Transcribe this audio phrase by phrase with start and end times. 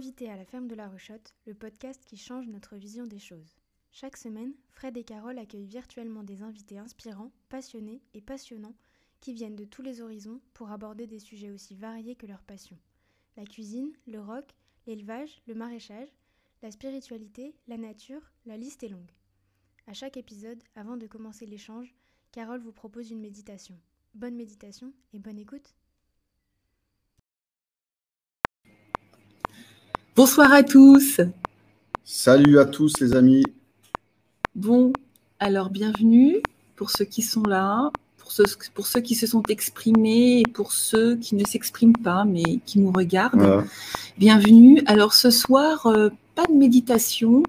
[0.00, 3.58] Invité à la ferme de la Rochotte, le podcast qui change notre vision des choses.
[3.92, 8.74] Chaque semaine, Fred et Carole accueillent virtuellement des invités inspirants, passionnés et passionnants
[9.20, 12.78] qui viennent de tous les horizons pour aborder des sujets aussi variés que leur passion.
[13.36, 14.54] La cuisine, le rock,
[14.86, 16.08] l'élevage, le maraîchage,
[16.62, 19.12] la spiritualité, la nature, la liste est longue.
[19.86, 21.94] À chaque épisode, avant de commencer l'échange,
[22.32, 23.78] Carole vous propose une méditation.
[24.14, 25.74] Bonne méditation et bonne écoute.
[30.22, 31.18] Bonsoir à tous.
[32.04, 33.42] Salut à tous les amis.
[34.54, 34.92] Bon,
[35.38, 36.42] alors bienvenue
[36.76, 40.72] pour ceux qui sont là, pour ceux, pour ceux qui se sont exprimés et pour
[40.72, 43.64] ceux qui ne s'expriment pas mais qui nous regardent.
[44.18, 44.82] Bienvenue.
[44.84, 47.42] Alors ce soir, euh, pas de méditation.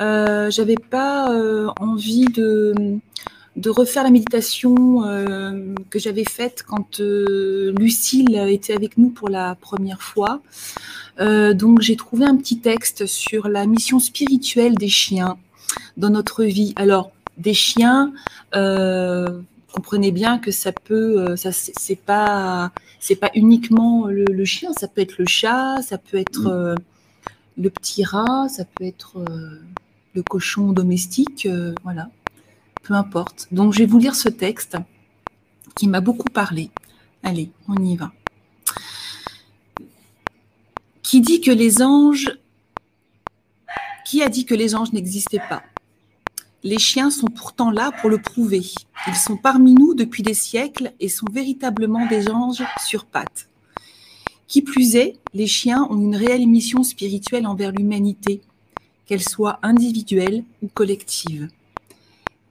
[0.00, 2.74] Euh, J'avais pas euh, envie de
[3.56, 9.28] de refaire la méditation euh, que j'avais faite quand euh, Lucille était avec nous pour
[9.28, 10.40] la première fois.
[11.20, 15.36] Euh, donc j'ai trouvé un petit texte sur la mission spirituelle des chiens
[15.96, 16.72] dans notre vie.
[16.76, 18.12] Alors des chiens,
[19.72, 24.86] comprenez bien que ça peut, ça c'est pas, c'est pas uniquement le, le, chien, ça
[24.86, 26.76] peut être le chat, ça peut être
[27.56, 29.24] le petit rat, ça peut être
[30.14, 31.48] le cochon domestique,
[31.84, 32.08] voilà
[32.82, 33.48] peu importe.
[33.52, 34.76] Donc je vais vous lire ce texte
[35.76, 36.70] qui m'a beaucoup parlé.
[37.22, 38.12] Allez, on y va.
[41.02, 42.38] Qui dit que les anges...
[44.04, 45.62] Qui a dit que les anges n'existaient pas?
[46.64, 48.62] Les chiens sont pourtant là pour le prouver.
[49.08, 53.48] Ils sont parmi nous depuis des siècles et sont véritablement des anges sur pattes.
[54.46, 58.42] Qui plus est, les chiens ont une réelle mission spirituelle envers l'humanité,
[59.06, 61.48] qu'elle soit individuelle ou collective.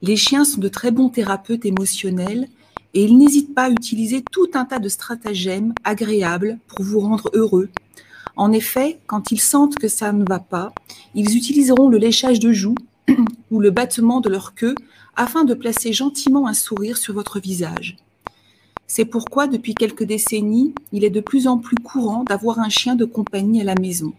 [0.02, 2.48] Les chiens sont de très bons thérapeutes émotionnels
[2.92, 7.30] et ils n'hésitent pas à utiliser tout un tas de stratagèmes agréables pour vous rendre
[7.34, 7.68] heureux.
[8.34, 10.72] En effet, quand ils sentent que ça ne va pas,
[11.14, 12.74] ils utiliseront le léchage de joues
[13.52, 14.74] ou le battement de leur queue
[15.14, 17.96] afin de placer gentiment un sourire sur votre visage.
[18.88, 22.96] C'est pourquoi, depuis quelques décennies, il est de plus en plus courant d'avoir un chien
[22.96, 24.12] de compagnie à la maison.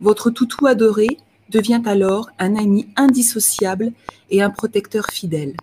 [0.00, 1.18] Votre toutou adoré
[1.50, 3.92] devient alors un ami indissociable
[4.30, 5.56] et un protecteur fidèle.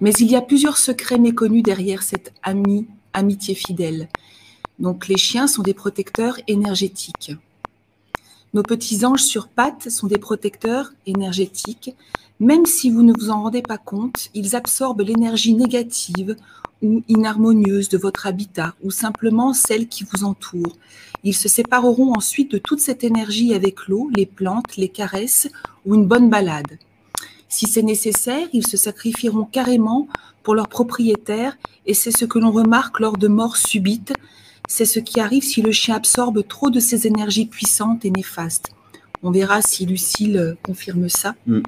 [0.00, 4.08] Mais il y a plusieurs secrets méconnus derrière cette amie, amitié fidèle.
[4.78, 7.32] Donc les chiens sont des protecteurs énergétiques.
[8.54, 11.94] Nos petits anges sur pattes sont des protecteurs énergétiques.
[12.40, 16.34] Même si vous ne vous en rendez pas compte, ils absorbent l'énergie négative
[16.82, 20.76] ou inharmonieuse de votre habitat ou simplement celle qui vous entoure.
[21.22, 25.48] Ils se sépareront ensuite de toute cette énergie avec l'eau, les plantes, les caresses
[25.84, 26.78] ou une bonne balade.
[27.48, 30.08] Si c'est nécessaire, ils se sacrifieront carrément
[30.42, 34.12] pour leur propriétaire et c'est ce que l'on remarque lors de morts subites.
[34.68, 38.70] C'est ce qui arrive si le chien absorbe trop de ces énergies puissantes et néfastes.
[39.22, 41.34] On verra si Lucille confirme ça.
[41.46, 41.60] Mm.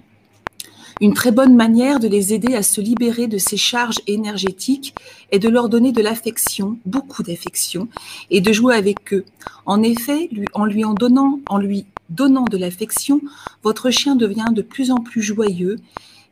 [1.02, 4.94] Une très bonne manière de les aider à se libérer de ces charges énergétiques
[5.32, 7.88] est de leur donner de l'affection, beaucoup d'affection,
[8.30, 9.24] et de jouer avec eux.
[9.66, 13.20] En effet, en lui en donnant, en lui donnant de l'affection,
[13.64, 15.80] votre chien devient de plus en plus joyeux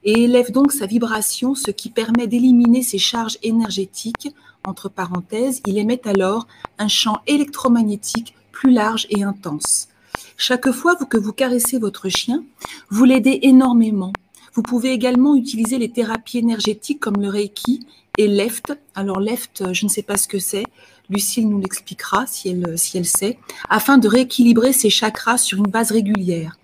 [0.05, 4.33] et élève donc sa vibration, ce qui permet d'éliminer ces charges énergétiques.
[4.65, 6.47] Entre parenthèses, il émet alors
[6.79, 9.89] un champ électromagnétique plus large et intense.
[10.37, 12.45] Chaque fois que vous caressez votre chien,
[12.89, 14.13] vous l'aidez énormément.
[14.55, 17.87] Vous pouvez également utiliser les thérapies énergétiques comme le Reiki
[18.19, 18.75] et l'EFT.
[18.95, 20.65] Alors l'EFT, je ne sais pas ce que c'est.
[21.09, 25.71] Lucille nous l'expliquera si elle, si elle sait, afin de rééquilibrer ses chakras sur une
[25.71, 26.57] base régulière.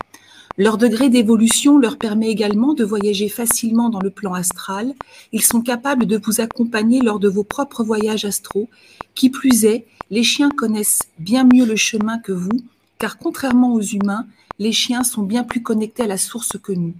[0.58, 4.94] Leur degré d'évolution leur permet également de voyager facilement dans le plan astral.
[5.32, 8.68] Ils sont capables de vous accompagner lors de vos propres voyages astraux.
[9.14, 12.62] Qui plus est, les chiens connaissent bien mieux le chemin que vous,
[12.98, 14.26] car contrairement aux humains,
[14.58, 16.94] les chiens sont bien plus connectés à la source que nous.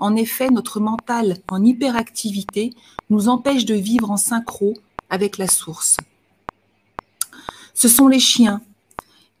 [0.00, 2.72] En effet, notre mental en hyperactivité
[3.10, 4.74] nous empêche de vivre en synchro
[5.10, 5.96] avec la source.
[7.74, 8.60] Ce sont les chiens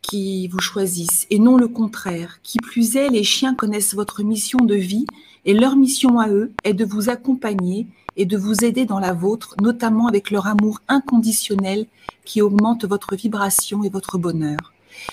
[0.02, 2.40] qui vous choisissent et non le contraire.
[2.42, 5.06] Qui plus est, les chiens connaissent votre mission de vie
[5.44, 7.86] et leur mission à eux est de vous accompagner
[8.16, 11.86] et de vous aider dans la vôtre, notamment avec leur amour inconditionnel
[12.24, 14.72] qui augmente votre vibration et votre bonheur.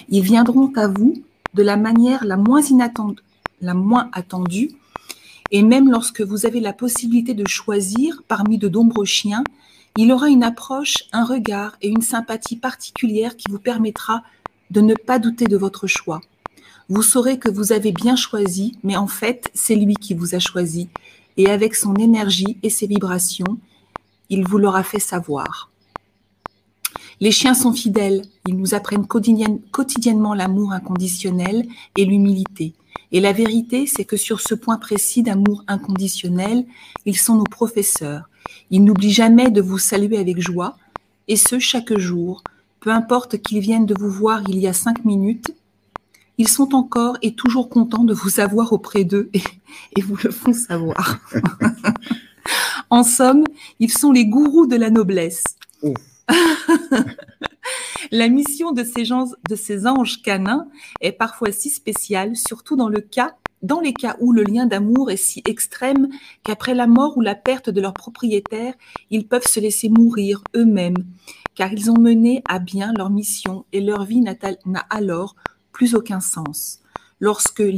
[0.09, 1.15] Ils viendront à vous
[1.53, 3.21] de la manière la moins inattendue,
[3.61, 4.71] la moins attendue
[5.51, 9.43] et même lorsque vous avez la possibilité de choisir parmi de nombreux chiens,
[9.97, 14.23] il aura une approche, un regard et une sympathie particulière qui vous permettra
[14.69, 16.21] de ne pas douter de votre choix.
[16.87, 20.39] Vous saurez que vous avez bien choisi, mais en fait, c'est lui qui vous a
[20.39, 20.89] choisi.
[21.37, 23.57] Et avec son énergie et ses vibrations,
[24.29, 25.69] il vous l'aura fait savoir.
[27.19, 32.73] Les chiens sont fidèles, ils nous apprennent quotidiennement l'amour inconditionnel et l'humilité.
[33.11, 36.65] Et la vérité, c'est que sur ce point précis d'amour inconditionnel,
[37.05, 38.29] ils sont nos professeurs.
[38.69, 40.77] Ils n'oublient jamais de vous saluer avec joie,
[41.27, 42.43] et ce chaque jour,
[42.79, 45.53] peu importe qu'ils viennent de vous voir il y a cinq minutes,
[46.37, 50.53] ils sont encore et toujours contents de vous avoir auprès d'eux et, vous le font
[50.53, 51.19] savoir.
[52.89, 53.43] en somme,
[53.79, 55.43] ils sont les gourous de la noblesse.
[55.83, 55.93] Oh.
[58.09, 60.67] la mission de ces, anges canins
[61.01, 63.35] est parfois si spéciale, surtout dans, le cas,
[63.83, 66.07] les cas où le lien d'amour est si extrême
[66.43, 68.73] qu'après la mort ou la perte de leur propriétaire,
[69.09, 70.97] ils peuvent se laisser mourir eux-mêmes,
[71.55, 74.35] car ils ont mené à bien leur mission et leur vie n'a
[74.89, 75.35] alors
[75.71, 76.79] plus aucun sens.
[77.19, 77.69] Lorsque le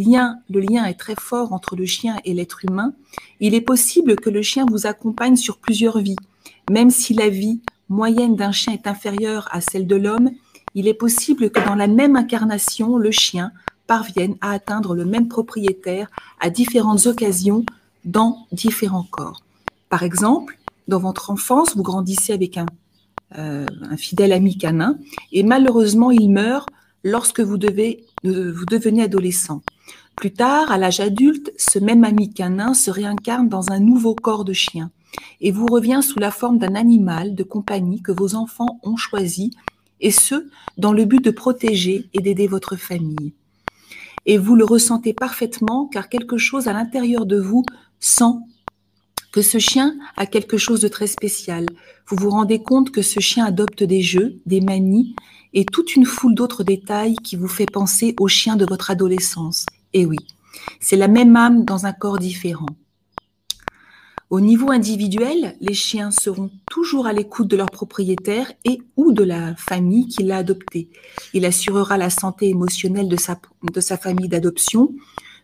[0.62, 2.94] lien est très fort entre le chien et l'être humain,
[3.42, 6.16] il est possible que le chien vous accompagne sur plusieurs vies.
[6.72, 7.60] Même si la vie
[7.94, 10.32] moyenne d'un chien est inférieure à celle de l'homme,
[10.76, 13.52] il est possible que dans la même incarnation, le chien
[13.88, 16.10] parvienne à atteindre le même propriétaire
[16.40, 17.64] à différentes occasions
[18.06, 19.44] dans différents corps.
[19.90, 20.58] Par exemple,
[20.88, 22.66] dans votre enfance, vous grandissez avec un,
[23.38, 23.66] euh,
[23.98, 24.98] fidèle ami canin
[25.32, 26.70] et malheureusement il meurt
[27.04, 29.62] lorsque devez, vous devenez adolescent.
[30.16, 34.46] Plus tard, à l'âge adulte, ce même ami canin se réincarne dans un nouveau corps
[34.46, 34.92] de chien
[35.42, 39.52] et vous revient sous la forme d'un animal de compagnie que vos enfants ont choisi,
[40.02, 43.34] et ce, dans le but de protéger et d'aider votre famille.
[44.26, 47.64] Et vous le ressentez parfaitement car quelque chose à l'intérieur de vous
[48.00, 48.36] sent
[49.32, 51.66] que ce chien a quelque chose de très spécial.
[52.08, 55.16] Vous vous rendez compte que ce chien adopte des jeux, des manies
[55.54, 59.66] et toute une foule d'autres détails qui vous fait penser au chien de votre adolescence.
[59.94, 60.18] Et oui,
[60.80, 62.68] c'est la même âme dans un corps différent.
[64.34, 69.24] Au niveau individuel, les chiens seront toujours à l'écoute de leur propriétaire et ou de
[69.24, 70.90] la famille qui l'a adopté.
[71.36, 73.40] Il assurera la santé émotionnelle de sa,
[73.72, 74.92] de sa famille d'adoption,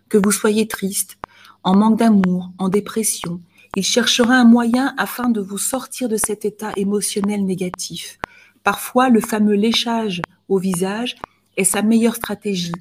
[0.09, 1.19] que vous soyez triste,
[1.63, 3.41] en manque d'amour, en dépression.
[3.75, 8.17] Il cherchera un moyen afin de vous sortir de cet état émotionnel négatif.
[8.63, 11.15] Parfois, le fameux léchage au visage
[11.57, 12.73] est sa meilleure stratégie.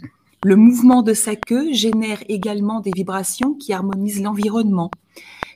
[0.43, 4.91] Le mouvement de sa queue génère également des vibrations qui harmonisent l'environnement.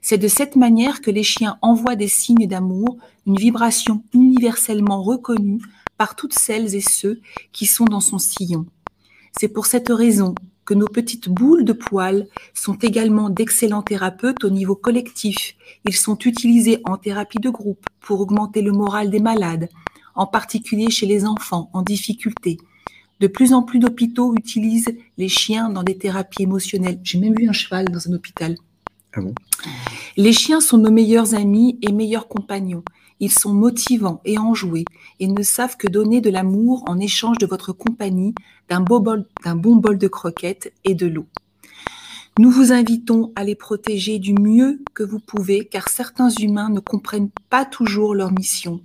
[0.04, 5.62] C'est de cette manière que les chiens envoient des signes d'amour, une vibration universellement reconnue
[5.96, 7.20] par toutes celles et ceux
[7.52, 8.66] qui sont dans son sillon.
[9.38, 10.34] C'est pour cette raison
[10.64, 15.54] que nos petites boules de poils sont également d'excellents thérapeutes au niveau collectif.
[15.86, 19.68] Ils sont utilisés en thérapie de groupe pour augmenter le moral des malades,
[20.16, 22.58] en particulier chez les enfants en difficulté.
[23.20, 26.98] De plus en plus d'hôpitaux utilisent les chiens dans des thérapies émotionnelles.
[27.04, 28.56] J'ai même vu un cheval dans un hôpital.
[29.14, 29.20] Ah
[30.16, 32.82] les chiens sont nos meilleurs amis et meilleurs compagnons.
[33.20, 34.84] Ils sont motivants et enjoués
[35.20, 38.34] et ne savent que donner de l'amour en échange de votre compagnie,
[38.68, 41.26] d'un bon bol de croquettes et de l'eau.
[42.38, 46.80] Nous vous invitons à les protéger du mieux que vous pouvez car certains humains ne
[46.80, 48.80] comprennent pas toujours leur mission.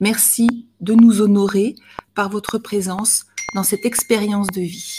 [0.00, 1.74] Merci de nous honorer
[2.14, 4.96] par votre présence dans cette expérience de vie.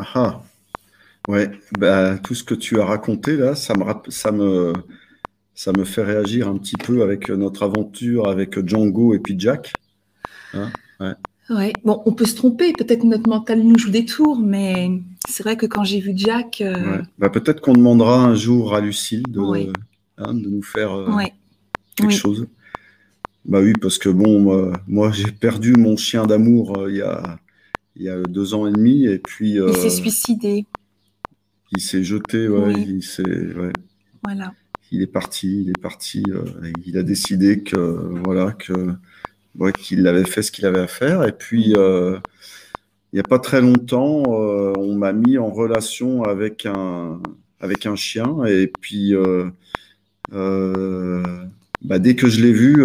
[0.00, 0.42] Ah, ah
[1.28, 4.72] Ouais, bah, tout ce que tu as raconté là, ça me, ça, me,
[5.54, 9.72] ça me fait réagir un petit peu avec notre aventure avec Django et puis Jack.
[10.54, 10.70] Hein
[11.50, 11.72] ouais.
[11.84, 14.90] bon, on peut se tromper, peut-être notre mental nous joue des tours, mais
[15.28, 16.62] c'est vrai que quand j'ai vu Jack.
[16.62, 19.40] Euh, bah, peut-être qu'on demandera un jour à Lucille de,
[20.16, 21.10] hein, de nous faire euh,
[21.96, 22.46] quelque chose.
[23.44, 27.38] Bah oui, parce que bon, moi j'ai perdu mon chien d'amour euh, il y a
[27.96, 29.04] il y a deux ans et demi.
[29.06, 30.66] Et puis, il s'est euh, suicidé.
[31.72, 33.22] Il s'est jeté, ouais, il s'est,
[34.24, 34.52] Voilà.
[34.90, 36.24] Il est parti, il est parti.
[36.28, 36.44] Euh,
[36.84, 37.76] il a décidé que,
[38.24, 38.94] voilà, que,
[39.78, 41.22] qu'il avait fait ce qu'il avait à faire.
[41.24, 42.18] Et puis, euh,
[43.12, 47.20] il n'y a pas très longtemps, on m'a mis en relation avec un,
[47.60, 48.44] avec un chien.
[48.44, 49.14] Et puis,
[50.30, 52.84] bah, dès que je l'ai vu,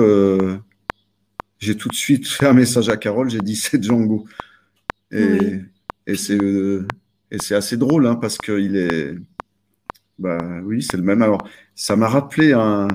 [1.60, 3.30] j'ai tout de suite fait un message à Carole.
[3.30, 4.26] J'ai dit c'est Django.
[5.16, 5.62] Et,
[6.08, 9.16] et c'est assez drôle hein, parce qu'il est.
[10.20, 11.22] Bah oui, c'est le même.
[11.22, 12.88] Alors, ça m'a rappelé un,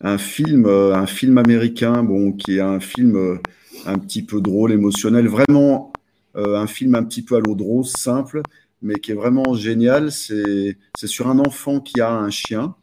[0.00, 3.40] un, film, un film américain, bon, qui est un film
[3.86, 5.92] un petit peu drôle, émotionnel, vraiment
[6.36, 8.42] euh, un film un petit peu à l'eau de rose, simple,
[8.82, 10.10] mais qui est vraiment génial.
[10.12, 12.74] C'est sur un enfant qui a un chien.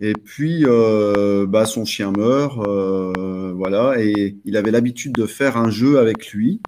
[0.00, 5.58] Et puis, euh, bah, son chien meurt, euh, voilà, et il avait l'habitude de faire
[5.58, 6.60] un jeu avec lui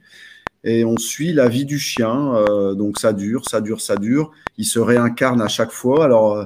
[0.65, 2.35] et on suit la vie du chien.
[2.37, 4.31] Euh, donc ça dure, ça dure, ça dure.
[4.59, 6.05] Il se réincarne à chaque fois.
[6.05, 6.45] Alors, euh,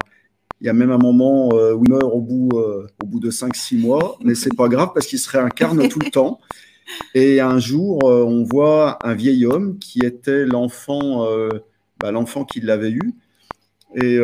[0.61, 3.78] Il y a même un moment où il meurt au bout, au bout de 5-6
[3.78, 6.40] mois, mais c'est pas grave parce qu'il se réincarne tout le temps.
[7.14, 11.26] Et un jour, on voit un vieil homme qui était l'enfant,
[12.00, 13.12] bah, l'enfant qui l'avait eu.
[13.96, 14.16] Et,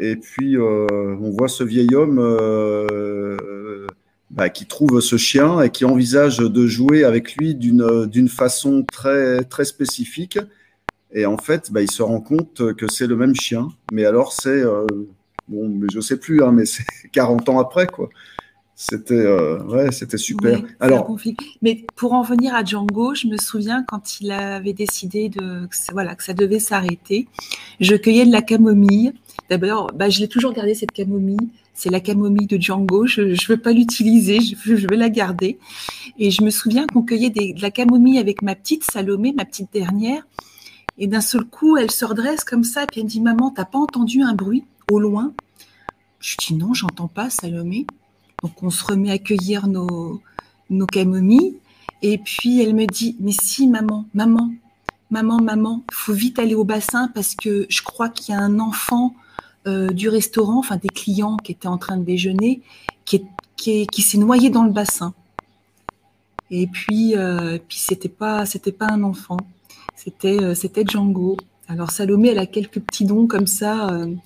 [0.00, 2.18] et puis, on voit ce vieil homme
[4.34, 9.44] bah, qui trouve ce chien et qui envisage de jouer avec lui d'une façon très,
[9.44, 10.38] très spécifique.
[11.12, 13.68] Et en fait, bah, il se rend compte que c'est le même chien.
[13.92, 14.48] Mais alors, c'est.
[14.50, 14.86] Euh,
[15.46, 18.08] bon, mais je sais plus, hein, mais c'est 40 ans après, quoi.
[18.76, 20.60] C'était euh, ouais, c'était super.
[20.80, 21.16] Alors,
[21.62, 26.16] mais pour en venir à Django, je me souviens quand il avait décidé de voilà
[26.16, 27.28] que ça devait s'arrêter,
[27.78, 29.12] je cueillais de la camomille.
[29.48, 33.06] D'abord, bah, je l'ai toujours gardé cette camomille c'est la camomille de Django.
[33.06, 35.58] Je ne veux pas l'utiliser, je, veux la garder.
[36.18, 39.72] Et je me souviens qu'on cueillait de la camomille avec ma petite Salomé, ma petite
[39.72, 40.26] dernière.
[40.96, 43.64] Et d'un seul coup, elle se redresse comme ça, puis elle me dit Maman, t'as
[43.64, 45.32] pas entendu un bruit au loin?
[46.20, 47.86] Je dis Non, j'entends pas, Salomé.
[48.42, 50.22] Donc on se remet à cueillir nos,
[50.92, 51.56] camomilles.
[52.02, 54.52] Et puis elle me dit Mais si, maman, maman,
[55.10, 58.60] maman, maman, faut vite aller au bassin parce que je crois qu'il y a un
[58.60, 59.14] enfant
[59.66, 62.62] euh, du restaurant, enfin des clients qui étaient en train de déjeuner,
[63.04, 63.22] qui,
[63.56, 65.14] qui, s'est noyé dans le bassin.
[66.50, 69.38] Et puis, euh, puis c'était pas, c'était pas un enfant,
[69.96, 71.36] c'était, euh, c'était Django.
[71.68, 74.18] Alors Salomé, elle a quelques petits dons comme ça, une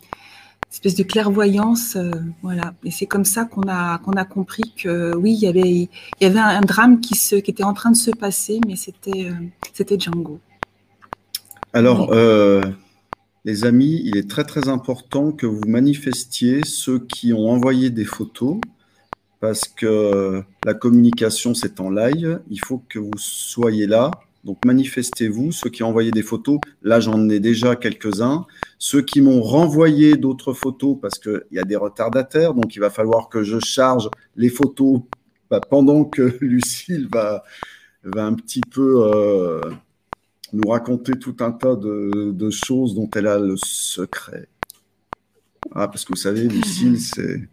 [0.72, 1.96] espèce de clairvoyance,
[2.42, 2.74] voilà.
[2.84, 5.88] Et c'est comme ça qu'on a, qu'on a compris que oui, il y avait, il
[6.20, 9.30] y avait un, drame qui se, qui était en train de se passer, mais c'était,
[9.72, 10.40] c'était Django.
[11.72, 12.12] Alors.
[13.44, 18.04] Les amis, il est très très important que vous manifestiez ceux qui ont envoyé des
[18.04, 18.58] photos
[19.40, 24.10] parce que la communication c'est en live, il faut que vous soyez là.
[24.44, 28.46] Donc manifestez-vous, ceux qui ont envoyé des photos, là j'en ai déjà quelques-uns.
[28.78, 32.90] Ceux qui m'ont renvoyé d'autres photos parce qu'il y a des retardataires, donc il va
[32.90, 35.00] falloir que je charge les photos
[35.50, 37.44] bah, pendant que Lucille va,
[38.16, 39.06] un petit peu...
[39.14, 39.60] Euh,
[40.52, 44.48] nous raconter tout un tas de, choses dont elle a le secret.
[45.74, 47.48] Ah, parce que vous savez, Lucille, c'est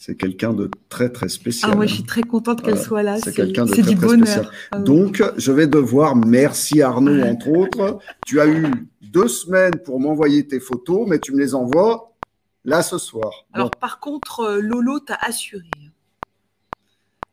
[0.00, 1.72] c'est quelqu'un de très très spécial.
[1.72, 3.18] Ah, moi, je suis très contente qu'elle soit là.
[3.18, 4.26] C'est quelqu'un de très, du très bonheur.
[4.26, 4.50] spécial.
[4.70, 7.98] Ah Donc, je vais devoir, merci Arnaud, entre autres.
[8.24, 8.64] Tu as eu
[9.02, 12.14] deux semaines pour m'envoyer tes photos, mais tu me les envoies
[12.64, 13.46] là ce soir.
[13.52, 15.68] Alors, par contre, euh, Lolo t'a assuré.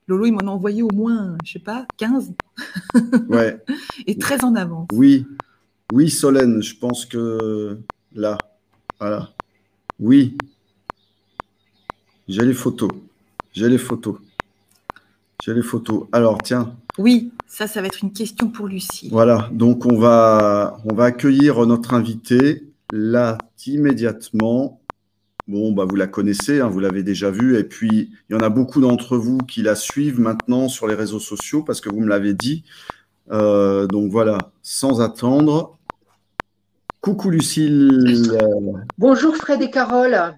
[0.08, 2.34] Lolo, il m'en a envoyé au moins, je sais pas, 15.
[3.28, 3.64] Ouais.
[4.08, 4.88] Et très en avance.
[4.94, 5.26] Oui.
[5.92, 7.80] Oui, Solène, je pense que
[8.14, 8.38] là.
[9.00, 9.32] Voilà.
[10.00, 10.38] Oui.
[12.28, 12.92] J'ai les photos.
[13.54, 14.18] J'ai les photos.
[15.44, 16.08] J'ai les photos.
[16.12, 16.76] Alors, tiens.
[16.98, 19.10] Oui, ça, ça va être une question pour Lucie.
[19.12, 19.50] Voilà.
[19.52, 24.80] Donc, on va, on va accueillir notre invité là immédiatement.
[25.48, 27.58] Bon, bah, vous la connaissez, hein, vous l'avez déjà vue.
[27.58, 30.96] Et puis, il y en a beaucoup d'entre vous qui la suivent maintenant sur les
[30.96, 32.64] réseaux sociaux parce que vous me l'avez dit.
[33.32, 35.78] Euh, donc voilà, sans attendre.
[37.02, 38.36] Coucou Lucille.
[38.98, 40.36] Bonjour Fred et Carole.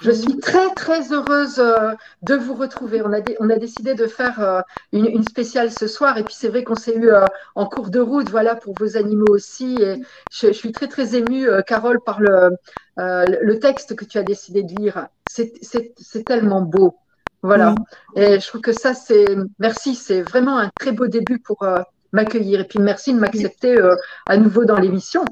[0.00, 1.92] Je suis très très heureuse euh,
[2.22, 3.02] de vous retrouver.
[3.02, 4.60] On a, on a décidé de faire euh,
[4.92, 8.00] une, spéciale ce soir et puis c'est vrai qu'on s'est eu euh, en cours de
[8.00, 9.76] route, voilà, pour vos animaux aussi.
[9.80, 10.02] Et
[10.32, 12.50] je, suis très très émue, Carole, par le,
[12.96, 15.06] le texte que tu as décidé de lire.
[15.28, 16.96] C'est tellement beau.
[17.42, 17.74] Voilà.
[18.14, 19.36] Et je trouve que ça, c'est.
[19.58, 21.66] Merci, c'est vraiment un très beau début pour
[22.12, 22.60] m'accueillir.
[22.60, 23.78] Et puis merci de m'accepter
[24.26, 25.24] à nouveau dans l'émission.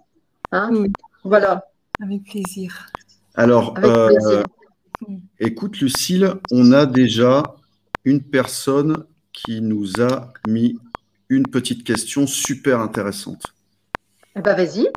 [0.53, 0.71] Hein
[1.25, 1.67] voilà.
[2.03, 2.87] Avec plaisir.
[3.35, 4.43] Alors, euh,
[5.39, 7.43] écoute Lucille, on a déjà
[8.05, 10.79] une personne qui nous a mis
[11.29, 13.55] une petite question super intéressante.
[14.37, 14.89] Eh ben, vas-y.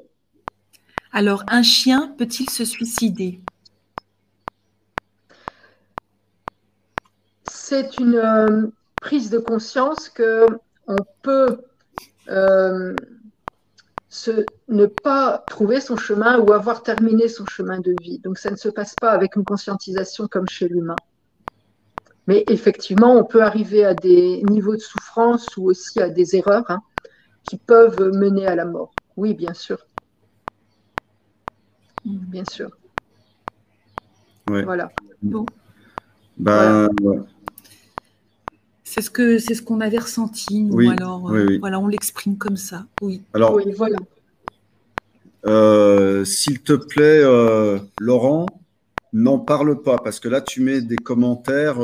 [1.12, 3.40] Alors, un chien peut-il se suicider?
[7.46, 8.68] C'est une euh,
[9.00, 10.48] prise de conscience que
[10.88, 11.62] on peut
[12.30, 12.96] euh,
[14.68, 18.20] ne pas trouver son chemin ou avoir terminé son chemin de vie.
[18.20, 21.02] Donc ça ne se passe pas avec une conscientisation comme chez l'humain.
[22.28, 26.70] Mais effectivement, on peut arriver à des niveaux de souffrance ou aussi à des erreurs
[26.70, 26.82] hein,
[27.44, 28.94] qui peuvent mener à la mort.
[29.18, 29.86] Oui, bien sûr.
[32.06, 32.70] Bien sûr.
[34.46, 34.92] Voilà.
[35.22, 35.46] Bon.
[36.38, 36.90] Ben,
[38.94, 40.62] c'est ce que c'est ce qu'on avait ressenti.
[40.62, 40.92] Nous.
[40.92, 42.86] alors euh, voilà, on l'exprime comme ça.
[43.02, 43.24] Oui.
[43.34, 43.98] Alors voilà.
[45.48, 48.46] Euh, s'il te plaît, euh, Laurent,
[49.12, 51.80] n'en parle pas parce que là tu mets des commentaires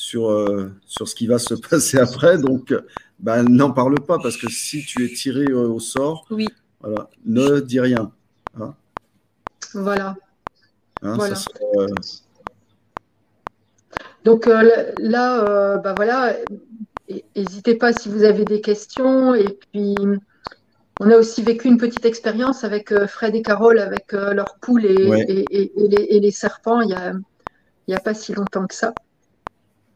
[0.00, 2.38] sur sur ce qui va se passer après.
[2.38, 2.74] Donc,
[3.18, 6.48] ben, n'en parle pas parce que si tu es tiré au sort, oui.
[6.80, 8.10] voilà, ne dis rien.
[8.58, 8.74] Hein.
[9.74, 10.16] voilà.
[11.02, 11.34] Hein, Voilà.
[11.34, 11.86] ça serait, euh,
[14.24, 16.36] Donc euh, là, euh, bah voilà,
[17.36, 19.34] n'hésitez pas si vous avez des questions.
[19.34, 19.96] Et puis,
[21.00, 24.86] on a aussi vécu une petite expérience avec euh, Fred et Carole, avec leurs poules
[24.86, 25.24] et, Ouais.
[25.28, 26.90] et- et- et les, et les serpents, il
[27.88, 28.94] y a, pas si longtemps que ça.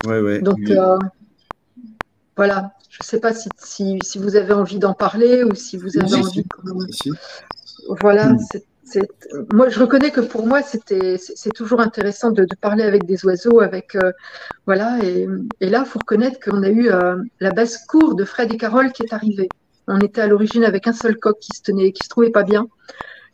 [0.07, 0.41] ouais, ouais.
[0.41, 0.77] Donc Oui.
[0.77, 0.99] euh,
[2.37, 5.77] voilà, je ne sais pas si, si, si vous avez envie d'en parler ou si
[5.77, 6.43] vous avez envie
[6.91, 7.11] si.
[7.89, 8.39] Voilà, Mm.
[8.41, 8.67] c'est, c'est-
[9.53, 13.61] moi je reconnais que pour moi c'était, c'est, toujours intéressant de, parler avec des oiseaux,
[13.61, 14.13] avec euh,
[14.67, 15.27] voilà, et,
[15.61, 19.03] et là faut reconnaître qu'on a eu euh, la basse-cour de Fred et Carole qui
[19.03, 19.49] est arrivée.
[19.89, 22.43] On était à l'origine avec un seul coq qui se tenait, qui se trouvait pas
[22.43, 22.67] bien,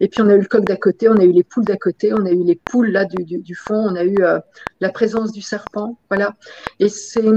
[0.01, 1.77] et puis on a eu le coq d'à côté, on a eu les poules d'à
[1.77, 4.39] côté, on a eu les poules là du, du, du fond, on a eu euh,
[4.81, 6.35] la présence du serpent, voilà.
[6.79, 7.31] Et c'est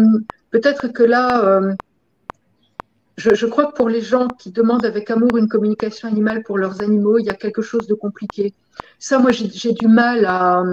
[0.52, 1.62] peut-être que là.
[3.18, 6.58] Je, je crois que pour les gens qui demandent avec amour une communication animale pour
[6.58, 8.54] leurs animaux, il y a quelque chose de compliqué.
[9.00, 10.64] Ça, moi, j'ai j'ai du mal à,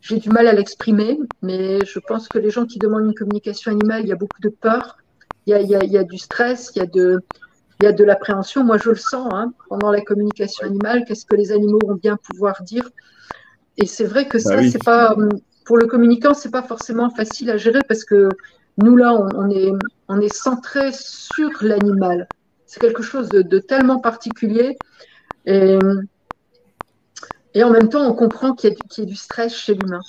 [0.00, 3.72] j'ai du mal à l'exprimer, mais je pense que les gens qui demandent une communication
[3.72, 4.96] animale, il y a beaucoup de peur,
[5.46, 7.20] il y a, il y a, il y a du stress, il y a de,
[7.80, 8.62] il y a de l'appréhension.
[8.64, 11.04] Moi, je le sens hein, pendant la communication animale.
[11.06, 12.88] Qu'est-ce que les animaux vont bien pouvoir dire
[13.76, 14.70] Et c'est vrai que ça, Bah oui.
[14.70, 15.16] c'est pas
[15.64, 18.28] pour le communicant, c'est pas forcément facile à gérer parce que
[18.78, 19.72] nous là, on, on est,
[20.08, 22.28] on est centré sur l'animal.
[22.66, 24.78] C'est quelque chose de, de tellement particulier.
[25.46, 25.78] Et,
[27.54, 29.54] et en même temps, on comprend qu'il y, a du- qu'il y a du stress
[29.54, 30.00] chez l'humain.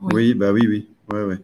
[0.00, 0.88] Oui, bah oui, oui.
[1.08, 1.38] Ouais, ouais.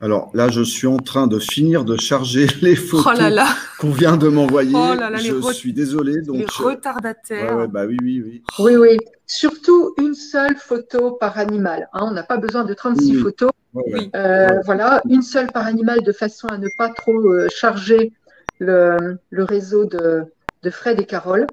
[0.00, 3.48] Alors là, je suis en train de finir de charger les Oh photos là là,
[3.78, 4.74] qu'on vient de m'envoyer.
[4.74, 6.20] Oh là là, les je suis désolé.
[6.22, 7.56] Donc, les je- retardataires.
[7.56, 8.42] Ouais, ouais, bah oui, oui, oui.
[8.58, 8.98] Oui, oui.
[9.26, 11.88] Surtout une seule photo par animal.
[11.92, 12.00] hein.
[12.02, 13.22] On n'a pas besoin de 36 Oui.
[13.22, 13.50] photos.
[13.72, 13.92] Ouais, ouais.
[14.00, 14.10] Oui.
[14.14, 14.60] Euh, Ouais.
[14.64, 18.12] Voilà, une seule par animal de façon à ne pas trop euh, charger
[18.58, 20.24] le, le réseau de,
[20.62, 21.46] de Fred et Carole.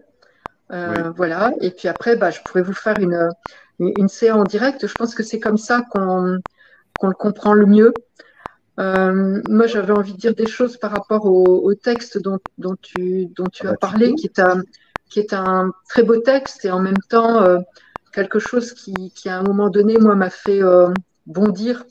[0.72, 1.12] Euh.
[1.16, 3.29] Voilà, et puis après, bah, je pourrais vous faire une,
[3.79, 4.88] une, une séance en direct.
[4.88, 6.38] Je pense que c'est comme ça qu'on
[6.98, 7.94] qu'on le comprend le mieux.
[8.79, 12.75] Euh, moi, j'avais envie de dire des choses par rapport au, au texte dont, dont
[12.81, 14.64] tu, dont tu Ah as bah, tu parlé, qui est, un,
[15.12, 17.60] qui est un très beau texte et en même temps euh,
[18.14, 20.90] quelque chose qui, qui, à un moment donné, moi, m'a fait euh,
[21.28, 21.84] bondir.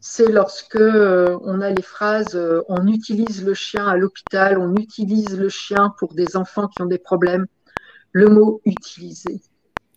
[0.00, 4.74] C'est lorsque euh, on a les phrases euh, on utilise le chien à l'hôpital, on
[4.74, 7.46] utilise le chien pour des enfants qui ont des problèmes.
[8.10, 9.40] Le mot utiliser,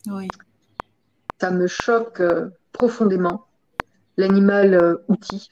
[0.07, 0.27] Oui.
[1.41, 3.47] ça me choque euh, profondément.
[4.15, 5.49] L'animal euh, outil,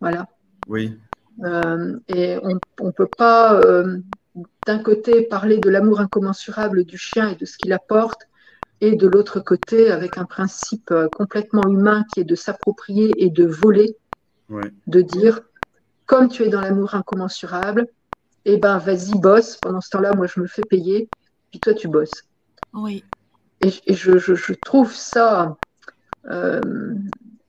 [0.00, 0.26] voilà.
[0.68, 0.98] Oui,
[1.44, 3.98] Euh, et on ne peut pas, euh,
[4.66, 8.22] d'un côté, parler de l'amour incommensurable du chien et de ce qu'il apporte,
[8.80, 13.30] et de l'autre côté, avec un principe euh, complètement humain qui est de s'approprier et
[13.30, 13.96] de voler,
[14.48, 14.70] ouais.
[14.86, 15.40] de dire,
[16.06, 17.86] comme tu es dans l'amour incommensurable,
[18.44, 19.56] eh ben vas-y, bosse.
[19.56, 21.08] Pendant ce temps-là, moi, je me fais payer,
[21.50, 22.24] puis toi, tu bosses.
[22.72, 23.04] Oui.
[23.60, 25.56] Et, et je, je, je trouve ça.
[26.30, 26.60] euh,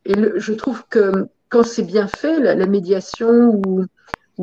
[0.05, 3.85] et le- je trouve que quand c'est bien fait, la, la médiation ou,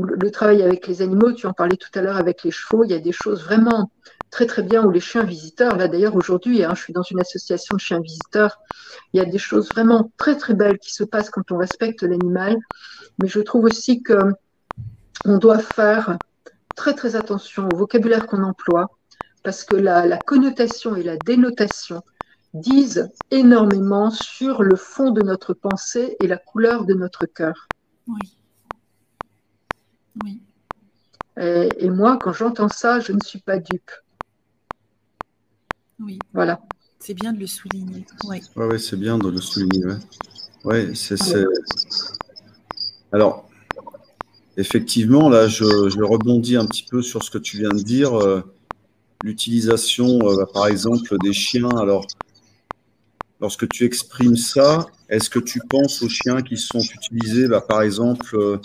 [0.02, 2.90] le, travail avec les animaux, tu en parlais tout à l'heure avec les chevaux, il
[2.90, 3.90] y a des choses vraiment
[4.30, 5.76] très très bien, ou les chiens visiteurs.
[5.76, 8.58] Là d'ailleurs aujourd'hui, hein, je suis dans une association de chiens visiteurs,
[9.12, 12.02] il y a des choses vraiment très très belles qui se passent quand on respecte
[12.02, 12.56] l'animal.
[13.20, 14.18] Mais je trouve aussi que
[15.24, 16.18] on doit faire
[16.74, 18.90] très très attention au vocabulaire qu'on emploie,
[19.42, 22.02] parce que la, la connotation et la dénotation
[22.52, 27.68] disent énormément sur le fond de notre pensée et la couleur de notre cœur.
[28.08, 28.35] Oui.
[30.24, 30.40] Oui.
[31.38, 33.90] Et, et moi, quand j'entends ça, je ne suis pas dupe.
[36.00, 36.18] Oui.
[36.32, 36.60] Voilà.
[36.98, 38.06] C'est bien de le souligner.
[38.24, 38.40] Oui.
[38.56, 39.84] Ouais, ouais, c'est bien de le souligner.
[39.84, 39.96] Ouais,
[40.64, 41.44] ouais c'est.
[43.12, 43.48] Alors,
[44.56, 48.14] effectivement, là, je, je rebondis un petit peu sur ce que tu viens de dire.
[48.14, 48.42] euh,
[49.22, 51.70] L'utilisation, euh, bah, par exemple, des chiens.
[51.78, 52.06] Alors,
[53.40, 57.82] lorsque tu exprimes ça, est-ce que tu penses aux chiens qui sont utilisés, bah, par
[57.82, 58.58] exemple, euh,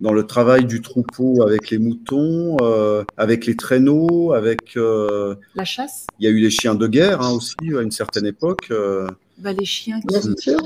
[0.00, 4.76] dans le travail du troupeau avec les moutons, euh, avec les traîneaux, avec.
[4.76, 7.90] euh, La chasse, Il y a eu les chiens de guerre hein, aussi à une
[7.92, 8.66] certaine époque.
[8.70, 9.06] euh,
[9.38, 10.58] bah, les chiens qui Bien sont- sûr.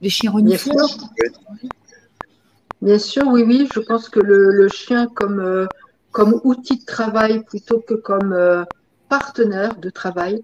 [0.00, 0.88] les chiens Bien renifleurs.
[0.88, 1.08] sûr.
[2.82, 3.68] Bien sûr, oui, oui.
[3.74, 5.66] Je pense que le, le chien comme, euh,
[6.12, 8.64] comme outil de travail plutôt que comme euh,
[9.08, 10.42] partenaire de travail,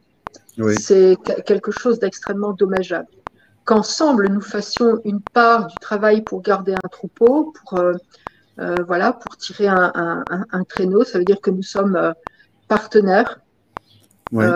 [0.59, 0.75] oui.
[0.81, 3.09] c'est que- quelque chose d'extrêmement dommageable.
[3.65, 7.93] Qu'ensemble, nous fassions une part du travail pour garder un troupeau, pour, euh,
[8.59, 11.97] euh, voilà, pour tirer un, un- un- un traîneau, ça veut dire que nous sommes
[11.97, 12.13] euh,
[12.69, 13.41] partenaires.
[14.33, 14.47] Ouais.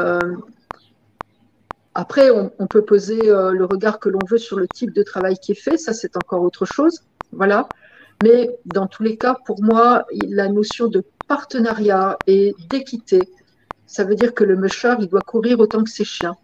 [1.94, 5.36] Après, on, on peut poser le regard que l'on veut sur le type de travail
[5.38, 7.02] qui est fait, ça c'est encore autre chose.
[7.32, 7.68] Voilà.
[8.22, 13.20] Mais dans tous les cas, pour moi, la notion de partenariat et d'équité
[13.88, 16.36] ça veut dire que le mûcheur, il doit courir autant que ses chiens.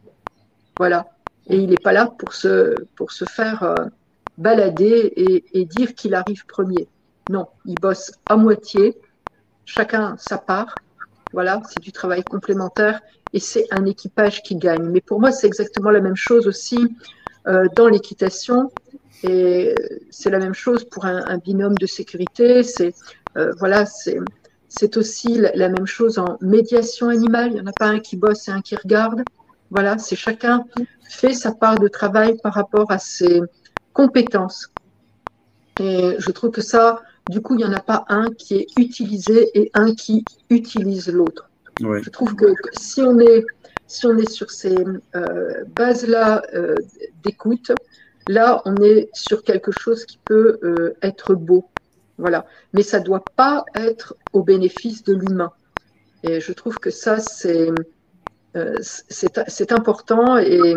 [0.79, 1.07] Voilà.
[1.49, 3.75] Et il n'est pas là pour se, pour se faire euh,
[4.39, 5.13] balader
[5.53, 6.89] et, dire qu'il arrive premier.
[7.31, 8.97] Non, il bosse à moitié,
[9.65, 10.75] chacun sa part.
[11.33, 13.01] Voilà, c'est du travail complémentaire
[13.33, 14.85] et c'est un équipage qui gagne.
[14.85, 16.97] Mais pour moi, c'est exactement la même chose aussi
[17.47, 18.71] euh, dans l'équitation.
[19.25, 19.75] Et
[20.11, 22.63] c'est la même chose pour un, binôme de sécurité.
[22.63, 22.95] C'est
[23.37, 24.19] euh, voilà, c'est
[24.75, 27.49] c'est aussi la même chose en médiation animale.
[27.49, 29.23] Il n'y en a pas un qui bosse et un qui regarde.
[29.73, 30.67] Voilà, c'est chacun
[31.09, 33.41] fait sa part de travail par rapport à ses
[33.95, 34.71] compétences.
[35.81, 38.67] Et je trouve que ça, du coup, il n'y en a pas un qui est
[38.77, 41.49] utilisé et un qui utilise l'autre.
[41.81, 43.45] Je trouve que si on est,
[43.87, 44.77] si on est sur ces
[45.17, 46.75] euh, bases-là euh,
[47.25, 47.73] d'écoute,
[48.29, 51.65] là, on est sur quelque chose qui peut euh, être beau.
[52.19, 52.45] Voilà.
[52.75, 55.51] Mais ça ne doit pas être au bénéfice de l'humain.
[56.25, 57.71] Et je trouve que ça, c'est
[58.57, 58.77] euh,
[59.71, 60.75] important et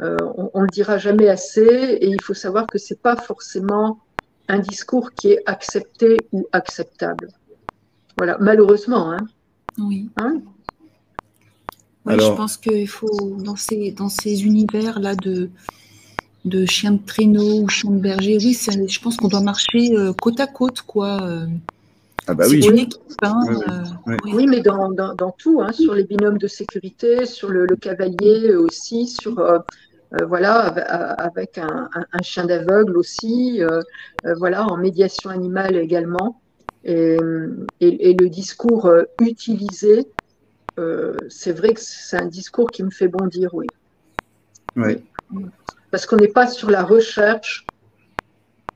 [0.00, 0.16] euh,
[0.52, 1.62] on ne le dira jamais assez.
[2.00, 3.98] Et il faut savoir que ce n'est pas forcément
[4.48, 7.28] un discours qui est accepté ou acceptable.
[8.18, 9.12] Voilà, malheureusement.
[9.12, 9.26] Hein.
[9.78, 10.08] Oui.
[10.16, 10.40] Hein?
[12.06, 15.48] Oui, je pense qu'il faut, dans ces, dans ces univers-là de,
[16.44, 18.36] de chien de traîneau ou chien de berger.
[18.38, 21.22] Oui, je pense qu'on doit marcher euh, côte à côte, quoi.
[21.22, 21.46] Euh.
[22.26, 22.66] Ah bah oui.
[22.66, 23.40] Une équipe, hein,
[24.08, 28.54] euh, oui, mais dans, dans, tout, hein, sur les binômes de sécurité, sur le, cavalier
[28.54, 29.62] aussi, sur
[30.28, 30.60] voilà,
[31.18, 33.60] avec un, un, chien d'aveugle aussi,
[34.38, 36.40] voilà, en médiation animale également.
[36.84, 37.18] Et,
[37.80, 40.06] et, le discours utilisé,
[41.28, 43.66] c'est vrai que c'est un discours qui me fait bondir, oui.
[44.76, 44.98] Oui
[45.94, 47.63] parce qu'on n'est pas sur la recherche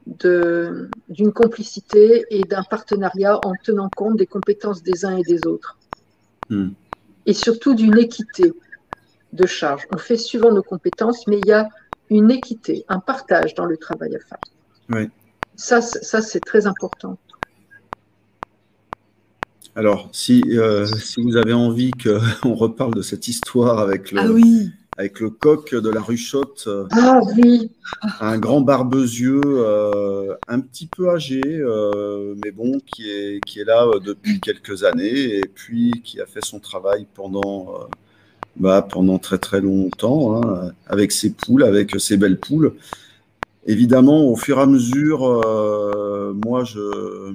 [0.08, 5.76] d'une complicité et d'un partenariat en tenant compte des compétences des uns et des autres.
[6.48, 6.70] Hmm.
[7.26, 8.52] Et surtout d'une équité
[9.32, 9.86] de charge.
[9.92, 11.68] On fait suivant nos compétences, mais il y a
[12.10, 14.38] une équité, un partage dans le travail à faire.
[14.88, 15.10] Oui.
[15.56, 17.18] Ça, ça c'est très important.
[19.76, 24.26] Alors, si, euh, si vous avez envie qu'on reparle de cette histoire avec le, ah
[24.28, 26.64] oui avec le coq de la ruchotte.
[26.66, 27.70] Euh, ah oui.
[28.20, 33.64] Un grand barbezieux, euh, un petit peu âgé, euh, mais bon, qui est, qui est
[33.64, 37.88] là depuis quelques années et puis qui a fait son travail pendant,
[38.56, 42.74] bah, pendant très très longtemps, hein, avec ses poules, avec ses belles poules.
[43.66, 45.20] Évidemment, au fur et à mesure,
[46.44, 47.34] moi, je,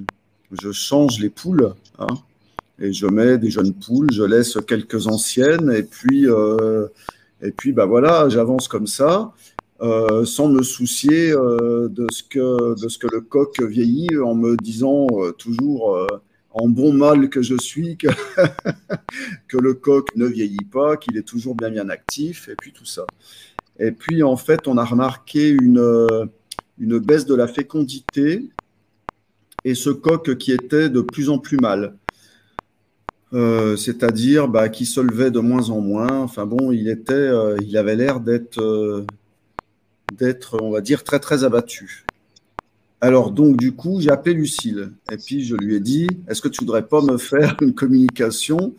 [0.52, 1.72] je change les poules.
[1.98, 2.08] Hein,
[2.78, 6.26] et je mets des jeunes poules, je laisse quelques anciennes, et puis
[7.44, 9.32] et puis, bah voilà, j'avance comme ça,
[9.82, 15.32] euh, sans me soucier euh, de, ce que, le coq vieillit, en me disant euh,
[15.32, 16.08] toujours
[16.52, 17.96] en bon mal que je suis,
[19.48, 22.86] que, le coq ne vieillit pas, qu'il est toujours bien bien actif, et puis tout
[22.86, 23.04] ça.
[23.78, 26.28] Et puis, en fait, on a remarqué une
[26.78, 28.48] baisse de la fécondité
[29.64, 31.96] et ce coq qui était de plus en plus mal.
[33.34, 36.20] Euh, c'est-à-dire bah, qui se levait de moins en moins.
[36.20, 39.04] Enfin bon, il était, euh, il avait l'air d'être, euh,
[40.16, 42.04] d'être, on va dire, très très abattu.
[43.00, 46.48] Alors donc du coup, j'ai appelé Lucille et puis je lui ai dit, est-ce que
[46.48, 48.72] tu voudrais pas me faire une communication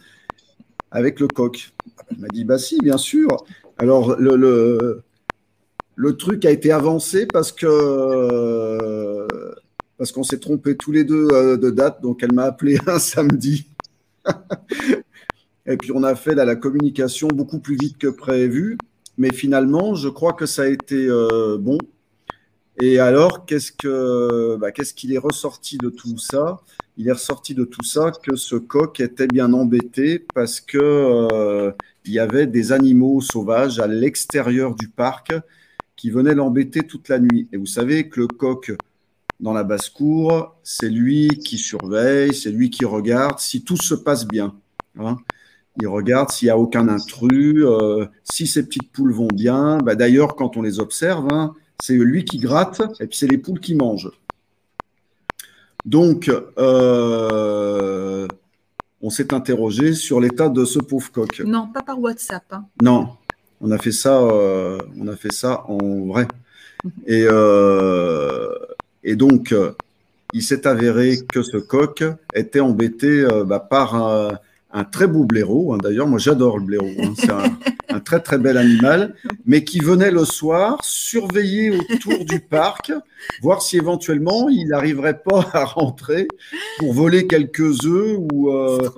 [0.90, 1.74] avec le coq?
[2.10, 3.28] Elle m'a dit, bah si, bien sûr.
[3.78, 5.04] Alors le
[6.18, 9.28] truc a été avancé parce que
[9.98, 13.66] parce qu'on s'est trompé tous les deux de date, donc elle m'a appelé un samedi
[15.68, 18.78] Et puis on a fait la communication beaucoup plus vite que prévu.
[19.18, 21.78] Mais finalement, je crois que ça a été euh, bon.
[22.82, 26.60] Et alors, qu'est-ce que, bah, qu'est-ce qu'il est ressorti de tout ça?
[26.98, 31.72] Il est ressorti de tout ça que ce coq était bien embêté parce que euh,
[32.04, 35.34] il y avait des animaux sauvages à l'extérieur du parc
[35.96, 37.48] qui venaient l'embêter toute la nuit.
[37.54, 38.74] Et vous savez que le coq,
[39.40, 44.26] dans la basse-cour, c'est lui qui surveille, c'est lui qui regarde si tout se passe
[44.28, 44.56] bien.
[45.00, 45.18] Hein.
[45.82, 49.78] Il regarde s'il n'y a aucun intrus, euh, si ces petites poules vont bien.
[49.80, 53.38] Bah, d'ailleurs, quand on les observe, hein, c'est lui qui gratte et puis c'est les
[53.38, 54.12] poules qui mangent.
[55.84, 58.28] Donc, euh,
[59.02, 61.42] on s'est interrogé sur l'état de ce pauvre coq.
[61.46, 62.46] Non, pas par WhatsApp.
[62.52, 62.66] Hein.
[62.82, 63.10] Non,
[63.60, 66.26] on a fait ça, euh, on a fait ça en vrai.
[66.84, 66.92] Mhm.
[67.06, 67.26] Et
[69.06, 69.72] et donc, euh,
[70.34, 74.38] il s'est avéré que ce coq était embêté euh, bah, par un,
[74.76, 75.74] un très beau blaireau.
[75.74, 75.78] Hein.
[75.82, 76.92] D'ailleurs, moi j'adore le blaireau.
[77.00, 77.14] Hein.
[77.18, 79.16] C'est un, très très bel animal,
[79.46, 82.92] mais qui venait le soir surveiller autour du parc,
[83.42, 86.28] voir si éventuellement il n'arriverait pas à rentrer
[86.78, 88.90] pour voler quelques œufs ou, euh,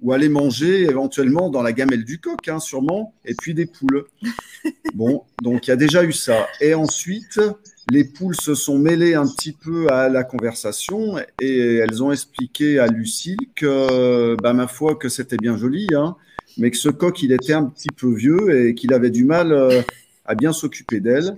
[0.00, 4.04] ou aller manger éventuellement dans la gamelle du coq, hein, sûrement, et puis des poules.
[4.94, 6.46] Bon, donc il y a déjà eu ça.
[6.60, 7.40] Et ensuite,
[7.90, 12.78] les poules se sont mêlées un petit peu à la conversation et elles ont expliqué
[12.78, 16.16] à Lucie que, bah, ma foi, que c'était bien joli, hein,
[16.56, 19.52] mais que ce coq, il était un petit peu vieux et qu'il avait du mal
[19.52, 19.82] euh,
[20.24, 21.34] à bien s'occuper d'elle.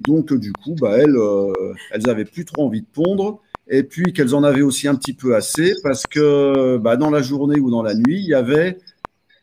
[0.00, 1.52] Donc, du coup, bah, elles, euh,
[1.90, 5.12] elles avaient plus trop envie de pondre et puis qu'elles en avaient aussi un petit
[5.12, 8.78] peu assez parce que bah, dans la journée ou dans la nuit, il y avait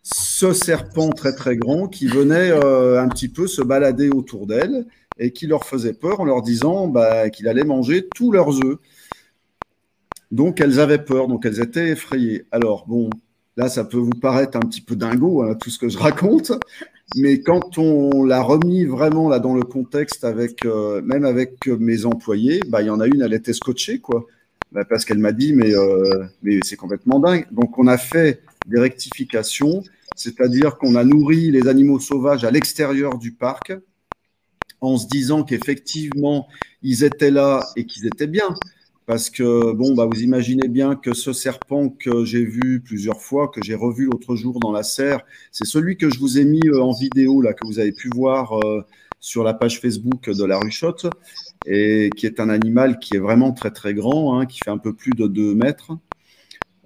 [0.03, 4.85] ce serpent très très grand qui venait euh, un petit peu se balader autour d'elles
[5.19, 8.77] et qui leur faisait peur en leur disant bah, qu'il allait manger tous leurs œufs.
[10.31, 12.45] Donc elles avaient peur, donc elles étaient effrayées.
[12.51, 13.09] Alors bon,
[13.55, 16.51] là ça peut vous paraître un petit peu dingo, hein, tout ce que je raconte,
[17.15, 22.05] mais quand on l'a remis vraiment là dans le contexte avec euh, même avec mes
[22.05, 24.25] employés, bah il y en a une, elle était scotchée quoi,
[24.73, 27.47] bah, parce qu'elle m'a dit mais euh, mais c'est complètement dingue.
[27.51, 29.81] Donc on a fait des rectifications,
[30.17, 33.73] c'est-à-dire qu'on a nourri les animaux sauvages à l'extérieur du parc
[34.81, 36.47] en se disant qu'effectivement,
[36.83, 38.55] ils étaient là et qu'ils étaient bien.
[39.07, 43.47] Parce que, bon, bah, vous imaginez bien que ce serpent que j'ai vu plusieurs fois,
[43.47, 45.21] que j'ai revu l'autre jour dans la serre,
[45.53, 48.09] c'est celui que je vous ai mis euh, en vidéo, là, que vous avez pu
[48.13, 48.81] voir euh,
[49.21, 51.07] sur la page Facebook de la Ruchotte,
[51.65, 54.77] et qui est un animal qui est vraiment très, très grand, hein, qui fait un
[54.77, 55.93] peu plus de 2 mètres.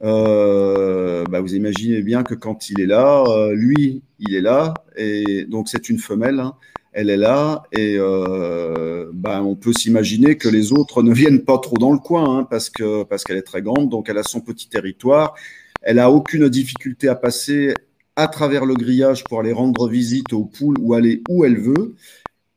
[0.04, 5.46] Euh, bah, vous imaginez bien que quand il est là, lui, il est là, et
[5.46, 6.54] donc c'est une femelle, hein,
[6.94, 11.58] elle est là et euh, ben, on peut s'imaginer que les autres ne viennent pas
[11.58, 14.24] trop dans le coin hein, parce que parce qu'elle est très grande, donc elle a
[14.24, 15.36] son petit territoire.
[15.82, 17.74] Elle a aucune difficulté à passer
[18.16, 21.96] à travers le grillage pour aller rendre visite aux poules ou aller où elle veut.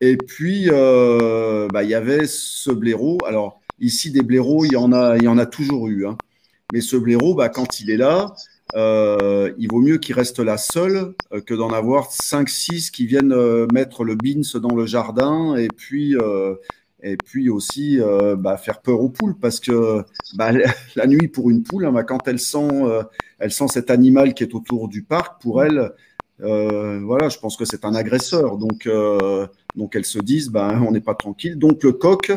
[0.01, 3.17] Et puis euh, ben, il y avait ce blaireau.
[3.25, 6.05] Alors ici des blaireaux, il y en a il y en a toujours eu.
[6.05, 6.17] Hein.
[6.73, 8.33] Mais ce blaireau, ben, quand il est là,
[8.73, 13.31] euh, il vaut mieux qu'il reste là seul euh, que d'en avoir 5-6 qui viennent
[13.31, 16.15] euh, mettre le bins dans le jardin et puis,
[17.03, 17.99] et puis aussi
[18.37, 20.03] bah, faire peur aux poules parce que
[20.35, 20.51] bah,
[20.95, 22.69] la nuit pour une poule, hein, bah, quand elle sent,
[23.39, 25.91] elle sent cet animal qui est autour du parc, pour elle,
[26.39, 28.57] voilà, je pense que c'est un agresseur.
[28.57, 28.89] Donc,
[29.75, 31.57] donc elles se disent, bah, on n'est pas tranquille.
[31.57, 32.31] Donc le coq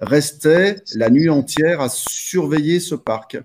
[0.00, 3.38] restait la nuit entière à surveiller ce parc.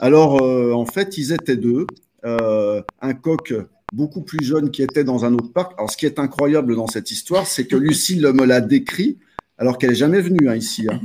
[0.00, 1.86] Alors, euh, en fait, ils étaient deux.
[2.24, 3.54] Euh, un coq
[3.92, 5.72] beaucoup plus jeune qui était dans un autre parc.
[5.76, 9.18] Alors, ce qui est incroyable dans cette histoire, c'est que Lucille me l'a décrit
[9.56, 10.86] alors qu'elle n'est jamais venue hein, ici.
[10.90, 11.00] Hein.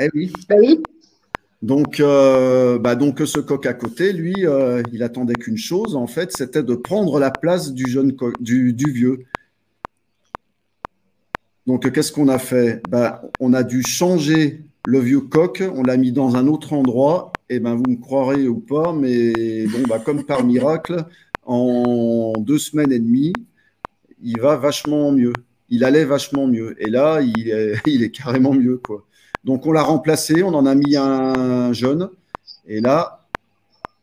[0.00, 0.32] Eh oui.
[0.48, 0.82] Bah oui.
[1.62, 4.34] Donc, euh, bah donc, ce coq à côté, lui,
[4.92, 8.90] il attendait qu'une chose, en fait, c'était de prendre la place du jeune du, du,
[8.90, 9.18] vieux.
[11.66, 12.80] Donc, qu'est-ce qu'on a fait?
[12.88, 17.32] Bah, On a dû changer le vieux coq, on l'a mis dans un autre endroit,
[17.48, 21.04] et ben vous me croirez ou pas, mais bon, bah, comme par miracle,
[21.44, 23.32] en deux semaines et demie,
[24.22, 25.32] il va vachement mieux.
[25.68, 26.74] Il allait vachement mieux.
[26.82, 28.78] Et là, il est, il est carrément mieux.
[28.78, 29.04] Quoi.
[29.44, 32.10] Donc on l'a remplacé, on en a mis un jeune,
[32.66, 33.26] et là,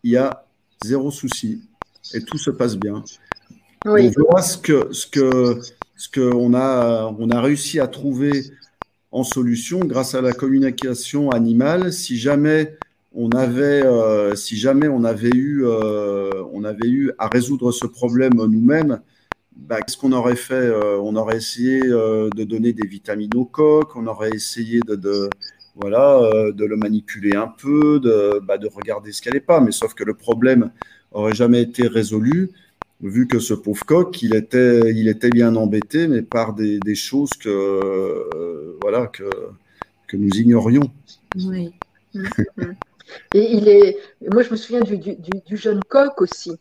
[0.04, 0.46] il y a
[0.84, 1.62] zéro souci.
[2.14, 3.04] Et tout se passe bien.
[3.86, 5.60] On voit ce que ce que
[5.96, 8.44] ce qu'on a on a réussi à trouver
[9.12, 11.94] en solution grâce à la communication animale.
[11.94, 12.78] Si jamais
[13.14, 14.36] on avait, euh, euh,
[16.84, 19.02] eu à résoudre ce problème nous-mêmes,
[19.56, 23.96] bah, qu'est-ce qu'on aurait fait euh, On aurait essayé de donner des vitamines au coq,
[23.96, 25.30] on aurait essayé de,
[25.76, 29.62] voilà, de le manipuler un peu, de, bah, de regarder ce qu'elle n'est pas.
[29.62, 30.72] Mais sauf que le problème
[31.12, 32.52] aurait jamais été résolu
[33.02, 36.96] vu que ce pauvre coq, il était, il était bien embêté, mais par des, des
[36.96, 39.30] choses que, euh, voilà, que,
[40.08, 40.90] que nous ignorions.
[41.36, 41.72] Oui.
[43.34, 43.98] et il est,
[44.34, 46.54] moi, je me souviens du, du, du jeune coq aussi,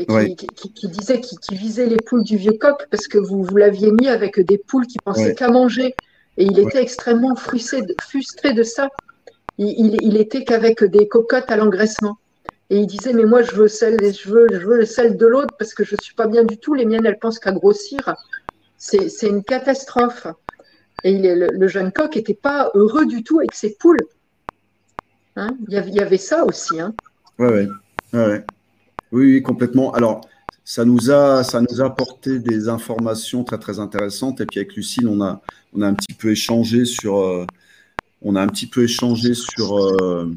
[0.00, 3.56] et qui, qui, disait qu'il visait les poules du vieux coq parce que vous, vous
[3.56, 5.94] l'aviez mis avec des poules qui pensaient qu'à manger.
[6.36, 8.88] Et il était extrêmement frustré de, frustré de ça.
[9.56, 12.18] Il, il, il était qu'avec des cocottes à l'engraissement.
[12.74, 15.26] Et il disait, mais moi, je veux, celle, je veux, je veux le sel de
[15.26, 16.74] l'autre parce que je ne suis pas bien du tout.
[16.74, 18.16] Les miennes, elles pensent qu'à grossir.
[18.76, 20.26] C'est une catastrophe.
[21.04, 24.04] Et le, jeune coq n'était pas heureux du tout avec ses poules.
[25.36, 25.56] Hein?
[25.68, 26.80] Il, y avait, ça aussi.
[26.80, 26.92] Hein
[27.38, 27.68] ouais.
[28.12, 28.44] ouais,
[29.12, 29.92] Oui, oui, complètement.
[29.92, 30.22] Alors,
[30.64, 34.40] ça nous, a, ça nous a apporté des informations très, très intéressantes.
[34.40, 35.40] Et puis, avec Lucille, on a,
[35.76, 37.20] on a un petit peu échangé sur.
[37.20, 37.46] Euh,
[38.20, 39.78] on a un petit peu échangé sur.
[39.78, 40.28] Euh,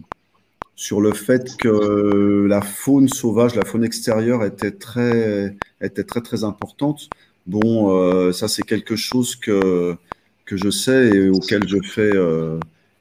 [0.77, 6.43] sur le fait que la faune sauvage, la faune extérieure était très, était très, très
[6.43, 7.09] importante.
[7.47, 9.97] Bon, euh, ça, c'est quelque chose que,
[10.45, 12.59] que je sais et auquel je fais euh,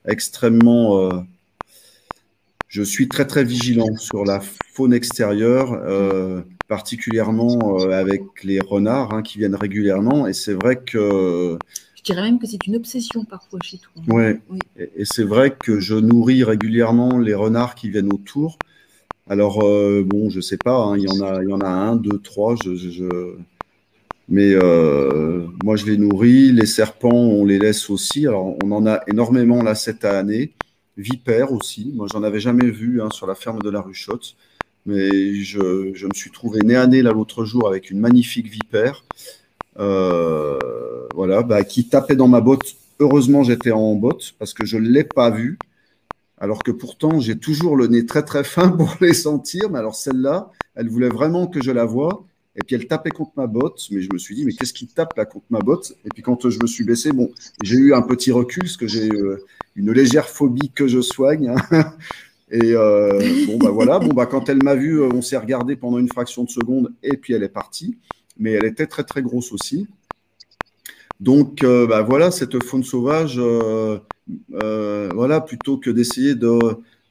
[0.09, 1.01] extrêmement.
[1.01, 1.21] Euh,
[2.67, 5.79] je suis très, très vigilant sur la faune extérieure,
[6.69, 10.27] particulièrement avec les renards hein, qui viennent régulièrement.
[10.27, 11.59] Et c'est vrai que
[12.07, 14.03] dirais même que c'est une obsession parfois chez toi.
[14.15, 14.41] Ouais.
[14.49, 14.59] Oui.
[14.77, 18.59] Et, c'est vrai que je nourris régulièrement les renards qui viennent autour.
[19.29, 21.69] Alors, euh, bon, je sais pas, hein, il, y en a, il y en a
[21.69, 22.55] un, deux, trois.
[22.65, 23.09] Je,
[24.29, 26.53] Mais euh, moi, je les nourris.
[26.53, 28.27] Les serpents, on les laisse aussi.
[28.27, 30.53] Alors, on en a énormément là cette année.
[30.97, 31.93] Vipères aussi.
[31.95, 34.37] Moi, j'en avais jamais vu hein, sur la ferme de la Ruchotte.
[34.87, 38.49] Mais je, je me suis trouvé nez à nez là l'autre jour avec une magnifique
[38.49, 39.05] vipère.
[39.79, 40.59] Euh,
[41.15, 42.77] voilà, bah, qui tapait dans ma botte.
[43.01, 45.59] Heureusement, j'étais en botte parce que je ne l'ai pas vue.
[46.39, 49.71] Alors que pourtant, j'ai toujours le nez très très fin pour les sentir.
[49.71, 52.25] Mais alors celle-là, elle voulait vraiment que je la voie.
[52.59, 53.87] Et puis elle tapait contre ma botte.
[53.91, 55.93] Mais je me suis dit, mais qu'est-ce qui tape là contre ma botte?
[56.05, 57.31] Et puis quand je me suis baissé, bon,
[57.63, 61.55] j'ai eu un petit recul parce que j'ai euh, une légère phobie que je soigne.
[61.73, 61.93] Hein.
[62.51, 65.99] Et euh, bon, bah voilà, bon, bah, quand elle m'a vu, on s'est regardé pendant
[65.99, 67.99] une fraction de seconde et puis elle est partie
[68.39, 69.87] mais elle était très très grosse aussi.
[71.21, 73.99] Donc euh, bah, voilà, cette faune sauvage, euh,
[74.63, 76.59] euh, voilà, plutôt que d'essayer de,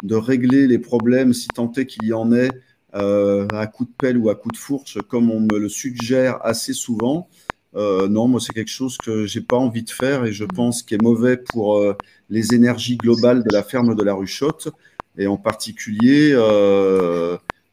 [0.03, 2.49] de, régler les problèmes, si tant est qu'il y en ait,
[2.93, 6.73] à coup de pelle ou à coup de fourche, comme on me le suggère assez
[6.73, 7.27] souvent,
[7.75, 10.95] non, moi c'est quelque chose que j'ai pas envie de faire et je pense qu'il
[10.95, 11.83] est mauvais pour
[12.29, 14.69] les énergies globales de la ferme de la Ruchotte
[15.17, 16.33] et en particulier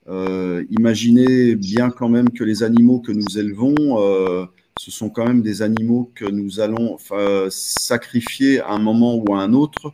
[0.08, 4.46] euh, imaginez bien quand même que les animaux que nous élevons, euh,
[4.78, 6.96] ce sont quand même des animaux que nous allons
[7.50, 9.92] sacrifier à un moment ou à un autre.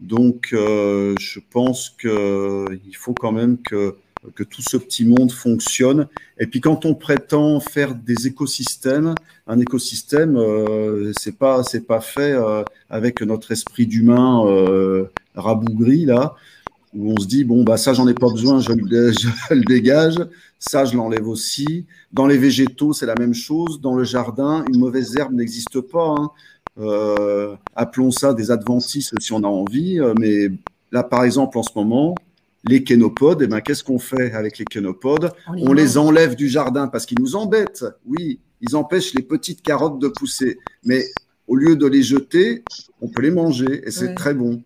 [0.00, 3.96] Donc, euh, je pense qu'il faut quand même que,
[4.34, 6.08] que, tout ce petit monde fonctionne.
[6.40, 9.14] Et puis, quand on prétend faire des écosystèmes,
[9.46, 12.34] un écosystème, euh, c'est pas c'est pas fait
[12.90, 14.44] avec notre esprit d'humain
[15.34, 16.34] rabougri là
[16.94, 20.16] où on se dit bon bah ça j'en ai pas besoin, je le, dégage,
[20.58, 21.86] ça je l'enlève aussi.
[22.12, 26.14] Dans les végétaux c'est la même chose, dans le jardin une mauvaise herbe n'existe pas.
[26.18, 26.30] Hein.
[26.80, 30.48] Euh, appelons ça des adventices si on a envie, euh, mais
[30.90, 32.14] là par exemple en ce moment
[32.64, 36.48] les kénopodes, et eh ben, qu'est-ce qu'on fait avec les kénopodes On, les, enlève du
[36.48, 37.84] jardin parce qu'ils nous embêtent.
[38.06, 40.58] Oui, ils empêchent les petites carottes de pousser.
[40.84, 41.04] Mais
[41.48, 42.62] au lieu de les jeter,
[43.00, 44.62] on peut les manger et c'est très bon.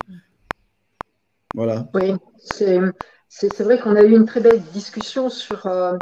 [1.95, 5.97] Oui, c'est vrai qu'on a eu une très belle discussion sur euh,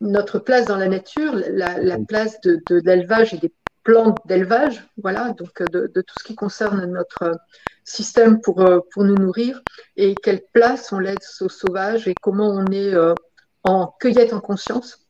[0.00, 3.52] notre place dans la nature, la, place de, l'élevage et des
[3.84, 7.38] plantes d'élevage, voilà, donc de, tout ce qui concerne notre
[7.84, 9.60] système pour, euh, pour nous nourrir
[9.96, 13.14] et quelle place on laisse aux sauvages et comment on est euh,
[13.64, 15.06] en cueillette en conscience,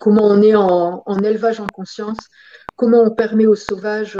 [0.00, 2.18] comment on est en, en, élevage en conscience,
[2.74, 4.18] comment on permet aux sauvages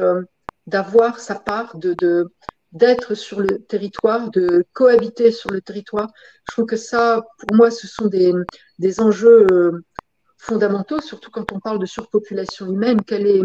[0.67, 2.33] d'avoir sa part de, de,
[2.75, 6.09] d'être sur le territoire, de cohabiter sur le territoire.
[6.49, 8.33] Je trouve que ça, pour moi, ce sont des,
[8.79, 9.85] des enjeux euh,
[10.39, 13.01] fondamentaux, surtout quand on parle de surpopulation humaine.
[13.03, 13.43] Quelle est,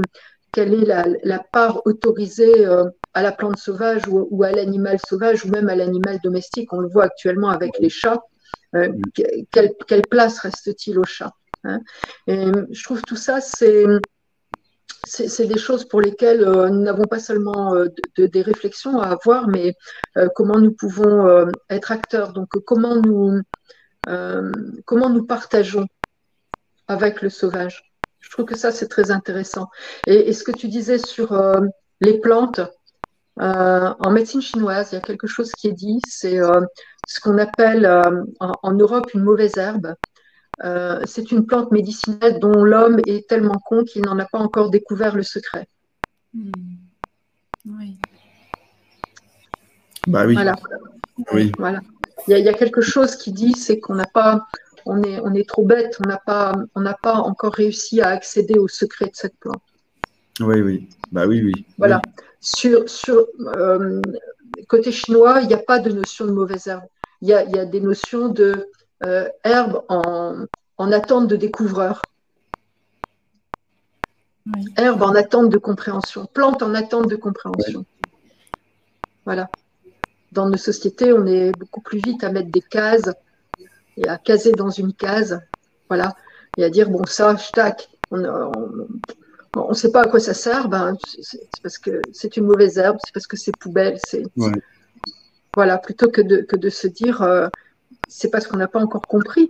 [0.52, 5.46] quelle est la, la part autorisée euh, à la plante sauvage ou, à l'animal sauvage
[5.46, 6.74] ou même à l'animal domestique?
[6.74, 8.24] On le voit actuellement avec les chats.
[8.76, 8.92] Euh,
[9.52, 11.82] quelle, quelle, place reste-t-il aux chats hein?
[12.28, 13.86] Et Je trouve tout ça, c'est
[15.06, 19.48] c'est des choses pour lesquelles euh, nous n'avons pas seulement euh, des réflexions à avoir,
[19.48, 19.76] mais
[20.18, 22.34] euh, comment nous pouvons être acteurs.
[22.34, 23.42] Donc, comment nous,
[24.86, 25.86] comment nous partageons
[26.88, 27.84] avec le sauvage.
[28.20, 29.68] Je trouve que ça, c'est très intéressant.
[30.08, 31.40] Et, ce que tu disais sur
[32.02, 32.62] les plantes,
[33.38, 36.40] en médecine chinoise, il y a quelque chose qui est dit, c'est
[37.08, 37.86] ce qu'on appelle
[38.40, 39.94] en, Europe une mauvaise herbe.
[40.64, 44.70] Euh, c'est une plante médicinale dont l'homme est tellement con qu'il n'en a pas encore
[44.70, 45.68] découvert le secret.
[46.34, 46.52] Hmm.
[47.66, 47.98] Oui.
[50.08, 50.34] Bah oui.
[50.34, 50.56] Voilà.
[51.34, 51.52] Oui.
[51.58, 51.80] Voilà.
[52.28, 54.46] Il y, a, quelque chose qui dit, c'est qu'on n'a pas,
[54.86, 58.10] on est, on est trop bête, on n'a pas, on n'a pas encore réussi à
[58.10, 59.62] accéder au secret de cette plante.
[60.42, 60.90] Oui, oui.
[61.12, 61.66] Bah oui, oui.
[61.78, 62.02] Voilà.
[62.42, 63.26] Sur, sur
[63.58, 64.02] euh,
[64.68, 66.84] côté chinois, il n'y a pas de notion de mauvaise herbe.
[67.22, 68.66] Il y a, il y a des notions de euh,
[69.44, 72.02] herbe en, attente de découvreur.
[74.78, 77.86] Herbe en attente de compréhension, plante en attente de compréhension.
[79.26, 79.50] Voilà.
[80.32, 83.10] Dans nos sociétés, on est beaucoup plus vite à mettre des cases
[83.98, 85.40] et à caser dans une case.
[85.88, 86.16] Voilà.
[86.58, 88.18] Et à dire, bon, ça, tac, on
[89.70, 92.98] ne sait pas à quoi ça sert, ben, c'est parce que c'est une mauvaise herbe,
[93.04, 94.00] c'est parce que c'est poubelle.
[94.04, 94.24] C'est,
[95.56, 97.50] Voilà, plutôt que de, que de se dire
[98.10, 99.50] c'est parce qu'on n'a pas encore compris.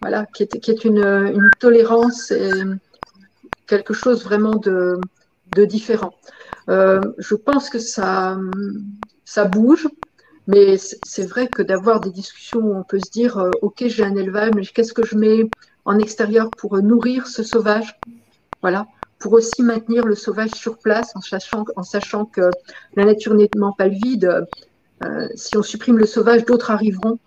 [0.00, 2.50] Voilà, qui est, une, tolérance et
[3.66, 5.00] quelque chose vraiment de,
[5.66, 6.14] différent.
[6.68, 8.38] je pense que ça,
[9.24, 9.88] ça bouge,
[10.46, 14.14] mais c'est vrai que d'avoir des discussions où on peut se dire, ok, j'ai un
[14.14, 15.50] élevage, mais qu'est-ce que je mets
[15.84, 17.98] en extérieur pour nourrir ce sauvage?
[18.62, 18.86] Voilà,
[19.18, 22.50] pour aussi maintenir le sauvage sur place en sachant, en sachant que
[22.94, 24.46] la nature n'étant pas le vide.
[25.04, 27.18] Euh, si on supprime le sauvage, d'autres arriveront.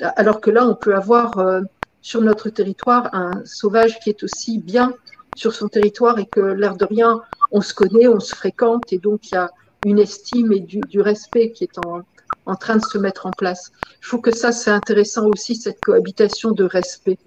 [0.00, 1.62] Alors que là, on peut avoir euh,
[2.02, 4.94] sur notre territoire un sauvage qui est aussi bien
[5.36, 7.20] sur son territoire et que l'air de rien,
[7.50, 9.50] on se connaît, on se fréquente et donc il y a
[9.84, 12.02] une estime et du, du respect qui est en,
[12.46, 13.72] en, train de se mettre en place.
[14.00, 17.18] Je trouve que ça, c'est intéressant aussi, cette cohabitation de respect.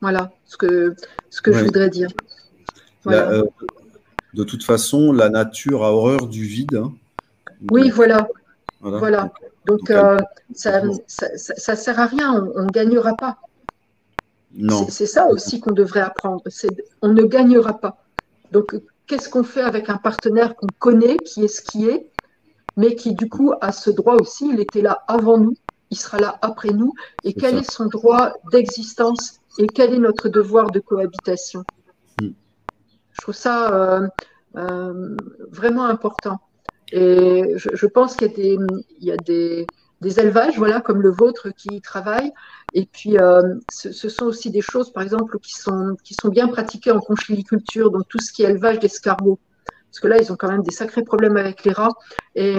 [0.00, 0.94] Voilà ce que,
[1.30, 2.10] ce que je voudrais dire.
[3.06, 3.44] Euh,
[4.34, 6.76] de toute façon, la nature a horreur du vide.
[6.76, 6.92] Hein.
[7.70, 8.28] Oui, voilà.
[8.80, 9.32] Voilà.
[9.66, 10.18] Donc, euh,
[10.54, 10.92] ça ne
[11.52, 13.38] sert à rien, on ne gagnera pas.
[14.88, 16.42] C'est ça aussi qu'on devrait apprendre.
[17.02, 18.04] On ne gagnera pas.
[18.52, 22.10] Donc, qu'est-ce qu'on fait avec un partenaire qu'on connaît, qui est ce qui est,
[22.76, 25.54] mais qui du coup a ce droit aussi, il était là avant nous,
[25.90, 26.92] il sera là après nous,
[27.22, 31.64] et quel est son droit d'existence et quel est notre devoir de cohabitation?
[32.20, 32.30] Hmm.
[33.12, 34.08] Je trouve ça euh,
[34.56, 35.16] euh,
[35.50, 36.40] vraiment important.
[36.92, 38.58] Et je, pense qu'il y a des,
[39.00, 39.66] il y a des,
[40.00, 42.32] des, élevages, voilà, comme le vôtre, qui travaillent.
[42.72, 46.48] Et puis, euh, ce, sont aussi des choses, par exemple, qui sont, qui sont bien
[46.48, 49.38] pratiquées en conchiliculture, donc tout ce qui est élevage d'escargots.
[49.90, 51.96] Parce que là, ils ont quand même des sacrés problèmes avec les rats.
[52.34, 52.56] Et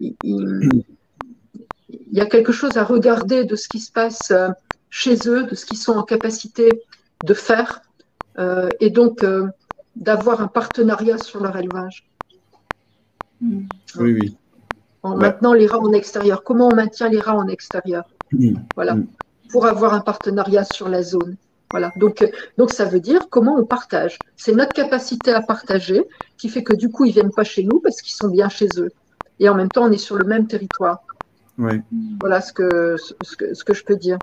[0.00, 0.84] il, il,
[2.12, 4.32] y a quelque chose à regarder de ce qui se passe
[4.90, 6.68] chez eux, de ce qu'ils sont en capacité
[7.24, 7.82] de faire,
[8.38, 9.46] euh, et donc euh,
[9.94, 12.06] d'avoir un partenariat sur leur élevage.
[13.40, 13.62] Hmm.
[13.98, 14.36] Oui, oui.
[15.02, 16.42] En maintenant les rats en extérieur.
[16.42, 18.56] Comment on maintient les rats en extérieur hmm.
[18.74, 18.94] Voilà.
[18.94, 19.06] Hmm.
[19.50, 21.36] Pour avoir un partenariat sur la zone.
[21.70, 21.92] Voilà.
[21.96, 22.28] Donc, euh,
[22.58, 24.18] donc ça veut dire comment on partage.
[24.36, 26.02] C'est notre capacité à partager
[26.36, 28.68] qui fait que du coup ils viennent pas chez nous parce qu'ils sont bien chez
[28.78, 28.90] eux.
[29.40, 31.02] Et en même temps on est sur le même territoire.
[31.58, 31.80] Oui.
[32.20, 34.18] Voilà ce que, ce que, ce que je peux dire.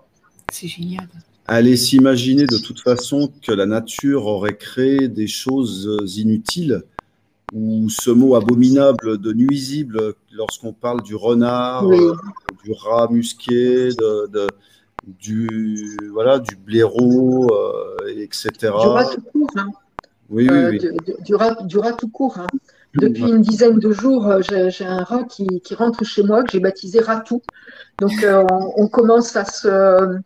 [0.52, 1.08] C'est génial.
[1.46, 6.82] Allez s'imaginer de toute façon que la nature aurait créé des choses inutiles
[7.54, 14.46] ou ce mot abominable de nuisible lorsqu'on parle du renard, du rat musqué, de,
[15.06, 17.48] du, voilà, du blaireau,
[18.06, 18.50] etc.
[18.60, 19.50] Du rat tout court.
[19.56, 19.68] Hein.
[20.30, 20.78] Oui, oui, oui.
[21.24, 22.38] Du, rat, du, rat, tout court.
[22.38, 22.46] Hein.
[22.94, 26.52] Depuis une dizaine de jours, euh, j'ai un rat qui, qui, rentre chez moi que
[26.52, 27.42] j'ai baptisé Ratou.
[27.98, 30.18] Donc euh, on, on, commence à se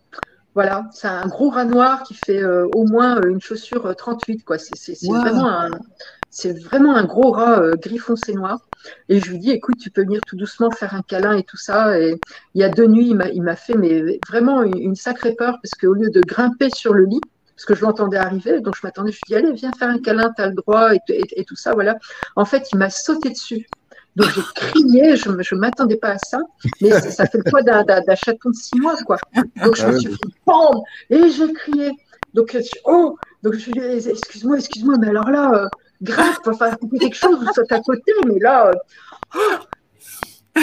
[0.54, 4.58] voilà, c'est un gros rat noir qui fait euh, au moins une chaussure 38 quoi.
[4.58, 5.70] C'est vraiment un
[6.30, 8.58] c'est vraiment un gros rat gris foncé noir.
[9.08, 11.56] Et je lui dis, écoute, tu peux venir tout doucement faire un câlin et tout
[11.56, 11.98] ça.
[11.98, 12.18] Et
[12.54, 15.74] il y a deux nuits, il m'a fait mais vraiment une, une sacrée peur parce
[15.74, 17.20] qu'au lieu de grimper sur le lit,
[17.58, 19.98] parce que je l'entendais arriver, donc je m'attendais, je lui dis, allez, viens faire un
[19.98, 21.98] câlin, tu as le droit, et, tout ça, voilà.
[22.36, 23.66] En fait, il m'a sauté dessus.
[24.14, 26.38] Donc j'ai crié, je ne m'attendais pas à ça,
[26.80, 29.18] mais ça, fait le poids d'un chaton de six mois, quoi.
[29.64, 31.90] Donc je me ah suis fait pendre, et j'ai crié.
[32.32, 35.68] Donc, oh, donc je lui ai dit, excuse-moi, excuse-moi, mais alors là, euh,
[36.02, 36.70] grave, enfin,
[37.00, 38.70] quelque chose, vous êtes à côté, mais là,
[39.34, 39.40] oh,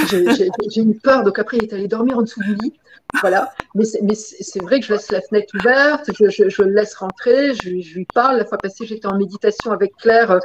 [0.09, 1.23] j'ai eu peur.
[1.23, 2.73] Donc après, il est allé dormir en dessous du lit.
[3.21, 3.53] Voilà.
[3.75, 8.07] Mais c'est vrai que je laisse la fenêtre ouverte, je, le laisse rentrer, je, lui
[8.13, 8.37] parle.
[8.37, 10.31] La fois passée, j'étais en méditation avec Claire.
[10.31, 10.39] Euh,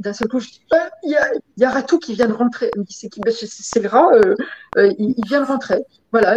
[0.00, 1.16] d'un seul coup, je dis ah, il
[1.56, 2.70] y, a, Ratou qui vient de rentrer.
[2.88, 4.34] C'est le rat, euh,
[4.76, 5.84] euh, il, il, vient de rentrer.
[6.10, 6.36] Voilà.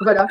[0.00, 0.26] voilà.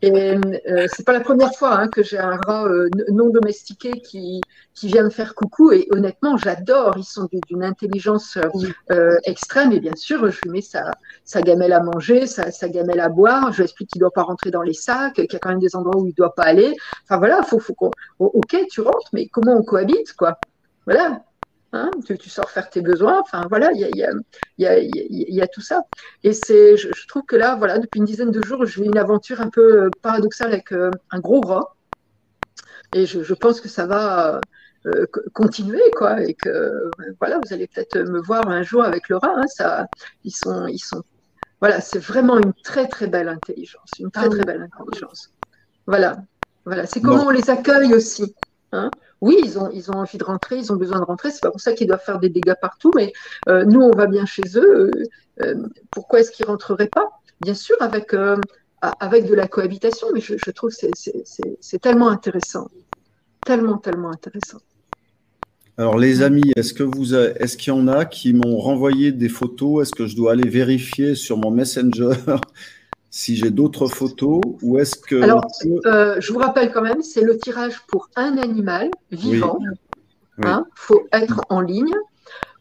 [0.00, 3.90] Et euh, c'est pas la première fois hein, que j'ai un rat euh, non domestiqué
[3.90, 4.40] qui,
[4.74, 5.72] qui vient me faire coucou.
[5.72, 6.94] Et honnêtement, j'adore.
[6.96, 8.38] Ils sont d'une intelligence
[8.92, 9.72] euh, extrême.
[9.72, 10.92] Et bien sûr, je lui mets sa,
[11.24, 13.50] sa gamelle à manger, sa, sa gamelle à boire.
[13.52, 15.58] Je lui explique qu'il doit pas rentrer dans les sacs, qu'il y a quand même
[15.58, 16.76] des endroits où il doit pas aller.
[17.04, 17.90] Enfin voilà, faut, faut qu'on.
[18.20, 20.38] Ok, tu rentres, mais comment on cohabite, quoi?
[20.86, 21.22] Voilà.
[21.74, 23.88] Hein, tu, sors faire tes besoins, enfin voilà, il y a,
[24.56, 25.82] y, a, y a, tout ça.
[26.24, 28.96] Et c'est, je, trouve que là, voilà, depuis une dizaine de jours, je vis une
[28.96, 31.76] aventure un peu euh, paradoxale avec euh, un gros rat.
[32.94, 34.40] Et je, je pense que ça va
[34.86, 35.04] euh,
[35.34, 36.90] continuer, quoi, et que
[37.20, 39.34] voilà, vous allez peut-être me voir un jour avec le rat.
[39.36, 39.86] Hein, ça,
[40.24, 41.02] ils sont, ils sont,
[41.60, 45.34] voilà, c'est vraiment une très très belle intelligence, une très ah très belle intelligence.
[45.86, 46.16] Voilà,
[46.64, 48.34] voilà, c'est comment on les accueille aussi.
[48.72, 48.90] Hein
[49.20, 51.30] oui, ils ont, ils ont envie de rentrer, ils ont besoin de rentrer.
[51.30, 53.12] C'est pas pour ça qu'ils doivent faire des dégâts partout, mais
[53.48, 54.90] euh, nous, on va bien chez eux.
[54.90, 55.04] Euh,
[55.42, 55.54] euh,
[55.90, 57.08] pourquoi est-ce qu'ils rentreraient pas?
[57.40, 58.14] Bien sûr, avec
[58.80, 60.88] avec de la cohabitation, mais je, trouve que
[61.60, 62.68] c'est tellement intéressant,
[63.44, 64.58] tellement, tellement intéressant.
[65.76, 69.28] Alors les amis, est-ce que vous, est-ce qu'il y en a qui m'ont renvoyé des
[69.28, 69.82] photos?
[69.82, 72.12] Est-ce que je dois aller vérifier sur mon Messenger?
[73.10, 75.46] Si j'ai d'autres photos ou est-ce que Alors,
[75.86, 79.58] euh, je vous rappelle quand même, c'est le tirage pour un animal vivant.
[80.38, 81.94] Il hein, faut être en ligne.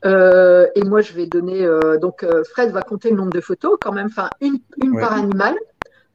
[0.06, 1.64] Euh, et moi, je vais donner.
[1.64, 5.14] Euh, donc, Fred va compter le nombre de photos quand même, enfin, une, une par
[5.14, 5.56] animal.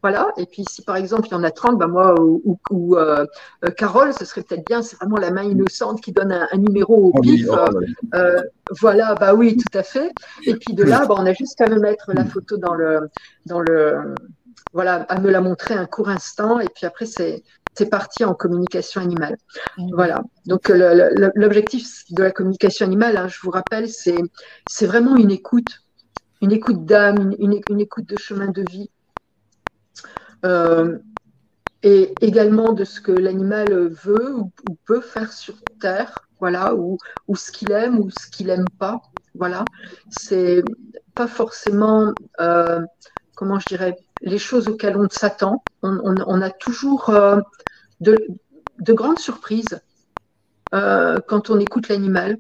[0.03, 0.33] Voilà.
[0.37, 3.25] Et puis, si par exemple, il y en a 30, bah moi ou, ou, euh,
[3.65, 6.95] euh, Carole, ce serait peut-être bien, c'est vraiment la main innocente qui donne un, numéro
[6.95, 7.47] au oh pif.
[7.49, 7.67] Oh
[8.15, 8.43] euh,
[8.81, 10.11] voilà, bah oui, tout à fait.
[10.45, 13.11] Et puis de là, bah, on a juste qu'à me mettre la photo dans le.
[13.47, 14.15] Dans le
[14.73, 16.59] voilà, à me la montrer un court instant.
[16.59, 17.43] Et puis après, c'est.
[17.75, 19.39] C'est parti en communication animale.
[19.79, 19.95] Mmh.
[19.95, 20.23] Voilà.
[20.45, 25.81] Donc l'objectif de la communication animale, hein, je vous rappelle, c'est vraiment une écoute,
[26.43, 28.91] une écoute d'âme, une, une, écoute de chemin de vie,
[31.83, 34.53] et également de ce que l'animal veut ou,
[34.87, 36.99] peut faire sur Terre, voilà, ou,
[37.35, 39.01] ce qu'il aime ou ce qu'il n'aime pas,
[39.35, 39.65] voilà.
[40.11, 40.63] C'est
[41.15, 42.81] pas forcément, euh,
[43.35, 45.63] comment je dirais, les choses auxquelles on s'attend.
[45.83, 47.41] On, a toujours euh,
[48.01, 48.17] de,
[48.79, 49.81] de, grandes surprises
[50.71, 52.39] quand on écoute l'animal.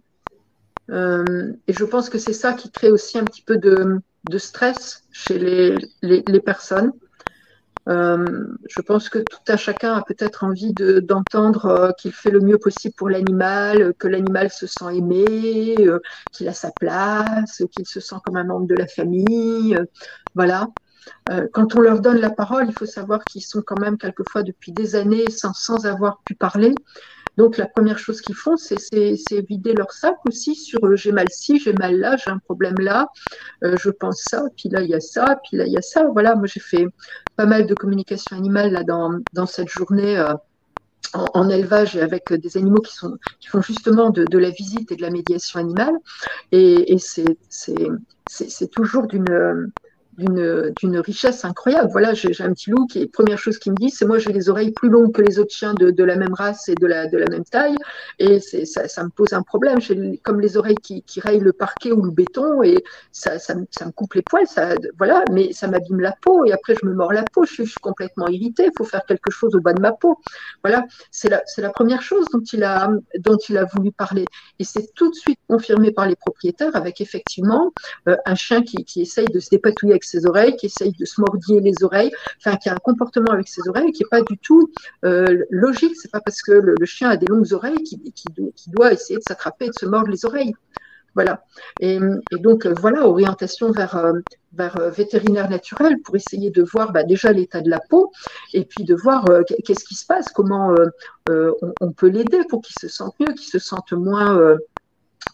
[0.88, 4.00] et je pense que c'est ça qui crée aussi un petit peu de,
[4.38, 6.92] stress chez les personnes.
[7.88, 12.40] Euh, je pense que tout un chacun a peut-être envie d'entendre euh, qu'il fait le
[12.40, 17.86] mieux possible pour l'animal, que l'animal se sent aimé, euh, qu'il a sa place, qu'il
[17.86, 19.76] se sent comme un membre de la famille.
[20.34, 20.68] voilà.
[21.52, 24.72] quand on leur donne la parole, il faut savoir qu'ils sont quand même quelquefois depuis
[24.72, 26.74] des années sans, sans avoir pu parler.
[27.36, 28.76] Donc la première chose qu'ils font, c'est
[29.48, 32.78] vider leur sac aussi sur euh, j'ai mal ci, j'ai mal là, j'ai un problème
[32.78, 33.08] là,
[33.64, 35.82] euh, je pense ça, puis là il y a ça, puis là il y a
[35.82, 36.04] ça.
[36.12, 36.86] Voilà, moi j'ai fait
[37.36, 40.18] pas mal de communication animale là dans, cette journée.
[40.18, 40.34] Euh,
[41.14, 44.92] en, élevage et avec des animaux qui, sont, qui font justement de, de la visite
[44.92, 45.94] et de la médiation animale.
[46.52, 49.72] Et, et c'est toujours d'une
[50.18, 51.88] d'une richesse incroyable.
[51.90, 54.48] Voilà, j'ai un petit loup qui première chose qu'il me dit, c'est moi j'ai les
[54.48, 57.06] oreilles plus longues que les autres chiens de, de, la même race et de la,
[57.06, 57.76] de la même taille,
[58.18, 59.80] et ça, ça me pose un problème.
[59.80, 63.54] J'ai comme les oreilles qui, qui rayent le parquet ou le béton, et ça, ça,
[63.70, 64.46] ça me coupe les poils,
[64.98, 67.64] voilà, mais ça m'abîme la peau, et après je me mords la peau, je suis,
[67.64, 70.18] je suis complètement irritée, il faut faire quelque chose au bas de ma peau.
[70.62, 74.26] Voilà, c'est la, la première chose dont il a, dont il a voulu parler,
[74.58, 77.72] et c'est tout de suite confirmé par les propriétaires avec effectivement
[78.08, 81.20] euh, un chien qui, qui essaye de se dépatouiller ses oreilles, qui essaye de se
[81.20, 84.38] mordiller les oreilles, enfin qui a un comportement avec ses oreilles qui n'est pas du
[84.38, 84.70] tout
[85.04, 85.94] euh, logique.
[86.00, 89.66] C'est pas parce que le, chien a des longues oreilles qu'il doit essayer de s'attraper
[89.66, 90.54] et de se mordre les oreilles.
[91.14, 91.44] Voilà.
[91.80, 91.98] Et,
[92.32, 94.14] donc voilà, orientation vers, euh,
[94.54, 98.12] vers euh, vétérinaire naturel pour essayer de voir bah, déjà l'état de la peau
[98.54, 99.26] et puis de voir
[99.64, 100.74] qu'est-ce qui se passe, comment
[101.28, 104.56] on, on, peut l'aider pour qu'il se sente mieux, qu'il se sente moins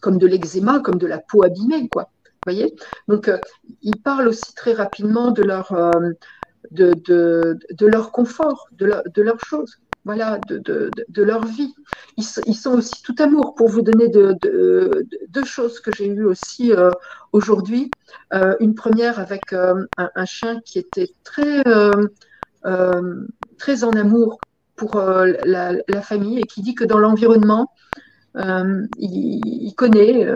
[0.01, 2.11] comme de l'eczéma, comme de la peau abîmée, quoi
[3.09, 3.39] Donc, euh,
[3.83, 5.91] ils parlent aussi très rapidement de leur, euh,
[6.71, 11.75] de, de, leur confort, de, leur, de leurs choses, voilà, de, de, leur vie.
[12.17, 13.55] Ils, sont aussi tout amour.
[13.55, 16.91] Pour vous donner deux choses que j'ai eues aussi euh,
[17.33, 17.91] aujourd'hui.
[18.61, 21.63] une première avec un, chien qui était très,
[23.59, 24.39] très en amour
[24.77, 27.71] pour la, famille et qui dit que dans l'environnement,
[28.35, 30.27] il, connaît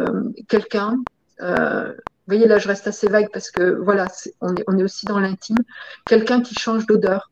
[0.48, 1.02] quelqu'un
[1.42, 4.06] euh, vous voyez, là, je reste assez vague parce que voilà,
[4.40, 5.58] on, est, on, est, aussi dans l'intime.
[6.06, 7.30] Quelqu'un qui change d'odeur.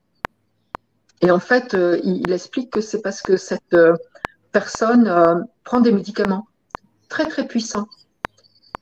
[1.22, 3.94] Et en fait, euh, il, explique que c'est parce que cette euh,
[4.52, 6.46] personne prend des médicaments
[7.08, 7.86] très, très puissants.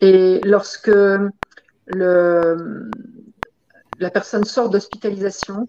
[0.01, 0.91] Et lorsque
[1.87, 2.91] le,
[3.99, 5.68] la personne sort d'hospitalisation,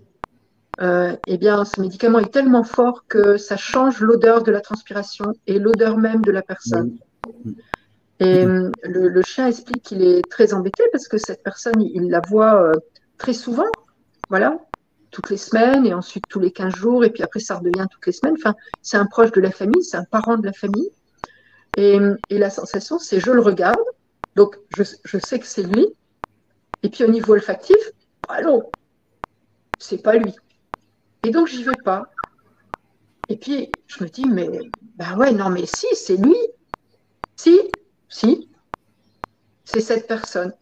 [0.82, 5.60] eh bien, ce médicament est tellement fort que ça change l'odeur de la transpiration et
[5.60, 6.98] l'odeur même de la personne.
[8.20, 12.20] Et euh, le, chien explique qu'il est très embêté parce que cette personne, il, la
[12.20, 12.74] voit euh,
[13.18, 13.68] très souvent,
[14.30, 14.58] voilà,
[15.12, 18.06] toutes les semaines et ensuite tous les 15 jours et puis après ça redevient toutes
[18.06, 18.36] les semaines.
[18.38, 20.90] Enfin, c'est un proche de la famille, c'est un parent de la famille.
[21.78, 21.98] Et,
[22.30, 23.80] la sensation, c'est je le regarde,
[24.36, 24.84] donc je,
[25.18, 25.88] sais que c'est lui.
[26.84, 27.78] Et puis au niveau olfactif,
[28.28, 28.70] allô,
[29.78, 30.36] c'est pas lui.
[31.24, 32.12] Et donc j'y vais pas.
[33.30, 34.50] Et puis je me dis, mais
[34.98, 36.36] bah ouais, non, mais si, c'est lui.
[37.38, 37.58] Si,
[38.10, 38.50] si,
[39.66, 40.54] c'est cette personne.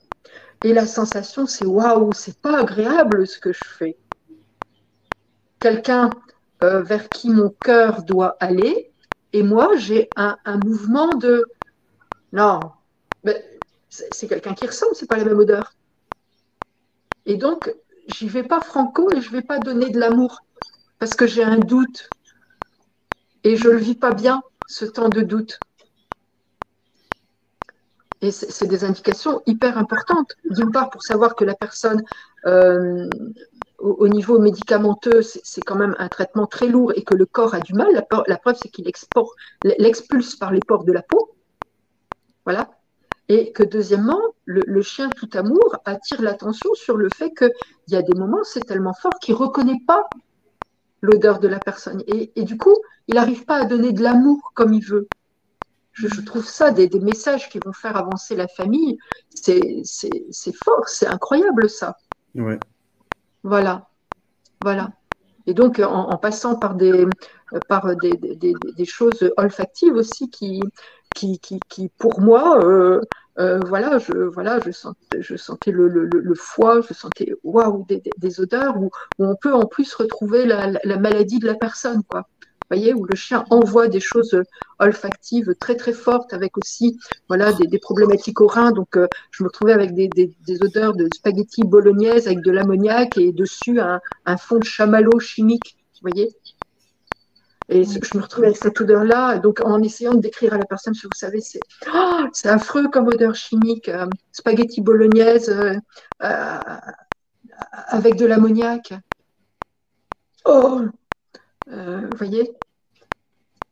[0.64, 3.98] Et la sensation, c'est waouh, c'est pas agréable ce que je fais.
[5.60, 6.10] Quelqu'un
[6.64, 8.92] euh, vers qui mon cœur doit aller,
[9.34, 11.46] et moi, j'ai un, mouvement de
[12.34, 12.60] non,
[13.90, 15.74] c'est quelqu'un qui ressemble, c'est pas la même odeur.
[17.26, 17.74] Et donc,
[18.08, 20.40] j'y vais pas franco et je vais pas donner de l'amour
[21.00, 22.10] parce que j'ai un doute
[23.44, 25.60] et je le vis pas bien ce temps de doute.
[28.22, 30.34] Et c'est des indications hyper importantes.
[30.50, 32.04] D'une part, pour savoir que la personne,
[32.46, 33.08] euh,
[33.78, 37.60] au, niveau médicamenteux, c'est quand même un traitement très lourd et que le corps a
[37.60, 37.90] du mal.
[38.28, 38.90] La, preuve, c'est qu'il
[39.64, 41.36] l'expulse par les pores de la peau.
[42.46, 42.72] Voilà.
[43.30, 47.52] Et que deuxièmement, le, chien tout amour attire l'attention sur le fait qu'il
[47.90, 50.08] y a des moments, c'est tellement fort qu'il ne reconnaît pas
[51.02, 52.02] l'odeur de la personne.
[52.08, 52.76] Et, du coup,
[53.08, 55.08] il n'arrive pas à donner de l'amour comme il veut.
[55.98, 58.98] Je, trouve ça des, messages qui vont faire avancer la famille.
[59.34, 59.84] C'est
[60.64, 61.98] fort, c'est incroyable ça.
[62.36, 62.60] Ouais.
[63.44, 63.90] Voilà.
[64.62, 64.92] Voilà.
[65.48, 67.06] Et donc, en, passant par des,
[67.68, 70.62] par des, des, choses olfactives aussi qui,
[71.16, 73.02] qui, qui, qui pour moi, euh,
[73.40, 77.86] euh, voilà, je, voilà, je, sentais, je sentais le, le, le foie, je sentais waouh,
[77.88, 78.90] des, des, odeurs où,
[79.20, 82.28] où, on peut en plus retrouver la, la, maladie de la personne, quoi.
[82.70, 84.42] Vous voyez, où le chien envoie des choses
[84.80, 87.00] olfactives très très fortes, avec aussi
[87.30, 88.72] voilà des, des problématiques au rein.
[88.72, 92.52] Donc, euh, je me retrouvais avec des, des, des, odeurs de spaghetti bolognaise avec de
[92.52, 95.78] l'ammoniac et dessus un, un fond de chamallow chimique.
[96.02, 96.36] Vous voyez,
[97.70, 100.94] et je me retrouve avec cette odeur-là, donc en essayant de décrire à la personne,
[100.94, 101.60] vous savez, c'est
[101.94, 105.74] oh, c'est affreux comme odeur chimique, euh, spaghetti bolognaise euh,
[106.24, 106.60] euh,
[107.88, 108.94] avec de l'ammoniac.
[110.46, 110.84] Oh,
[111.68, 112.57] vous voyez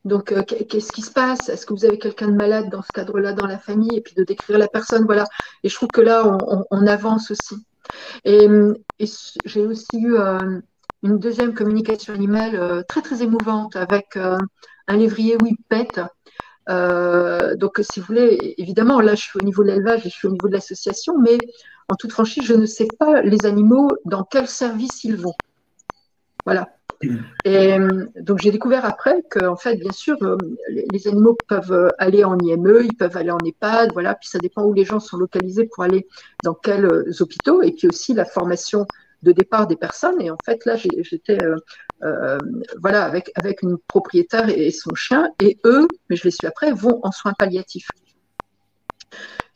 [0.06, 1.50] donc, qu'est-ce qui se passe?
[1.50, 3.98] Est-ce que vous avez quelqu'un de malade dans ce cadre-là dans la famille?
[3.98, 5.26] Et puis de décrire la personne, voilà.
[5.64, 6.38] Et je trouve que là,
[6.70, 7.56] on, avance aussi.
[8.24, 8.48] Et,
[9.46, 10.16] j'ai aussi eu
[11.02, 14.38] une deuxième communication animale euh, très très émouvante avec euh,
[14.88, 16.02] un lévrier Whippet.
[16.70, 20.16] Euh, donc, si vous voulez, évidemment, là, je suis au niveau de l'élevage et je
[20.16, 21.38] suis au niveau de l'association, mais
[21.90, 25.36] en toute franchise, je ne sais pas les animaux dans quel service ils vont.
[26.46, 26.70] Voilà.
[27.44, 27.78] Et
[28.20, 30.18] donc, j'ai découvert après que, en fait, bien sûr,
[30.70, 34.64] les, animaux peuvent aller en IME, ils peuvent aller en EHPAD, voilà, puis ça dépend
[34.64, 36.08] où les gens sont localisés pour aller
[36.44, 36.88] dans quels
[37.20, 38.88] hôpitaux, et puis aussi la formation
[39.26, 40.22] de départ des personnes.
[40.22, 41.58] Et en fait, là, j'étais euh,
[42.04, 42.38] euh,
[42.80, 46.72] voilà, avec, avec une propriétaire et son chien, et eux, mais je les suis après,
[46.72, 47.90] vont en soins palliatifs.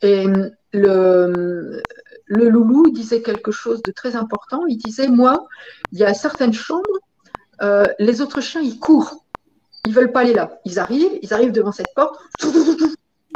[0.02, 0.26] Et
[0.72, 1.82] le,
[2.26, 4.64] le loulou disait quelque chose de très important.
[4.66, 5.46] Il disait, moi,
[5.92, 6.98] il y a certaines chambres,
[7.62, 9.24] euh, les autres chiens, ils courent.
[9.86, 10.60] Ils veulent pas aller là.
[10.64, 12.20] Ils arrivent, ils arrivent devant cette porte.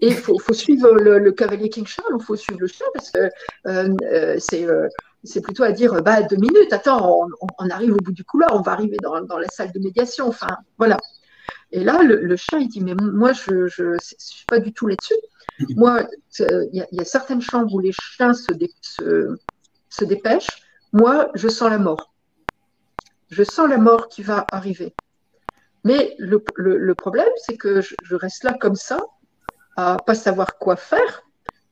[0.02, 3.30] Et il faut, suivre le, cavalier King Charles, il faut suivre le chien parce que
[4.38, 4.66] c'est
[5.24, 7.26] c'est plutôt à dire bah deux minutes, attends,
[7.58, 10.58] on, arrive au bout du couloir, on va arriver dans, la salle de médiation, enfin
[10.78, 10.98] voilà.
[11.72, 15.14] Et là, le, chien, il dit mais moi, je je, suis pas du tout là-dessus.
[15.76, 16.06] Moi,
[16.38, 18.52] il y, a certaines chambres où les chiens se,
[19.88, 20.62] se, dépêchent.
[20.92, 22.13] Moi, je sens la mort.
[23.30, 24.94] Je sens la mort qui va arriver.
[25.84, 28.98] Mais le, problème, c'est que je, je, reste là comme ça,
[29.76, 31.22] à pas savoir quoi faire,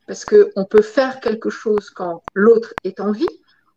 [0.07, 3.27] parce qu'on peut faire quelque chose quand l'autre est en vie,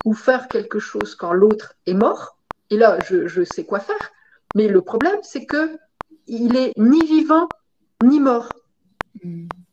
[0.07, 2.39] ou faire quelque chose quand l'autre est mort.
[2.71, 4.13] Et là, je, sais quoi faire.
[4.55, 5.77] Mais le problème, c'est que
[6.27, 7.49] il est ni vivant
[8.03, 8.53] ni mort.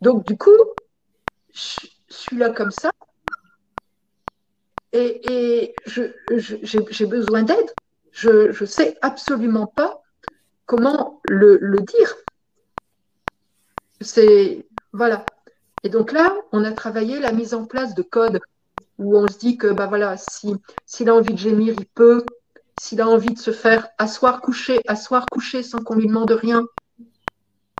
[0.01, 0.51] Donc du coup,
[1.53, 2.91] je, suis là comme ça
[4.91, 7.73] et, j'ai besoin d'aide.
[8.13, 10.03] Je ne sais absolument pas
[10.67, 12.15] comment le, dire.
[14.01, 15.25] C'est voilà.
[15.83, 18.39] Et donc là, on a travaillé la mise en place de codes
[18.99, 20.55] où on se dit que bah voilà, si
[20.85, 22.23] s'il a envie de gémir, il peut.
[22.79, 26.65] S'il a envie de se faire asseoir, coucher, asseoir, coucher sans qu'on lui demande rien,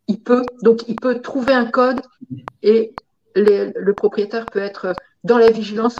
[0.08, 0.44] il peut.
[0.64, 2.02] Donc il peut trouver un code
[2.64, 2.96] et
[3.36, 6.00] le propriétaire peut être dans la vigilance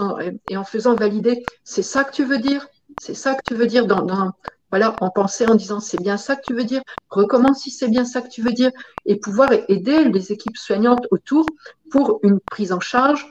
[0.50, 1.44] et en faisant valider.
[1.64, 2.68] C'est ça que tu veux dire?
[3.00, 4.34] C'est ça que tu veux dire dans,
[4.70, 7.90] voilà, en pensée, en disant c'est bien ça que tu veux dire, recommence si c'est
[7.90, 8.72] bien ça que tu veux dire,
[9.06, 11.46] et pouvoir aider les équipes soignantes autour
[11.92, 13.28] pour une prise en charge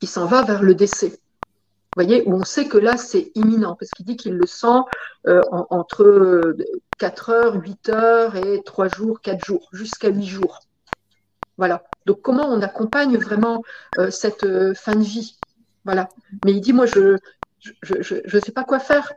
[0.00, 1.20] qui s'en va vers le décès.
[1.96, 4.80] Vous voyez, où on sait que là, c'est imminent, parce qu'il dit qu'il le sent
[5.26, 6.56] euh, entre
[6.98, 10.60] 4 heures, 8 heures et 3 jours, 4 jours, jusqu'à 8 jours.
[11.56, 11.84] Voilà.
[12.06, 13.62] Donc, comment on accompagne vraiment
[13.98, 15.38] euh, cette euh, fin de vie?
[15.84, 16.08] Voilà.
[16.44, 17.18] Mais il dit, moi, je
[17.60, 19.12] je, je, sais pas quoi faire.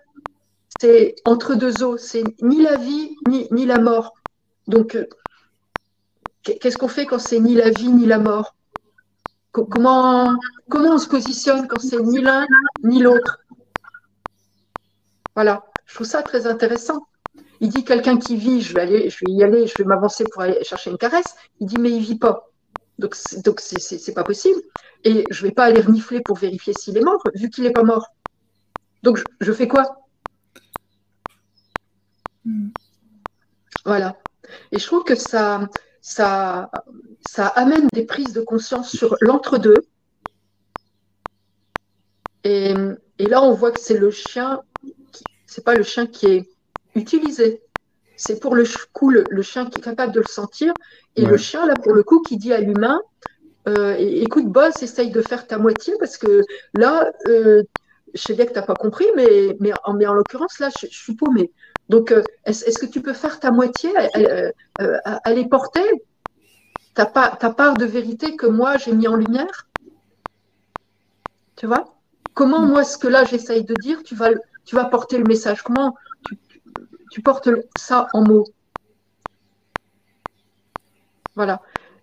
[0.79, 1.97] C'est entre deux eaux.
[1.97, 4.13] C'est ni la vie, ni, la mort.
[4.67, 4.97] Donc,
[6.43, 8.55] qu'est-ce qu'on fait quand c'est ni la vie, ni la mort?
[9.51, 10.33] Comment,
[10.69, 12.45] on se positionne quand c'est ni l'un
[12.83, 13.39] ni l'autre?
[15.35, 17.05] Voilà, je trouve ça très intéressant.
[17.59, 20.23] Il dit quelqu'un qui vit, je vais aller, je vais y aller, je vais m'avancer
[20.31, 21.35] pour aller chercher une caresse.
[21.59, 22.49] Il dit mais il vit pas.
[22.97, 24.59] Donc donc c'est pas possible.
[25.03, 27.83] Et je vais pas aller renifler pour vérifier s'il est mort vu qu'il est pas
[27.83, 28.07] mort.
[29.03, 30.05] Donc je, fais quoi?
[32.45, 32.69] Hmm.
[33.85, 34.17] Voilà.
[34.71, 35.69] Et je trouve que ça
[36.01, 36.71] ça,
[37.21, 39.85] ça amène des prises de conscience sur l'entre-deux.
[42.43, 42.73] Et,
[43.19, 44.61] et, là, on voit que c'est le chien,
[45.45, 46.49] c'est pas le chien qui est
[46.95, 47.61] utilisé,
[48.17, 50.73] c'est pour le coup le, chien qui est capable de le sentir,
[51.15, 52.99] et le chien, là, pour le coup, qui dit à l'humain,
[53.67, 56.41] euh, écoute, boss, essaye de faire ta moitié, parce que
[56.73, 57.61] là, euh,
[58.15, 60.87] sais bien que tu n'as pas compris, mais, mais, en, mais en l'occurrence, là, je,
[60.87, 61.51] suis paumée.
[61.89, 63.91] Donc, euh, est-ce que tu peux faire ta moitié,
[65.23, 65.87] aller porter?
[66.93, 69.67] Ta, ta part de vérité que moi, j'ai mis en lumière?
[71.55, 71.95] Tu vois?
[72.33, 74.29] Comment, moi, ce que là, j'essaye de dire, tu vas,
[74.65, 75.61] tu vas porter le message?
[75.61, 76.37] Comment tu,
[77.11, 78.45] tu portes ça en mots?
[81.35, 81.61] Voilà.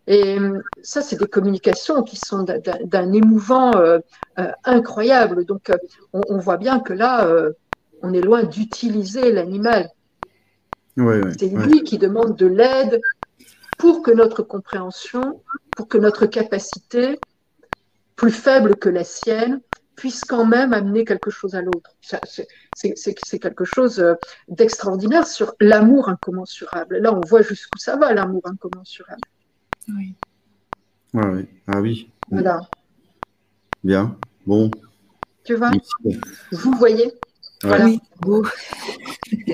[0.08, 3.98] Et euh, ça, c'est des communications qui sont d'un émouvant euh,
[4.38, 5.44] euh, incroyable.
[5.44, 5.70] Donc,
[6.14, 7.30] on, voit bien que là,
[8.02, 9.90] on est loin d'utiliser l'animal.
[10.96, 13.00] c'est lui qui demande de l'aide
[13.76, 15.42] pour que notre compréhension,
[15.76, 17.20] pour que notre capacité,
[18.16, 19.60] plus faible que la sienne,
[19.94, 21.90] puisse quand même amener quelque chose à l'autre.
[22.74, 24.02] C'est quelque chose
[24.48, 26.96] d'extraordinaire sur l'amour incommensurable.
[26.96, 29.20] Là, on voit jusqu'où ça va, l'amour incommensurable.
[29.88, 30.14] Oui.
[31.14, 31.46] oui.
[31.66, 32.10] Ah oui.
[32.30, 32.60] Voilà.
[33.84, 34.16] Bien.
[34.46, 34.70] Bon.
[35.44, 35.70] Tu vois
[36.52, 37.12] Vous voyez
[37.62, 37.86] Voilà.
[37.86, 38.00] Oui.
[38.20, 38.44] Beau.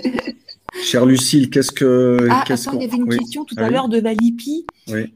[0.83, 2.29] Chère Lucille, qu'est-ce que.
[2.31, 4.67] Ah, attends, il y avait une question tout à ah l'heure de Valipi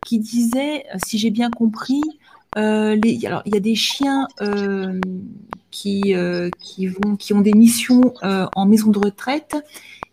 [0.07, 2.01] qui disait, euh, si j'ai bien compris,
[2.57, 5.01] euh, les, alors, il y a des chiens euh,
[5.71, 6.15] qui,
[6.61, 9.57] qui, vont, qui ont des missions en maison de retraite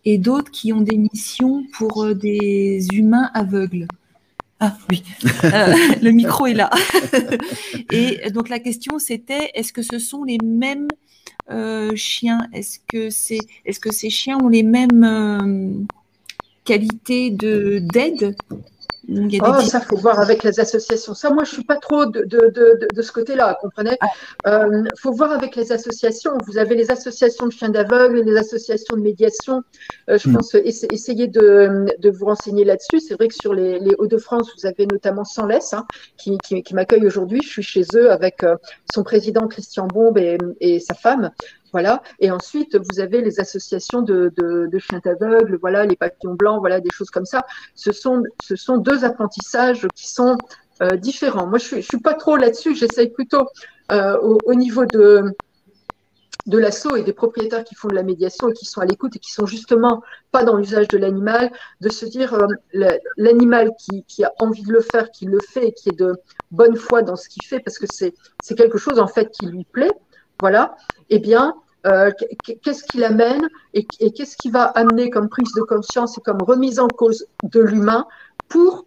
[0.03, 3.87] et d'autres qui ont des missions pour des humains aveugles.
[4.59, 5.03] Ah oui,
[5.43, 6.69] euh, le micro est là.
[7.91, 10.87] Et donc la question c'était est-ce que ce sont les mêmes
[11.51, 12.47] euh, chiens?
[12.53, 15.73] Est-ce que, ces chiens ont les mêmes euh,
[16.63, 17.31] qualités
[19.07, 21.13] Oh, ça, faut voir avec les associations.
[21.13, 23.97] Ça, moi, je suis pas trop de, de, de, de ce côté-là, comprenez?
[24.01, 24.07] Il
[24.45, 24.63] ah.
[24.65, 26.31] euh, faut voir avec les associations.
[26.47, 29.63] Vous avez les associations de chiens d'aveugle, les associations de médiation.
[30.09, 30.33] Euh, je hmm.
[30.33, 32.99] pense essayer de, de vous renseigner là-dessus.
[32.99, 35.85] C'est vrai que sur les, les Hauts-de-France, vous avez notamment Sans Laisse, hein,
[36.17, 37.41] qui, qui, qui m'accueille aujourd'hui.
[37.43, 38.55] Je suis chez eux avec euh,
[38.93, 41.31] son président Christian Bombe et, et sa femme.
[41.75, 42.01] Voilà.
[42.19, 44.31] Et ensuite, vous avez les associations de,
[44.79, 47.41] chiens aveugles, voilà, les papillons blancs, voilà, des choses comme ça.
[47.75, 50.37] Ce sont, ce sont deux apprentissages qui sont
[50.81, 51.47] euh, différents.
[51.47, 52.75] Moi, je ne suis, pas trop là-dessus.
[52.75, 53.49] J'essaye plutôt
[53.91, 55.35] euh, au, niveau de,
[56.45, 59.17] de l'assaut et des propriétaires qui font de la médiation et qui sont à l'écoute
[59.17, 60.01] et qui sont justement
[60.31, 61.51] pas dans l'usage de l'animal,
[61.81, 65.67] de se dire euh, l'animal qui, qui, a envie de le faire, qui le fait
[65.67, 66.15] et qui est de
[66.51, 68.13] bonne foi dans ce qu'il fait parce que c'est
[68.55, 69.91] quelque chose en fait qui lui plaît,
[70.39, 70.77] voilà,
[71.09, 71.55] eh bien,
[71.85, 72.11] euh,
[72.63, 76.79] qu'est-ce qui l'amène et, qu'est-ce qui va amener comme prise de conscience et comme remise
[76.79, 78.07] en cause de l'humain
[78.49, 78.85] pour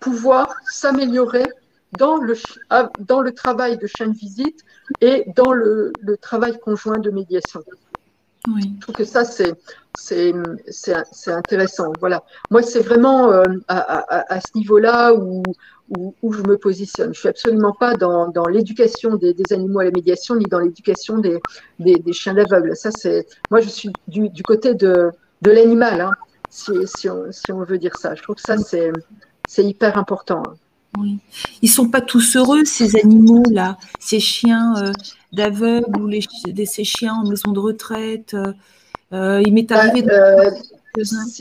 [0.00, 1.44] pouvoir s'améliorer
[1.98, 2.34] dans le,
[2.70, 4.60] ah, dans le travail de chaîne visite
[5.00, 7.62] et dans le, travail conjoint de médiation?
[8.48, 8.72] Oui.
[8.76, 9.52] Je trouve que ça, c'est,
[9.94, 10.32] c'est,
[11.26, 11.92] intéressant.
[12.00, 12.22] Voilà.
[12.50, 15.42] Moi, c'est vraiment euh, à, à, ce niveau-là où,
[15.90, 17.12] où, je me positionne.
[17.14, 20.60] Je suis absolument pas dans, dans l'éducation des, des, animaux à la médiation, ni dans
[20.60, 21.38] l'éducation des,
[21.78, 22.76] des, des, chiens d'aveugle.
[22.76, 25.10] Ça, c'est moi, je suis du, du côté de,
[25.42, 26.12] de l'animal, hein,
[26.48, 28.14] si, si, on, si, on, veut dire ça.
[28.14, 28.92] Je trouve que ça, c'est,
[29.58, 30.42] hyper important.
[30.98, 31.18] Oui.
[31.62, 34.92] Ils sont pas tous heureux ces animaux là, ces chiens euh,
[35.32, 36.20] d'aveugle ou les,
[36.66, 38.34] ces chiens en maison de retraite.
[38.34, 38.52] Euh,
[39.12, 40.02] euh il m'est bah, arrivé.
[40.02, 40.10] de...
[40.10, 40.50] Euh,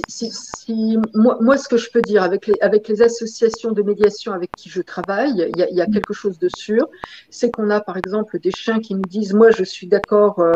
[0.08, 4.52] si, moi, ce que je peux dire avec les, avec les associations de médiation avec
[4.56, 6.88] qui je travaille, il y a, y a quelque chose de sûr,
[7.30, 10.54] c'est qu'on a par exemple des chiens qui nous disent, moi je suis d'accord euh,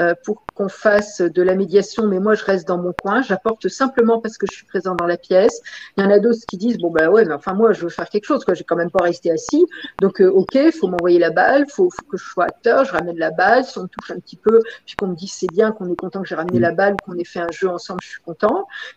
[0.00, 3.68] euh, pour qu'on fasse de la médiation, mais moi je reste dans mon coin, j'apporte
[3.68, 5.60] simplement parce que je suis présent dans la pièce.
[5.96, 7.88] Il y en a d'autres qui disent, bon ben ouais, mais enfin moi je veux
[7.88, 9.64] faire quelque chose, quoi, j'ai quand même pas resté assis,
[10.00, 12.92] donc euh, ok, il faut m'envoyer la balle, faut, faut que je sois acteur, je
[12.92, 15.50] ramène la balle, si on me touche un petit peu, puis qu'on me dise c'est
[15.50, 18.00] bien, qu'on est content que j'ai ramené la balle, qu'on ait fait un jeu ensemble,
[18.02, 18.33] je suis content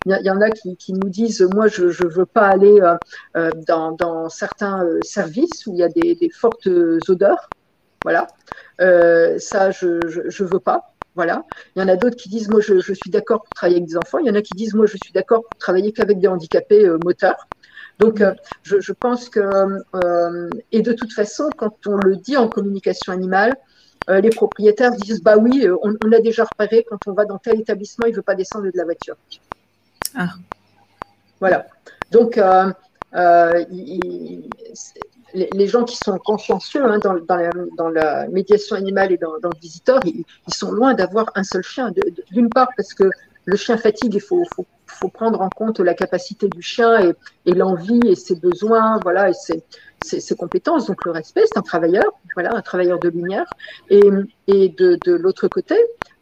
[0.05, 2.95] il y, en a qui, nous disent, moi, je ne veux pas aller euh,
[3.35, 6.67] euh, dans, certains euh, services où il y a des, fortes
[7.07, 7.49] odeurs.
[8.03, 8.27] Voilà.
[9.39, 10.93] ça, je ne veux pas.
[11.15, 11.43] Voilà.
[11.75, 13.97] Il y en a d'autres qui disent, moi, je, suis d'accord pour travailler avec des
[13.97, 14.19] enfants.
[14.19, 16.87] Il y en a qui disent, moi, je suis d'accord pour travailler qu'avec des handicapés
[17.03, 17.47] moteurs.
[17.99, 18.23] Donc,
[18.63, 19.41] je, pense que,
[20.71, 23.55] et de toute façon, quand on le dit en communication animale,
[24.09, 27.37] euh, les propriétaires disent bah oui, euh, on, a déjà repéré quand on va dans
[27.37, 29.15] tel établissement, il ne veut pas descendre de la voiture.
[30.15, 30.29] Ah.
[31.39, 31.67] Voilà.
[32.11, 32.71] Donc, euh,
[35.33, 40.23] les, gens qui sont consciencieux hein, dans, la, médiation animale et dans, le visiteur, ils,
[40.53, 41.91] sont loin d'avoir un seul chien.
[42.31, 43.09] D'une part, parce que
[43.43, 47.13] le chien fatigue, il faut, faut, faut, prendre en compte la capacité du chien et,
[47.45, 49.63] et l'envie et ses besoins, voilà, et ses,
[50.01, 50.87] ses, compétences.
[50.87, 53.45] Donc le respect, c'est un travailleur, voilà, un travailleur de lumière.
[53.89, 54.01] Et,
[54.47, 55.75] et de, de l'autre côté,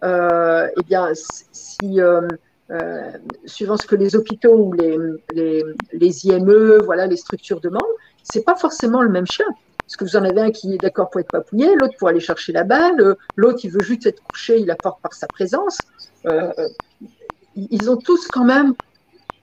[0.03, 2.27] euh, eh bien, si euh,
[2.71, 3.11] euh,
[3.45, 4.97] suivant ce que les hôpitaux ou les,
[5.33, 5.63] les,
[5.93, 7.83] les IME, voilà, les structures demandent,
[8.23, 9.45] c'est pas forcément le même chien.
[9.85, 12.19] Parce que vous en avez un qui est d'accord pour être papouillé, l'autre pour aller
[12.19, 15.77] chercher la balle, l'autre il veut juste être couché, il apporte par sa présence.
[16.25, 16.51] Euh,
[17.55, 18.73] ils ont tous quand même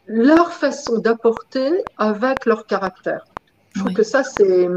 [0.08, 3.24] leur façon d'apporter avec leur caractère.
[3.74, 3.94] Je trouve oui.
[3.94, 4.68] que ça, c'est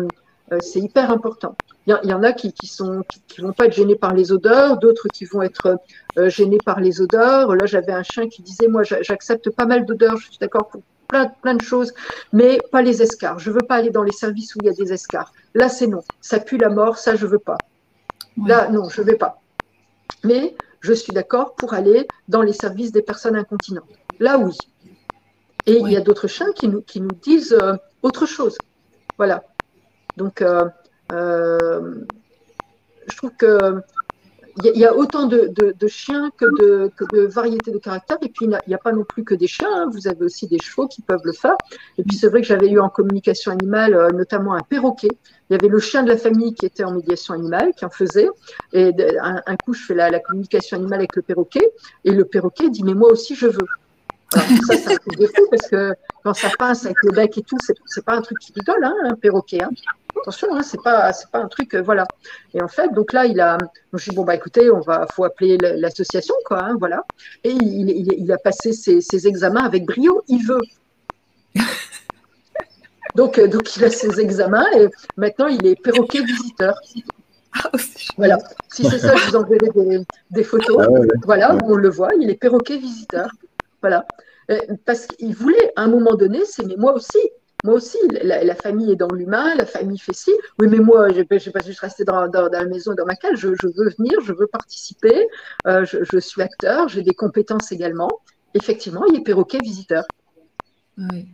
[0.51, 1.55] euh, hyper important.
[1.87, 4.31] Il y, en a qui, qui sont qui, qui, vont pas être gênés par les
[4.31, 5.77] odeurs, d'autres qui vont être
[6.17, 7.55] euh, gênés par les odeurs.
[7.55, 10.81] Là, j'avais un chien qui disait, moi, j'accepte pas mal d'odeurs, je suis d'accord pour
[11.07, 11.93] plein, plein de choses,
[12.33, 13.37] mais pas les escarres.
[13.37, 15.31] Je veux pas aller dans les services où il y a des escarres.
[15.53, 16.01] Là, c'est non.
[16.21, 17.57] Ça pue la mort, ça, je veux pas.
[18.37, 18.49] Oui.
[18.49, 19.39] Là, non, je vais pas.
[20.23, 23.89] Mais je suis d'accord pour aller dans les services des personnes incontinentes.
[24.19, 24.57] Là, oui.
[25.67, 25.83] Et oui.
[25.85, 28.57] il y a d'autres chiens qui nous, qui nous disent euh, autre chose.
[29.17, 29.43] Voilà.
[30.17, 30.65] Donc, euh,
[31.11, 32.05] euh,
[33.07, 33.81] je trouve que
[34.63, 35.53] il y, a autant de,
[35.87, 38.17] chiens que de, variétés de caractères.
[38.21, 39.67] Et puis, il n'y a, pas non plus que des chiens.
[39.69, 39.89] Hein.
[39.91, 41.57] Vous avez aussi des chevaux qui peuvent le faire.
[41.97, 45.09] Et puis, c'est vrai que j'avais eu en communication animale, euh, notamment un perroquet.
[45.49, 47.89] Il y avait le chien de la famille qui était en médiation animale, qui en
[47.89, 48.29] faisait.
[48.71, 51.71] Et un, coup, je fais la, communication animale avec le perroquet.
[52.05, 53.67] Et le perroquet dit, mais moi aussi, je veux.
[54.33, 57.37] Alors, ça, c'est un truc de fou parce que quand ça passe avec le bec
[57.37, 59.63] et tout, c'est pas un truc qui rigole, hein, un perroquet.
[59.63, 59.69] Hein.
[60.21, 62.07] Attention, hein, c'est pas, c'est pas un truc, euh, voilà.
[62.53, 63.57] Et en fait, donc là, il a,
[63.93, 67.03] je dis bon bah écoutez, on va, faut appeler l'association, quoi, hein, voilà.
[67.43, 70.61] Et il, il, il, a passé ses, ses, examens avec brio, il veut.
[73.15, 76.75] donc, euh, donc il a ses examens et maintenant il est perroquet visiteur.
[78.17, 78.37] Voilà.
[78.69, 80.01] Si c'est ça, je vous enverrai des,
[80.31, 80.77] des photos.
[80.81, 83.29] Ah ouais, voilà, on le voit, il est perroquet visiteur.
[83.85, 84.07] Voilà.
[84.49, 87.19] Euh, parce qu'il voulait, à un moment donné, c'est mais moi aussi,
[87.63, 90.31] moi aussi, la, la, famille est dans l'humain, la famille fait ci.
[90.57, 93.05] Oui, mais moi, je ne vais pas juste rester dans, dans, dans, la maison, dans
[93.05, 93.35] ma cale.
[93.37, 95.27] Je, je, veux venir, je veux participer.
[95.67, 98.09] Euh, je, je, suis acteur, j'ai des compétences également.
[98.55, 100.03] Effectivement, il est perroquet visiteur.
[100.97, 101.27] Oui.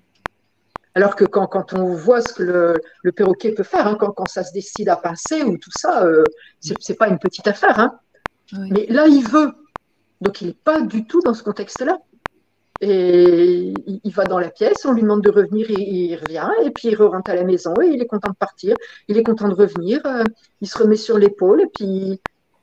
[0.93, 2.73] Alors que quand, quand, on voit ce que le,
[3.03, 6.05] le perroquet peut faire, hein, quand, quand, ça se décide à passer ou tout ça,
[6.05, 6.25] euh,
[6.59, 7.79] c'est pas une petite affaire.
[7.79, 7.97] Hein.
[8.51, 8.69] Oui.
[8.71, 9.53] Mais là, il veut.
[10.19, 11.97] Donc, il n'est pas du tout dans ce contexte-là.
[12.83, 13.73] Et
[14.03, 16.87] il va dans la pièce, on lui demande de revenir, et il revient, et puis
[16.87, 18.75] il rentre à la maison, et il est content de partir,
[19.07, 20.23] il est content de revenir, euh,
[20.61, 22.19] il se remet sur l'épaule, et puis,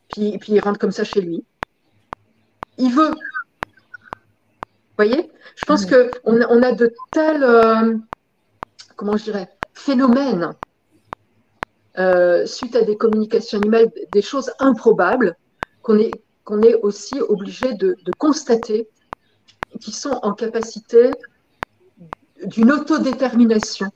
[0.08, 1.44] puis, puis il rentre comme ça chez lui.
[2.78, 3.10] Il veut.
[3.10, 5.30] Vous voyez?
[5.54, 6.10] Je pense mmh.
[6.24, 7.96] qu'on on a de tels, euh,
[8.96, 10.50] comment je dirais, phénomènes
[11.98, 15.36] euh, suite à des communications animales, des choses improbables,
[15.82, 16.10] qu'on est,
[16.42, 18.88] qu'on est aussi obligé de, de constater
[19.80, 21.10] qui sont en capacité
[22.44, 23.90] d'une autodétermination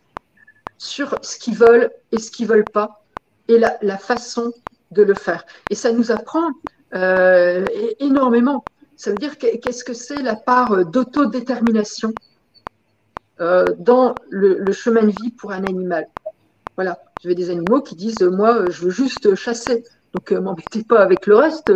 [0.79, 3.05] sur ce qu'ils veulent et ce qu'ils veulent pas
[3.49, 4.53] et la, façon
[4.91, 5.45] de le faire.
[5.70, 6.51] Et ça nous apprend
[6.95, 7.64] euh,
[7.99, 8.64] énormément.
[8.97, 12.12] Ça veut dire qu'est-ce que c'est la part d'autodétermination
[13.41, 16.09] euh, dans le, chemin de vie pour un animal?
[16.77, 21.01] Voilà, j'avais des animaux qui disent moi je veux juste chasser, donc euh, m'embêtez pas
[21.01, 21.73] avec le reste.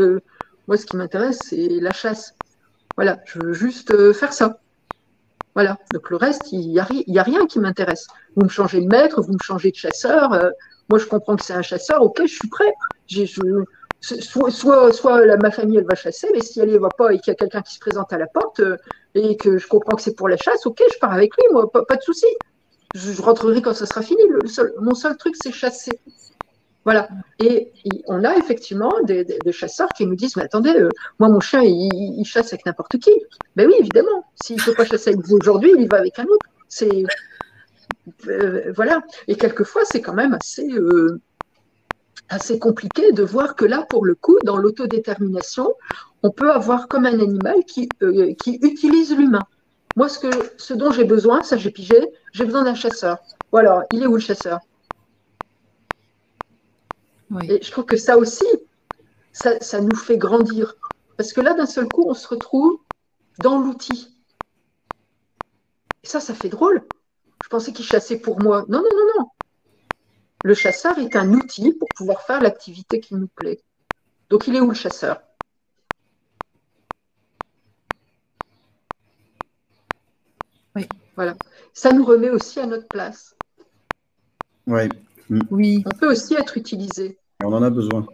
[0.69, 2.36] moi ce qui m'intéresse c'est la chasse.
[2.97, 4.59] Voilà, je veux juste euh, faire ça.
[5.55, 8.07] Voilà, donc le reste, il n'y a, rien qui m'intéresse.
[8.37, 10.33] Vous me changez de maître, vous me changez de chasseur.
[10.33, 10.51] Euh,
[10.91, 12.73] moi, je comprends que c'est un chasseur, ok, je suis prêt.
[14.01, 17.31] Soit, soit, ma famille, elle va chasser, mais si elle ne va pas et qu'il
[17.31, 18.77] y a quelqu'un qui se présente à la porte euh,
[19.15, 21.71] et que je comprends que c'est pour la chasse, ok, je pars avec lui, moi,
[21.71, 22.27] pas, de souci.
[22.95, 24.23] Je, rentrerai quand ça sera fini.
[24.81, 25.99] Mon seul truc, c'est chasser.
[26.87, 27.09] Voilà.
[27.41, 27.73] Et,
[28.07, 32.25] on a effectivement des, chasseurs qui nous disent, mais attendez, euh, moi mon chien, il,
[32.25, 33.11] chasse avec n'importe qui.
[33.57, 34.25] Ben oui, évidemment.
[34.41, 36.47] S'il ne peut pas chasser avec vous aujourd'hui, il va avec un autre.
[36.69, 37.03] C'est
[38.29, 39.03] euh, voilà.
[39.27, 41.21] Et quelquefois, c'est quand même assez euh,
[42.29, 45.75] assez compliqué de voir que là, pour le coup, dans l'autodétermination,
[46.23, 47.89] on peut avoir comme un animal qui
[48.39, 49.43] qui utilise l'humain.
[49.97, 52.01] Moi, ce que ce dont j'ai besoin, ça j'ai pigé,
[52.33, 53.19] j'ai besoin d'un chasseur.
[53.51, 54.61] Voilà, il est où le chasseur?
[57.31, 57.51] Oui.
[57.51, 58.47] Et je trouve que ça aussi,
[59.33, 60.77] ça, ça, nous fait grandir.
[61.17, 62.79] Parce que là, d'un seul coup, on se retrouve
[63.39, 64.17] dans l'outil.
[66.05, 66.87] Et ça, ça fait drôle.
[67.43, 68.65] Je pensais qu'il chassait pour moi.
[68.69, 69.31] Non, non, non, non.
[70.45, 73.61] Le chasseur est un outil pour pouvoir faire l'activité qui nous plaît.
[74.31, 75.21] Donc, il est où le chasseur?
[80.75, 80.89] Oui.
[81.17, 81.37] Voilà.
[81.73, 83.35] Ça nous remet aussi à notre place.
[84.67, 84.89] Oui.
[85.51, 85.83] Oui.
[85.87, 87.19] On peut aussi être utilisé.
[87.45, 88.07] On en a besoin.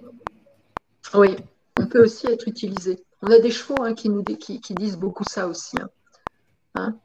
[1.14, 1.36] Oui.
[1.78, 3.02] on peut aussi être utilisé.
[3.22, 5.76] On a des chevaux hein, qui, nous, qui, disent beaucoup ça aussi.
[5.80, 5.88] Hein.
[6.74, 6.96] Hein?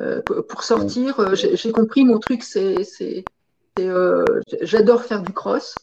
[0.00, 3.24] Euh, pour sortir, euh, j'ai compris, mon truc, c'est
[3.78, 4.24] euh,
[4.60, 5.74] j'adore faire du cross.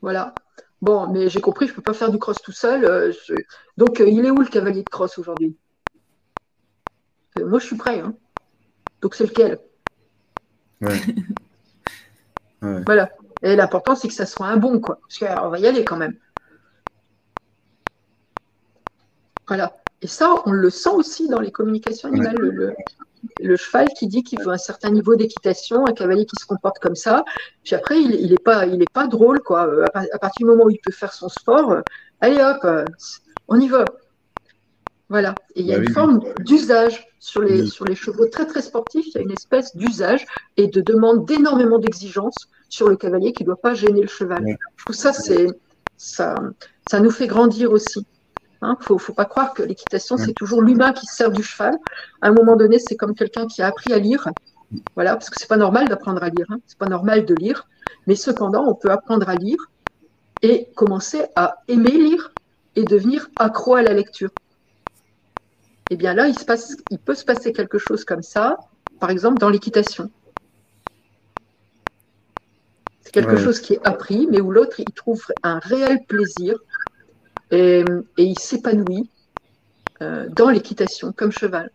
[0.00, 0.34] Voilà.
[0.80, 3.14] Bon, mais j'ai compris, je ne peux pas faire du cross tout seul.
[3.76, 5.56] Donc, il est où le cavalier de cross aujourd'hui?
[7.40, 8.00] Moi, je suis prêt.
[8.00, 8.14] Hein.
[9.00, 9.60] Donc, c'est lequel?
[12.62, 13.10] Voilà.
[13.42, 15.00] Et l'important, c'est que ça soit un bon, quoi.
[15.00, 16.14] Parce qu'on va y aller quand même.
[19.48, 19.76] Voilà.
[20.00, 22.36] Et ça, on le sent aussi dans les communications animales.
[23.40, 26.78] Le, cheval qui dit qu'il veut un certain niveau d'équitation, un cavalier qui se comporte
[26.78, 27.24] comme ça.
[27.64, 29.68] Puis après, il n'est pas, il pas drôle, quoi.
[29.94, 31.80] À, partir du moment où il peut faire son sport, euh,
[32.20, 32.84] allez hop, euh,
[33.48, 33.84] on y va.
[35.12, 35.34] Voilà.
[35.56, 38.62] Et il y a bah une forme d'usage sur les, sur les chevaux très très
[38.62, 39.04] sportifs.
[39.08, 40.24] Il y a une espèce d'usage
[40.56, 44.56] et de demande d'énormément d'exigences sur le cavalier qui ne doit pas gêner le cheval.
[44.74, 45.48] Je trouve ça, c'est
[45.98, 46.34] ça,
[46.90, 47.98] ça nous fait grandir aussi.
[48.00, 48.06] Il
[48.62, 51.76] hein, ne faut, pas croire que l'équitation, c'est toujours l'humain qui sert du cheval.
[52.22, 54.30] À un moment donné, c'est comme quelqu'un qui a appris à lire.
[54.94, 56.46] Voilà, parce que c'est pas normal d'apprendre à lire.
[56.48, 56.60] Hein.
[56.66, 57.68] C'est pas normal de lire.
[58.06, 59.58] Mais cependant, on peut apprendre à lire
[60.40, 62.32] et commencer à aimer lire
[62.76, 64.30] et devenir accro à la lecture.
[65.92, 68.56] Et eh bien là, il, se passe, il peut se passer quelque chose comme ça,
[68.98, 70.10] par exemple dans l'équitation.
[73.02, 76.56] C'est quelque chose qui est appris, mais où l'autre, il trouve un réel plaisir
[77.50, 77.84] et,
[78.16, 79.10] il s'épanouit
[80.00, 81.70] euh, dans l'équitation comme cheval.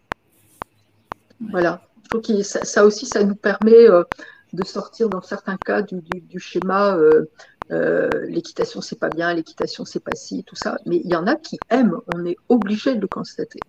[1.51, 1.83] Voilà.
[2.05, 4.03] Je trouve que ça, aussi, ça nous permet euh,
[4.51, 6.97] de sortir dans certains cas du, schéma
[7.69, 10.79] euh, l'équitation c'est pas bien, l'équitation c'est pas si, tout ça.
[10.87, 13.59] Mais il y en a qui aiment, on est obligé de le constater.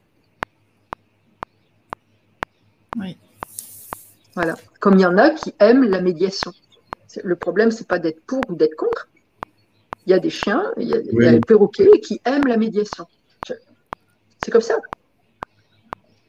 [2.99, 3.17] Oui.
[4.35, 4.55] Voilà.
[4.81, 6.53] Comme il y en a qui aiment la médiation.
[7.25, 9.09] Le problème, c'est pas d'être pour ou d'être contre,
[10.07, 13.07] il y a des chiens, il y a, les perroquets qui aiment la médiation.
[14.43, 14.77] C'est comme ça.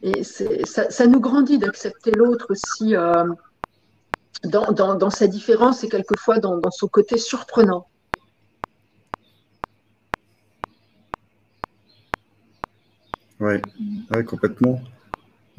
[0.02, 3.26] Et ça, nous grandit d'accepter l'autre aussi euh,
[4.44, 7.88] dans, sa différence et quelquefois dans, son côté surprenant.
[13.40, 13.54] Oui,
[14.12, 14.82] ouais, complètement.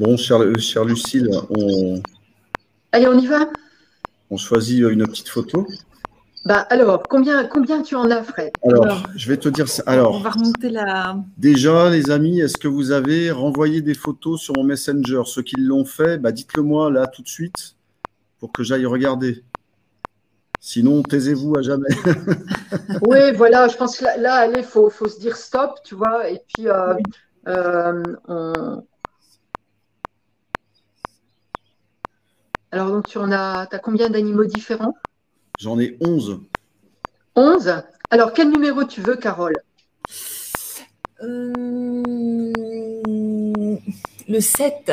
[0.01, 2.01] Bon, chère, chère Lucille, on.
[2.91, 3.51] Allez, on y va?
[4.31, 5.67] On choisit une petite photo.
[6.47, 8.51] Bah alors, combien, combien tu en as, Fred?
[8.67, 9.83] Alors, je vais te dire ça.
[9.85, 11.17] Alors, on va remonter la.
[11.37, 15.21] Déjà, les amis, est-ce que vous avez renvoyé des photos sur mon Messenger?
[15.27, 17.77] Ceux qui l'ont fait, bah, dites-le moi là tout de suite
[18.39, 19.45] pour que j'aille regarder.
[20.61, 21.95] Sinon, taisez-vous à jamais.
[23.07, 26.41] oui, voilà, je pense que là, il faut, faut, se dire stop, tu vois, et
[26.55, 26.95] puis euh,
[27.49, 28.83] euh, on...
[32.73, 34.97] Alors, donc, tu en as, as combien d'animaux différents?
[35.59, 36.41] J'en ai 11.
[37.35, 39.57] 11 Alors, quel numéro tu veux, Carole?
[41.23, 42.03] Euh,
[44.29, 44.93] Le 7.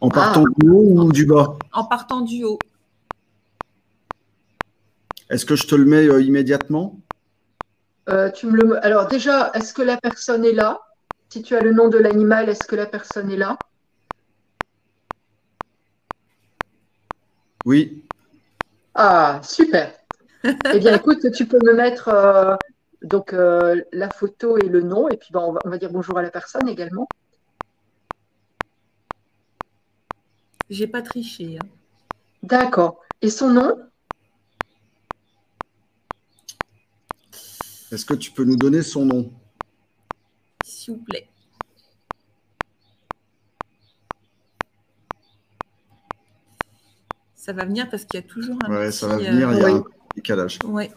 [0.00, 0.52] En partant ah.
[0.58, 1.56] du haut ou du bas?
[1.72, 2.58] En partant du haut.
[5.30, 7.00] Est-ce que je te le mets euh, immédiatement?
[8.08, 8.84] Euh, tu me le...
[8.84, 10.80] Alors déjà, est-ce que la personne est là?
[11.30, 13.58] Si tu as le nom de l'animal, est-ce que la personne est là?
[17.66, 18.04] Oui.
[18.94, 19.92] Ah, super.
[20.44, 22.54] eh bien, écoute, tu peux me mettre euh,
[23.02, 26.30] donc euh, la photo et le nom, et puis on, va, dire bonjour à la
[26.30, 27.08] personne également.
[30.70, 31.58] J'ai pas triché.
[31.60, 31.66] Hein.
[32.44, 33.00] D'accord.
[33.20, 33.76] Et son nom?
[37.90, 39.32] Est-ce que tu peux nous donner son nom?
[40.64, 41.28] S'il vous plaît.
[47.46, 48.70] Ça va venir parce qu'il y a toujours un.
[48.72, 49.84] Ouais, ça va venir, il y a un
[50.16, 50.58] décalage.
[50.64, 50.90] Ouais.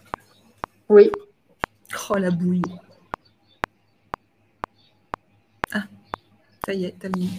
[0.89, 1.11] Oui.
[2.09, 2.63] Oh la bouille.
[5.71, 5.83] Ah,
[6.65, 7.29] ça y est, t'as mis.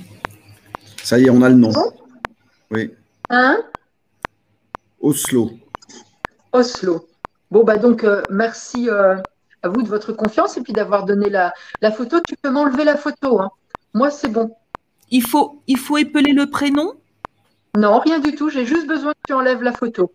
[1.02, 1.72] Ça y est, on a le nom.
[2.70, 2.94] Oui.
[3.30, 3.60] Hein?
[5.00, 5.58] Oslo.
[6.52, 7.08] Oslo.
[7.50, 9.16] Bon, bah donc, euh, merci euh,
[9.64, 12.20] à vous de votre confiance et puis d'avoir donné la, la, photo.
[12.20, 13.40] Tu peux m'enlever la photo.
[13.40, 13.50] Hein.
[13.92, 14.54] Moi, c'est bon.
[15.10, 16.94] Il faut, il faut épeler le prénom?
[17.76, 18.50] Non, rien du tout.
[18.50, 20.12] J'ai juste besoin que tu enlèves la photo.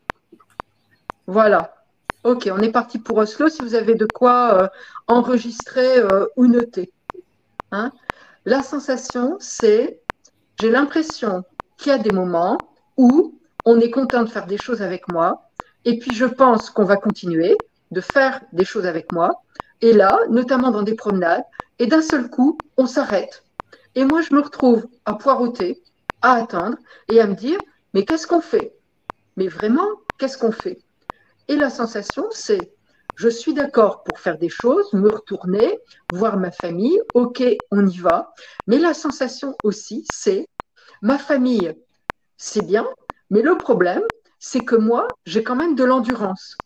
[1.28, 1.76] Voilà.
[2.24, 3.50] Ok, on est parti pour Oslo.
[3.50, 4.68] Si vous avez de quoi euh,
[5.08, 6.92] enregistrer euh, ou noter.
[7.72, 7.92] Hein.
[8.46, 10.00] La sensation, c'est,
[10.60, 11.44] j'ai l'impression
[11.78, 12.58] qu'il y a des moments
[12.98, 15.50] où on est content de faire des choses avec moi,
[15.84, 17.58] et puis je pense qu'on va continuer
[17.92, 19.42] de faire des choses avec moi.
[19.82, 21.44] Et là, notamment dans des promenades,
[21.80, 23.44] et d'un seul coup, on s'arrête.
[23.96, 25.82] Et moi, je me retrouve à poireauter,
[26.26, 27.60] à attendre et à me dire,
[27.94, 28.74] mais qu'est-ce qu'on fait?
[29.38, 30.80] Mais vraiment, qu'est-ce qu'on fait?
[31.48, 32.74] Et la sensation, c'est,
[33.16, 37.98] je suis d'accord pour faire des choses, me retourner, voir ma famille, ok, on y
[38.00, 38.34] va.
[38.66, 40.48] Mais la sensation aussi, c'est
[41.04, 41.76] ma famille,
[42.38, 42.88] c'est bien,
[43.30, 44.04] mais le problème,
[44.40, 46.58] c'est que moi, j'ai quand même de l'endurance.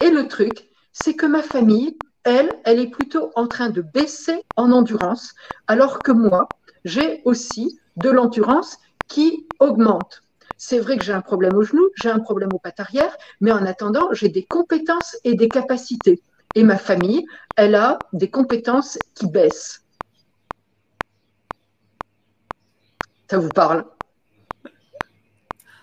[0.00, 4.42] Et le truc, c'est que ma famille, elle, elle est plutôt en train de baisser
[4.56, 5.32] en endurance,
[5.68, 6.48] alors que moi,
[6.84, 8.78] j'ai aussi de l'endurance
[9.08, 10.22] qui augmente.
[10.58, 13.52] C'est vrai que j'ai un problème au genou, j'ai un problème aux pattes arrière, mais
[13.52, 16.22] en attendant, j'ai des compétences et des capacités.
[16.54, 17.26] Et ma famille,
[17.56, 19.82] elle a des compétences qui baissent.
[23.30, 23.84] Ça vous parle?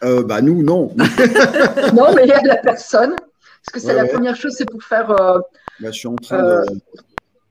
[0.03, 0.95] Euh, Bah nous, non.
[1.93, 3.15] non, mais il y a la personne.
[3.15, 5.39] Parce que c'est la première chose, c'est pour faire euh,
[5.79, 6.47] bah, je suis en train de...
[6.47, 6.65] Euh,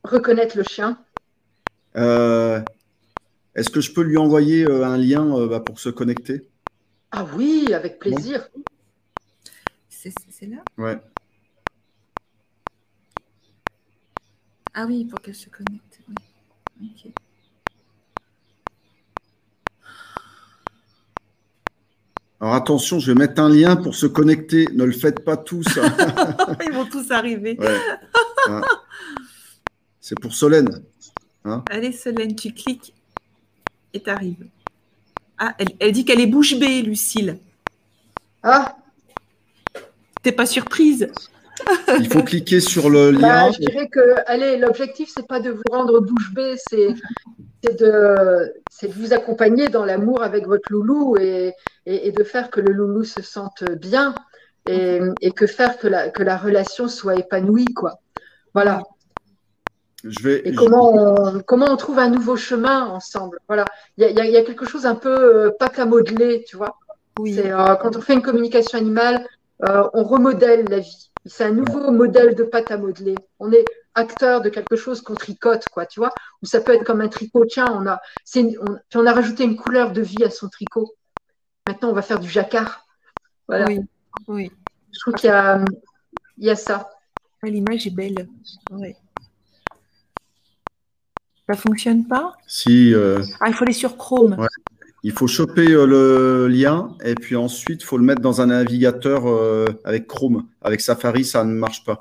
[0.04, 0.98] reconnaître le chien.
[3.54, 6.48] Est-ce que je peux lui envoyer un lien bah, pour se connecter?
[7.10, 8.48] Ah oui, avec plaisir.
[9.88, 10.56] C'est là?
[10.78, 10.98] Ouais.
[14.74, 16.00] Ah oui, pour qu'elle se connecte.
[22.40, 24.66] Alors attention, je vais mettre un lien pour se connecter.
[24.72, 25.66] Ne le faites pas tous.
[25.78, 26.56] Hein.
[26.66, 27.56] Ils vont tous arriver.
[30.00, 30.82] C'est pour Solène.
[31.44, 31.62] Hein.
[31.70, 32.94] Allez, Solène, tu cliques
[33.94, 34.46] et tu arrives.
[35.38, 37.38] Ah, elle, dit qu'elle est bouche bée, Lucille.
[38.42, 38.76] Ah
[40.22, 41.08] T'es pas surprise
[41.98, 43.52] Il faut cliquer sur le bah, lien.
[43.52, 46.94] je dirais que, allez, l'objectif, c'est pas de vous rendre bouche bée, c'est
[47.64, 51.54] de, de, vous accompagner dans l'amour avec votre loulou et,
[51.86, 54.14] de faire que le loulou se sente bien
[54.68, 55.00] et,
[55.34, 57.98] que faire que la, que la relation soit épanouie, quoi.
[58.54, 58.82] Voilà
[60.04, 63.38] et comment, on, comment on trouve un nouveau chemin ensemble?
[63.46, 63.64] Voilà,
[63.96, 66.78] il y, y a, quelque chose un peu euh, pâte à modeler, tu vois.
[67.18, 67.38] Oui.
[67.38, 69.26] Euh, quand on fait une communication animale,
[69.64, 71.10] euh, on remodèle la vie.
[71.24, 73.14] C'est un nouveau modèle de pâte à modeler.
[73.38, 76.12] On est acteur de quelque chose qu'on tricote, quoi, tu vois.
[76.42, 77.44] Ou ça peut être comme un tricot.
[77.44, 78.00] Tiens, on a,
[78.36, 80.92] on, on a rajouté une couleur de vie à son tricot.
[81.68, 82.86] Maintenant, on va faire du jacquard.
[83.46, 83.66] Voilà.
[83.66, 83.80] Oui.
[84.26, 84.52] oui.
[84.90, 85.64] Je trouve qu'il y a,
[86.38, 86.90] il y a ça.
[87.44, 88.28] L'image est belle.
[88.70, 88.94] Oui.
[91.48, 92.34] Ça fonctionne pas?
[92.46, 92.94] Si.
[92.94, 94.36] Euh, ah, il faut aller sur Chrome.
[95.02, 98.46] Il faut choper euh, le lien et puis ensuite, il faut le mettre dans un
[98.46, 100.46] navigateur euh, avec Chrome.
[100.62, 101.98] Avec Safari, ça ne marche pas.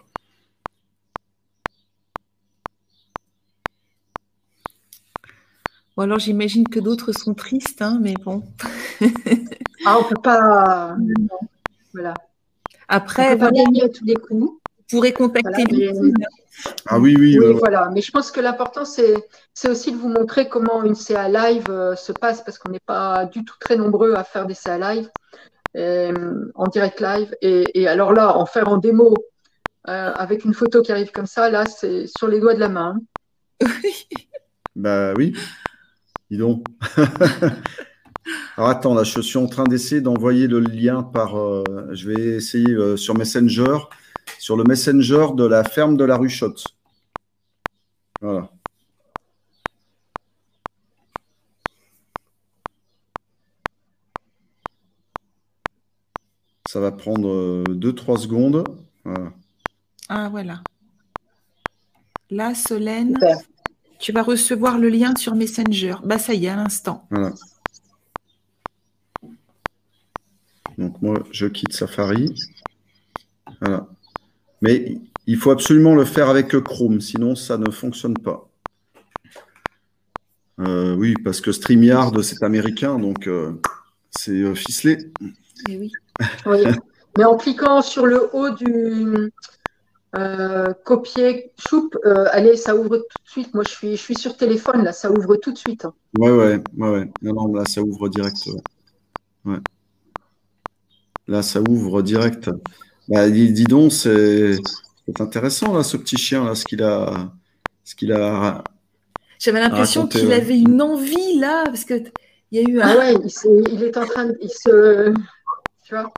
[5.98, 8.44] Bon, alors j'imagine que d'autres sont tristes, hein, mais bon.
[9.86, 10.96] ah, on peut pas.
[11.94, 12.14] Voilà.
[12.88, 14.61] Après, on peut pas gagner à tous les coups.
[14.92, 15.64] Vous pourrez contacter
[16.88, 17.40] ah oui, oui.
[17.40, 17.90] Oui, voilà.
[17.94, 19.16] Mais je pense que l'important, c'est,
[19.70, 23.26] aussi de vous montrer comment une CA live euh, se passe parce qu'on n'est pas
[23.26, 25.10] du tout très nombreux à faire des CA live,
[25.78, 27.36] euh, en direct live.
[27.42, 29.14] Et, alors là, en faire en démo
[29.88, 32.70] euh, avec une photo qui arrive comme ça, là, c'est sur les doigts de la
[32.70, 32.98] main.
[34.76, 35.34] bah oui.
[36.30, 36.66] Dis donc.
[38.58, 41.36] alors attends, là, je suis en train d'essayer d'envoyer le lien par.
[41.92, 43.78] je vais essayer sur Messenger
[44.42, 46.66] sur le Messenger de la ferme de la Ruchotte.
[48.22, 48.50] Voilà.
[56.68, 58.64] Ça va prendre 2-3 euh, secondes.
[60.10, 60.64] Ah, voilà.
[62.32, 63.20] Là, Solène,
[64.00, 65.98] tu vas recevoir le lien sur Messenger.
[66.04, 67.06] Bah, ça y est, à l'instant.
[67.12, 67.34] Voilà.
[70.80, 72.34] Donc, moi, je quitte Safari.
[73.60, 73.86] Voilà.
[74.62, 74.98] Mais
[75.28, 78.48] il faut absolument le faire avec Chrome, sinon ça ne fonctionne pas.
[80.60, 83.54] Euh, oui, parce que StreamYard, c'est américain, donc euh,
[84.12, 84.98] c'est euh, ficelé.
[85.70, 85.92] Eh oui.
[87.18, 89.32] Mais en cliquant sur le haut du
[90.86, 91.90] copier choup,
[92.32, 93.54] allez, ça ouvre tout de suite.
[93.54, 95.86] Moi, je suis, je suis sur téléphone, là, ça ouvre tout de suite.
[95.86, 95.94] Hein.
[96.18, 98.50] Ouais, ouais, ouais, Non, non, là, ça ouvre direct.
[99.46, 99.58] Ouais.
[101.28, 102.50] Là, ça ouvre direct.
[103.12, 104.58] Bah, dis, donc, c'est
[105.20, 107.30] intéressant là, ce petit chien là, ce qu'il a,
[107.84, 108.64] ce qu'il a.
[109.38, 111.96] J'avais l'impression qu'il avait une envie là, parce que
[112.52, 112.80] il y a eu.
[112.80, 112.88] Un...
[112.88, 113.16] Ah ouais,
[113.70, 115.14] il, est en train de, il se,
[115.84, 116.10] tu vois.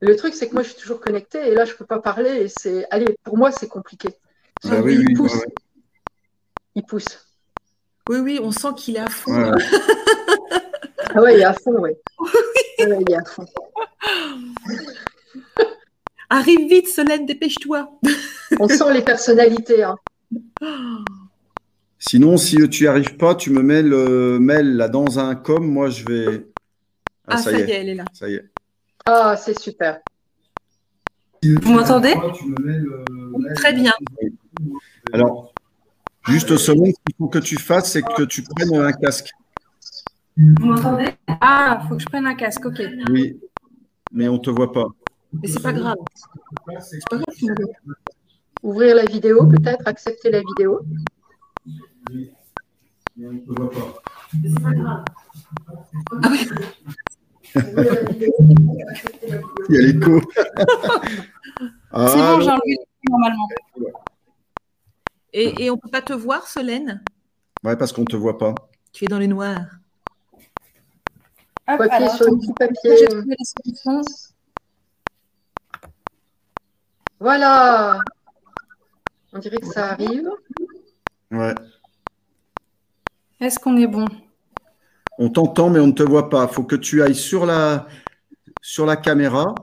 [0.00, 2.42] Le truc, c'est que moi, je suis toujours connectée et là, je peux pas parler.
[2.42, 4.10] Et c'est, allez, pour moi, c'est compliqué.
[4.68, 5.40] Ah il pousse.
[6.74, 7.28] Il pousse.
[8.10, 9.52] Oui, oui, on sent qu'il est à fond.
[11.14, 11.98] ah ouais, il est à fond, ouais.
[12.78, 13.46] il est à fond.
[16.32, 17.90] Arrive vite, Solène, dépêche-toi.
[18.58, 19.82] On sent les personnalités.
[19.82, 19.98] Hein.
[21.98, 25.62] Sinon, si tu n'y arrives pas, tu me mets le mail là dans un com.
[25.62, 26.46] Moi, je vais.
[27.28, 27.70] Ah, ah ça, y est.
[27.70, 28.06] elle est là.
[28.14, 28.50] Ça y est.
[29.04, 30.00] Ah, c'est super.
[31.42, 32.14] Vous m'entendez
[33.56, 33.92] Très bien.
[35.12, 35.52] Alors,
[36.28, 39.32] juste seulement, ce qu'il faut que tu fasses, c'est que tu prennes un casque.
[40.38, 41.10] Vous m'entendez?
[41.28, 42.80] Ah, il faut que je prenne un casque, ok.
[43.10, 43.38] Oui,
[44.10, 44.86] mais on ne te voit pas.
[45.32, 45.96] Mais c'est pas grave.
[46.80, 47.56] C'est pas grave.
[48.62, 50.80] Ouvrir la vidéo, peut-être, accepter la vidéo.
[52.10, 52.30] Oui,
[53.16, 54.02] mais on ne te voit pas.
[54.42, 55.04] C'est pas grave.
[56.22, 56.48] Ah oui.
[59.68, 60.20] Il y a l'écho.
[61.90, 62.76] Ah, c'est bon, j'ai enlevé
[63.08, 63.48] normalement.
[65.32, 67.02] Et, et on ne peut pas te voir, Solène?
[67.64, 68.54] Ouais, parce qu'on ne te voit pas.
[68.92, 69.66] Tu es dans les noirs.
[71.68, 73.08] Hop, papier sur le petit papier.
[77.22, 78.00] Voilà.
[79.32, 80.28] On dirait que ça arrive.
[81.30, 81.54] Ouais.
[83.38, 84.06] Est-ce qu'on est bon?
[85.18, 86.48] On t'entend, mais on ne te voit pas.
[86.50, 87.86] Il faut que tu ailles sur la,
[88.60, 89.54] sur la caméra.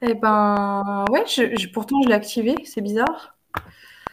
[0.00, 1.24] Eh ben, ouais,
[1.72, 3.36] pourtant je l'ai activé, c'est bizarre.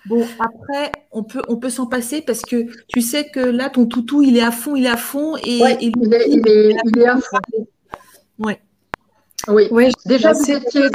[0.05, 3.87] Bon, après, on peut, on peut s'en passer parce que tu sais que là, ton
[3.87, 5.37] toutou, il est à fond, il est à fond.
[5.37, 6.47] Et, il, est, il,
[6.99, 7.67] est, à fond.
[8.37, 8.61] Ouais.
[9.47, 10.89] Oui, déjà, vous étiez,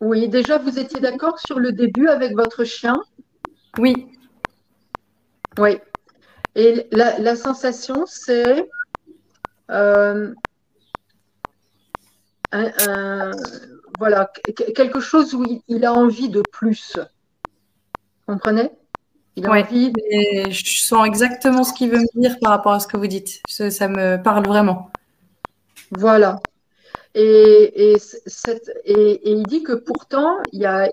[0.00, 2.94] oui, déjà, vous étiez d'accord sur le début avec votre chien?
[3.78, 4.08] Oui.
[5.58, 5.78] Oui.
[6.56, 8.68] Et la, sensation, c'est
[9.70, 10.32] euh,
[13.98, 14.32] voilà,
[14.74, 16.96] quelque chose où il, a envie de plus.
[18.26, 18.70] Vous comprenez?
[19.36, 19.92] Il a envie
[20.50, 23.42] Je sens exactement ce qu'il veut me dire par rapport à ce que vous dites.
[23.48, 24.90] Ça, me parle vraiment.
[25.92, 26.40] Voilà.
[27.14, 27.96] Et,
[29.24, 30.88] il dit que pourtant, il, a,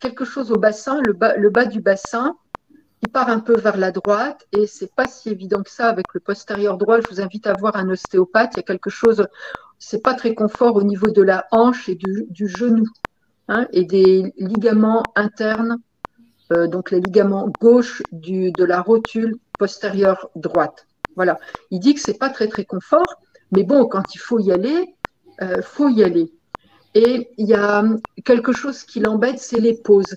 [0.00, 2.36] quelque chose au bassin, le bas, du bassin,
[3.02, 6.06] qui part un peu vers la droite et c'est pas si évident que ça avec
[6.12, 7.00] le postérieur droit.
[7.00, 8.52] Je vous invite à voir un ostéopathe.
[8.54, 9.26] Il y a quelque chose,
[9.78, 12.84] c'est pas très confort au niveau de la hanche et du, genou
[13.48, 15.78] hein, et des ligaments internes,
[16.52, 20.86] euh, donc les ligaments gauche de la rotule postérieure droite.
[21.16, 21.38] Voilà.
[21.70, 23.20] Il dit que c'est pas très très confort,
[23.50, 24.94] mais bon, quand il faut y aller,
[25.42, 26.32] euh, faut y aller.
[26.94, 27.84] Et il y a
[28.24, 30.16] quelque chose qui l'embête, c'est les pauses.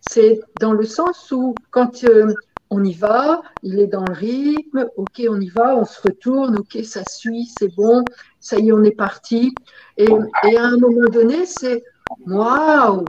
[0.00, 2.34] C'est dans le sens où quand euh,
[2.70, 6.56] on y va, il est dans le rythme, ok, on y va, on se retourne,
[6.56, 8.02] ok, ça suit, c'est bon,
[8.40, 9.54] ça y est, on est parti.
[9.98, 11.84] Et, à un moment donné, c'est
[12.26, 13.04] waouh,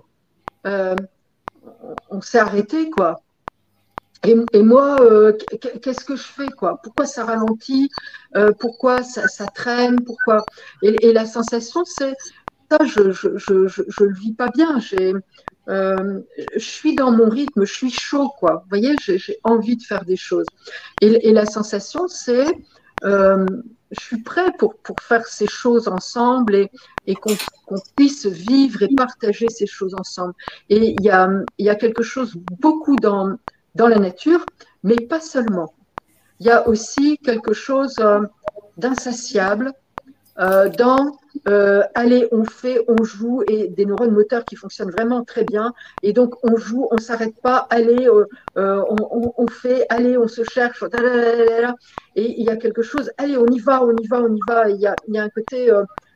[0.67, 0.95] euh,
[2.09, 3.21] on s'est arrêté, quoi.
[4.25, 5.33] Et, moi, euh,
[5.81, 6.79] qu'est-ce que je fais, quoi?
[6.81, 7.89] Pourquoi ça ralentit?
[8.59, 9.99] Pourquoi ça, traîne?
[10.03, 10.45] Pourquoi?
[10.81, 12.15] Et, la sensation, c'est
[12.71, 14.79] ça, je je, je, je, le vis pas bien.
[14.79, 15.13] J'ai
[15.69, 16.21] euh,
[16.55, 18.63] je suis dans mon rythme, je suis chaud, quoi.
[18.63, 20.45] Vous voyez, j'ai envie de faire des choses.
[21.01, 22.47] Et, la sensation, c'est,
[23.03, 23.45] euh,
[23.91, 26.71] je suis prêt pour, pour faire ces choses ensemble et,
[27.07, 27.35] et qu'on
[27.95, 30.33] puisse vivre et partager ces choses ensemble.
[30.69, 31.29] Et il y a,
[31.59, 33.37] y a quelque chose beaucoup dans,
[33.75, 34.45] dans la nature,
[34.83, 35.73] mais pas seulement.
[36.39, 38.21] Il y a aussi quelque chose euh,
[38.77, 39.73] d'insatiable
[40.39, 41.17] euh, dans
[41.47, 45.73] euh, allez, on fait, on joue, et des neurones moteurs qui fonctionnent vraiment très bien.
[46.01, 48.83] Et donc, on joue, on s'arrête pas, allez, euh,
[49.37, 50.83] on, fait, allez, on se cherche,
[52.15, 54.39] et il y a quelque chose, allez, on y va, on y va, on y
[54.47, 54.69] va.
[54.69, 55.71] Il y a, il y a un côté,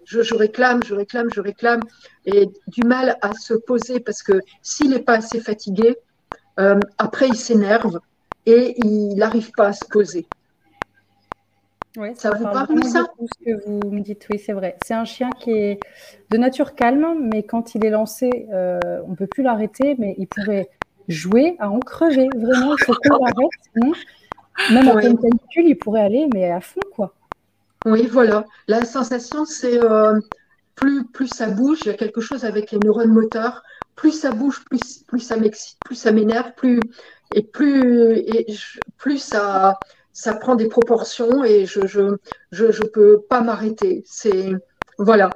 [0.05, 1.81] je, réclame, je réclame, je réclame,
[2.25, 5.97] et du mal à se poser parce que s'il n'est pas assez fatigué,
[6.97, 7.99] après, il s'énerve
[8.45, 10.27] et il n'arrive pas à se poser
[12.15, 14.77] ça, vous parle, ça Ce que vous me dites, oui, c'est vrai.
[14.85, 15.79] C'est un chien qui est
[16.29, 20.15] de nature calme, mais quand il est lancé, euh, on ne peut plus l'arrêter, mais
[20.17, 20.69] il pourrait
[21.07, 22.29] jouer à en crever.
[22.35, 23.97] Vraiment, il faut qu'on l'arrête,
[24.71, 27.13] même en pleine canicule, il pourrait aller, mais à fond, quoi.
[27.85, 28.45] Oui, voilà.
[28.67, 30.19] La sensation, c'est euh,
[30.75, 33.63] plus, plus ça bouge, il y a quelque chose avec les neurones moteurs,
[33.97, 36.79] plus ça bouge, plus, plus ça m'excite, plus ça m'énerve, plus
[37.33, 38.47] et plus et
[38.97, 39.77] plus ça
[40.13, 42.15] ça prend des proportions et je je,
[42.51, 44.03] je, je peux pas m'arrêter.
[44.05, 44.53] C'est
[44.97, 45.29] voilà.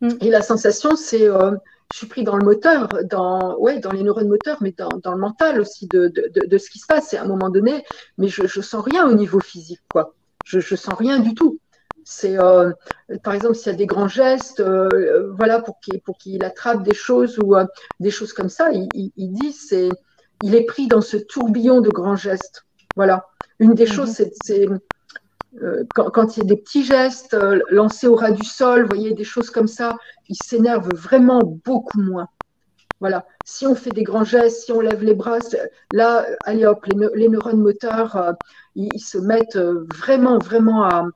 [0.00, 0.10] Mm.
[0.20, 1.52] Et la sensation, c'est euh,
[1.92, 5.12] je suis pris dans le moteur, dans ouais, dans les neurones moteurs, mais dans, dans
[5.12, 7.08] le mental aussi de, de, de, ce qui se passe.
[7.08, 7.84] C'est à un moment donné,
[8.18, 10.14] mais je je sens rien au niveau physique quoi.
[10.44, 11.58] Je je sens rien du tout.
[12.08, 12.70] C'est euh,
[13.24, 16.84] par exemple s'il y a des grands gestes, euh, voilà pour qu'il pour qu'il attrape
[16.84, 17.56] des choses ou
[17.98, 18.70] des choses comme ça.
[18.70, 19.88] Il, il, il dit c'est
[20.42, 22.64] il est pris dans ce tourbillon de grands gestes.
[22.94, 23.26] Voilà.
[23.58, 24.30] Une des choses, mhm.
[24.44, 24.68] c'est
[25.62, 28.88] euh, quand, il y a des petits gestes euh, lancés au ras du sol, vous
[28.88, 29.96] voyez, des choses comme ça,
[30.28, 32.28] il s'énerve vraiment beaucoup moins.
[33.00, 33.26] Voilà.
[33.44, 35.38] Si on fait des grands gestes, si on lève les bras,
[35.92, 38.32] là, allez hop, les, neurones moteurs, euh,
[38.74, 41.06] ils, se mettent vraiment, vraiment à,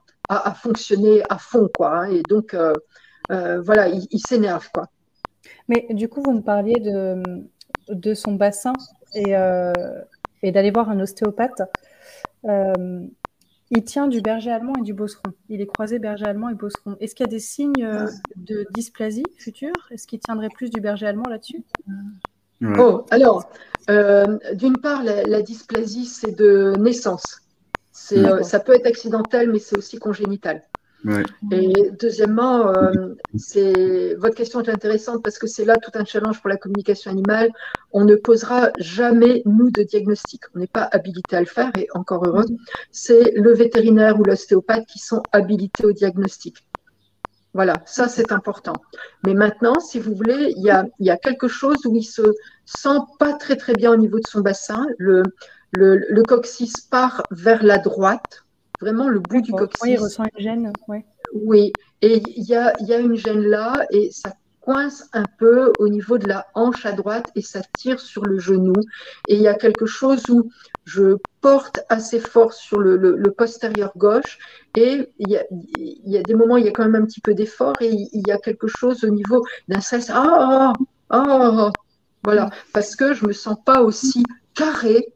[0.54, 2.00] fonctionner à fond, quoi.
[2.00, 2.10] Hein.
[2.10, 2.56] et donc,
[3.28, 4.88] voilà, il, s'énerve quoi.
[5.68, 7.22] Mais du coup, vous me parliez de,
[7.88, 8.72] de son bassin
[9.14, 9.34] et,
[10.42, 11.62] et d'aller voir un ostéopathe.
[12.44, 15.32] il tient du berger allemand et du bosseron.
[15.48, 16.96] Il est croisé berger allemand et bosseron.
[17.00, 19.72] Est-ce qu'il y a des signes de dysplasie future?
[19.90, 21.62] Est-ce qu'il tiendrait plus du berger allemand là-dessus?
[22.78, 23.50] Oh, alors,
[23.88, 27.40] euh, d'une part, la, dysplasie, c'est de naissance.
[28.12, 30.62] Euh, ça peut être accidentel, mais c'est aussi congénital.
[31.50, 36.40] Et deuxièmement, euh, c'est votre question est intéressante parce que c'est là tout un challenge
[36.40, 37.48] pour la communication animale.
[37.92, 40.42] On ne posera jamais nous de diagnostic.
[40.54, 42.44] On n'est pas habilité à le faire et encore heureux.
[42.90, 46.66] C'est le vétérinaire ou l'ostéopathe qui sont habilités au diagnostic.
[47.52, 48.74] Voilà, ça c'est important.
[49.24, 52.04] Mais maintenant, si vous voulez, il y a, il y a quelque chose où il
[52.04, 54.86] se sent pas très très bien au niveau de son bassin.
[54.98, 55.22] Le,
[55.72, 58.44] le, le coccyx part vers la droite,
[58.80, 59.82] vraiment le bout du coccyx.
[59.82, 60.72] Oui, il ressent une gêne.
[60.88, 61.04] Ouais.
[61.32, 61.72] Oui,
[62.02, 65.72] et il y a, il y a une gêne là et ça coince un peu
[65.78, 68.74] au niveau de la hanche à droite et ça tire sur le genou.
[69.28, 70.50] Et il y a quelque chose où
[70.84, 74.38] je porte assez fort sur le, le, postérieur gauche
[74.76, 77.02] et il y, a, il y, a, des moments où il y a quand même
[77.02, 80.10] un petit peu d'effort et il y a quelque chose au niveau d'un stress.
[80.10, 80.72] Ah,
[81.10, 81.70] ah, ah,
[82.24, 84.24] voilà, parce que je me sens pas aussi
[84.54, 85.06] carré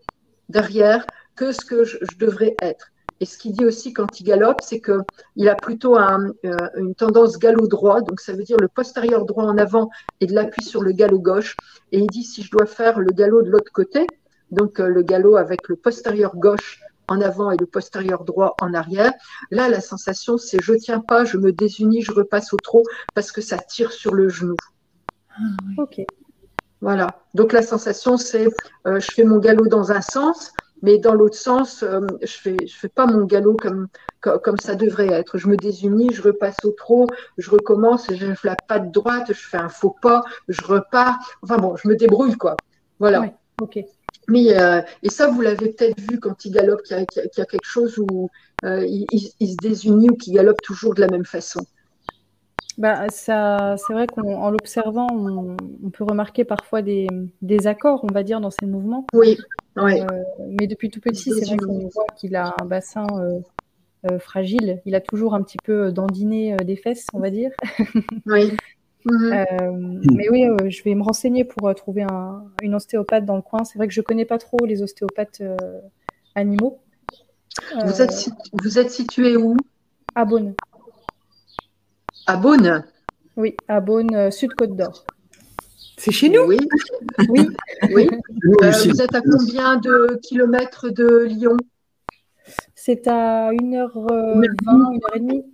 [0.48, 1.06] derrière
[1.36, 2.90] que ce que je devrais être.
[3.20, 6.94] Et ce qu'il dit aussi quand il galope, c'est qu'il a plutôt un, euh, une
[6.94, 9.88] tendance galop droit, donc ça veut dire le postérieur droit en avant
[10.20, 11.56] et de l'appui sur le galop gauche.
[11.92, 14.06] Et il dit si je dois faire le galop de l'autre côté,
[14.50, 18.74] donc euh, le galop avec le postérieur gauche en avant et le postérieur droit en
[18.74, 19.12] arrière.
[19.50, 22.82] Là, la sensation, c'est je tiens pas, je me désunis, je repasse au trot
[23.14, 24.56] parce que ça tire sur le genou.
[25.30, 25.42] Ah,
[25.78, 26.04] ok.
[26.84, 27.18] Voilà.
[27.32, 28.46] Donc la sensation, c'est
[28.86, 30.52] euh, je fais mon galop dans un sens,
[30.82, 33.88] mais dans l'autre sens, euh, je fais, je fais pas mon galop comme,
[34.20, 35.38] comme, ça devrait être.
[35.38, 37.06] Je me désunis, je repasse au trot,
[37.38, 41.16] je recommence, je fais la patte droite, je fais un faux pas, je repars.
[41.40, 42.54] Enfin bon, je me débrouille quoi.
[42.98, 43.32] Voilà.
[43.62, 43.78] ok.
[44.28, 47.64] Mais euh, et ça, vous l'avez peut-être vu quand il galope, qu'il y, a quelque
[47.64, 48.28] chose où
[48.62, 51.60] il, il, se désunit ou qu'il galope toujours de la même façon.
[52.76, 57.06] Bah, ça, c'est vrai qu'en l'observant, on, peut remarquer parfois des,
[57.40, 59.06] des, accords, on va dire, dans ses mouvements.
[59.12, 59.38] Oui.
[59.76, 60.02] Ouais.
[60.02, 60.22] Euh,
[60.58, 63.40] mais depuis tout petit, c'est vrai qu'on voit qu'il a un bassin euh,
[64.10, 64.80] euh, fragile.
[64.86, 67.50] Il a toujours un petit peu dandiné des fesses, on va dire.
[68.26, 68.52] Oui.
[69.06, 70.00] Mhm.
[70.14, 73.62] mais oui, je vais me renseigner pour trouver un, une ostéopathe dans le coin.
[73.64, 75.42] C'est vrai que je connais pas trop les ostéopathes
[76.34, 76.80] animaux.
[77.84, 79.58] Vous, êtes, vous êtes situé où?
[80.14, 80.54] À Beaune.
[82.26, 82.84] À Beaune
[83.36, 85.04] Oui, à Beaune, Sud-Côte d'Or.
[85.98, 86.42] C'est chez nous?
[86.42, 86.58] Oui.
[87.28, 87.48] Oui.
[87.92, 88.08] oui.
[88.62, 91.56] Euh, vous êtes à combien de kilomètres de Lyon?
[92.74, 95.44] C'est à 1h20, 1h30.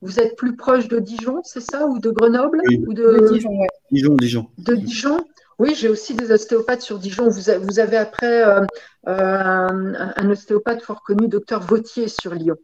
[0.00, 2.84] Vous êtes plus proche de Dijon, c'est ça Ou de Grenoble oui.
[2.86, 3.32] ou de...
[3.32, 3.68] Dijon, ouais.
[3.90, 4.46] Dijon, Dijon.
[4.58, 5.24] De Dijon?
[5.58, 7.28] Oui, j'ai aussi des ostéopathes sur Dijon.
[7.28, 8.60] Vous, avez après euh,
[9.06, 12.56] euh, un, ostéopathe fort connu, docteur Vautier, sur Lyon.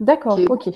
[0.00, 0.70] D'accord, ok.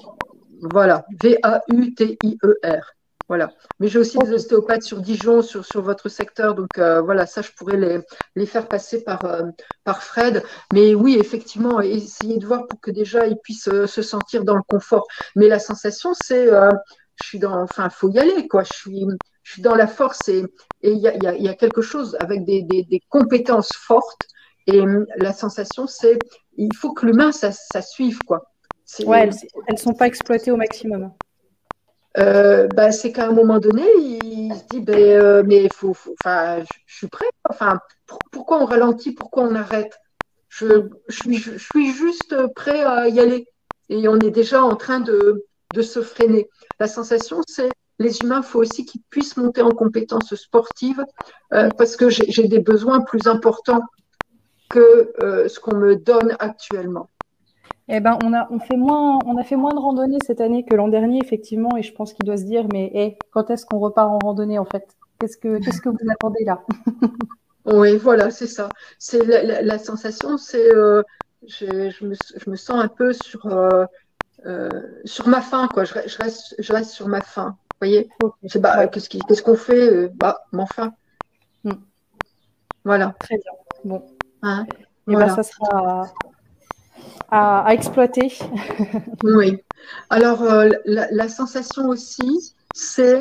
[0.62, 2.96] Voilà, V-A-U-T-I-E-R.
[3.28, 3.52] Voilà.
[3.80, 6.54] Mais j'ai aussi des ostéopathes sur Dijon, sur, sur votre secteur.
[6.54, 7.98] Donc euh, voilà, ça, je pourrais les,
[8.36, 9.42] les faire passer par, euh,
[9.84, 10.44] par Fred.
[10.72, 14.54] Mais oui, effectivement, essayer de voir pour que déjà ils puissent euh, se sentir dans
[14.54, 15.06] le confort.
[15.34, 18.62] Mais la sensation, c'est je suis dans, enfin, faut y aller, quoi.
[18.62, 19.06] Je suis,
[19.42, 20.44] je suis dans la force et
[20.82, 24.22] il y a, y, a, y a, quelque chose avec des, des, compétences fortes.
[24.66, 24.82] Et
[25.16, 26.18] la sensation, c'est
[26.56, 28.44] il faut que l'humain, ça suive, quoi.
[29.04, 29.28] Ouais,
[29.66, 31.12] elles ne sont pas exploitées au maximum.
[32.18, 35.94] Euh, bah, c'est qu'à un moment donné, il se dit, ben, euh, mais faut,
[36.24, 37.26] je suis prêt.
[37.48, 37.78] Enfin,
[38.30, 39.98] pourquoi on ralentit, pourquoi on arrête?
[40.48, 43.46] Je, suis, je, suis, juste prêt à y aller.
[43.90, 45.44] Et on est déjà en train de,
[45.74, 46.48] de se freiner.
[46.80, 47.68] La sensation, c'est
[47.98, 51.04] les humains, il faut aussi qu'ils puissent monter en compétences sportives
[51.52, 53.82] euh, parce que j'ai des besoins plus importants
[54.70, 55.12] que
[55.48, 57.10] ce qu'on me donne actuellement.
[57.88, 60.64] Eh ben, on a, on, fait moins, on a fait moins de randonnées cette année
[60.64, 63.64] que l'an dernier, effectivement, et je pense qu'il doit se dire, mais hey, quand est-ce
[63.64, 64.96] qu'on repart en randonnée, en fait?
[65.20, 66.62] Qu'est-ce que, qu'est-ce que vous attendez là?
[67.66, 68.68] Oui, voilà, c'est ça.
[68.98, 71.02] C'est la, la, sensation, c'est, euh,
[71.48, 73.86] je, je, me, je, me, sens un peu sur, euh,
[74.46, 74.70] euh,
[75.04, 75.82] sur ma faim, quoi.
[75.82, 77.56] Je, je, reste, je reste sur ma faim.
[77.58, 78.08] Vous voyez?
[78.22, 78.60] Okay.
[78.60, 80.08] bah, qu'est-ce, qu'est-ce qu'on fait?
[80.10, 80.92] Bah, mon faim.
[81.64, 81.72] Hmm.
[82.84, 83.16] Voilà.
[83.18, 83.52] Très bien.
[83.84, 84.06] Bon.
[84.42, 84.64] Hein?
[84.68, 85.26] Et ben, voilà.
[85.26, 86.04] ben, ça sera
[87.30, 88.38] à, exploiter.
[89.22, 89.58] oui.
[90.10, 93.20] Alors, euh, la, sensation aussi, c'est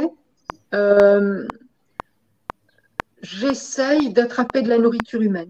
[0.73, 1.47] euh,
[3.21, 5.47] j'essaye d'attraper de la nourriture humaine.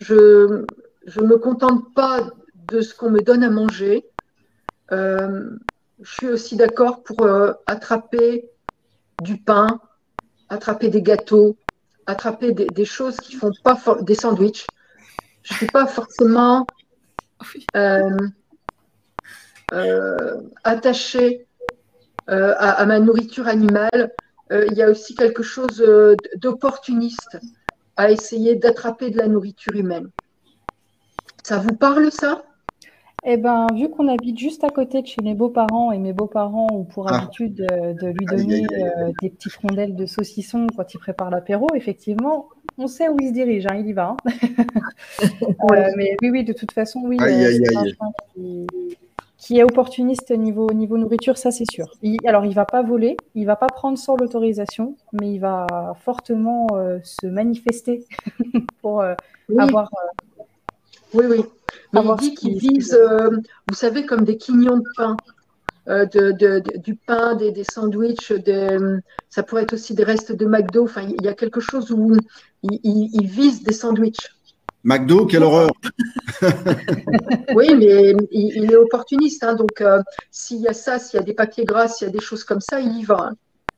[0.00, 0.64] Je
[1.16, 2.30] ne me contente pas
[2.68, 4.04] de ce qu'on me donne à manger.
[4.92, 5.50] Euh,
[6.02, 7.26] je suis aussi d'accord pour
[7.66, 8.50] attraper
[9.22, 9.80] du pain,
[10.48, 11.56] attraper des gâteaux,
[12.06, 14.66] attraper des, choses qui font pas des sandwichs.
[15.44, 16.66] Je ne suis pas forcément
[17.76, 18.16] euh,
[19.72, 21.46] euh, attachée
[22.26, 24.12] à, ma nourriture animale.
[24.50, 25.84] il y a aussi quelque chose
[26.36, 27.38] d'opportuniste
[27.96, 30.10] à essayer d'attraper de la nourriture humaine.
[31.42, 32.42] Ça vous parle ça?
[33.26, 36.66] Eh ben, vu qu'on habite juste à côté de chez mes beaux-parents et mes beaux-parents
[36.70, 37.16] ont pour ah.
[37.16, 42.48] habitude de, lui donner euh, des petites rondelles de saucisson quand ils préparent l'apéro, effectivement,
[42.78, 44.16] on sait où il se dirige, hein, il y va.
[44.16, 44.16] Hein.
[45.72, 48.12] Euh, mais oui, oui, de toute façon, oui, euh, c'est un chien
[49.38, 51.86] qui, est opportuniste niveau, niveau nourriture, ça c'est sûr.
[52.26, 55.66] alors, il va pas voler, il va pas prendre sans l'autorisation, mais il va
[56.04, 56.66] fortement
[57.02, 58.04] se manifester
[58.82, 59.02] pour
[59.56, 59.90] avoir.
[61.14, 61.44] oui, oui.
[61.92, 63.30] Mais il dit qu'il vise, euh,
[63.68, 65.16] vous savez, comme des quignons de pain.
[65.86, 68.32] Euh, de, du pain, des, des sandwichs,
[69.28, 70.84] ça pourrait être aussi des restes de McDo.
[70.84, 72.16] Enfin, il y a quelque chose où
[72.62, 74.30] il, vise des sandwichs.
[74.82, 75.70] McDo, quelle horreur
[77.54, 79.44] Oui, mais il, est opportuniste.
[79.44, 80.00] Hein, donc, euh,
[80.30, 82.44] s'il y a ça, s'il y a des papiers gras, s'il y a des choses
[82.44, 83.30] comme ça, il y va.
[83.30, 83.34] Hein.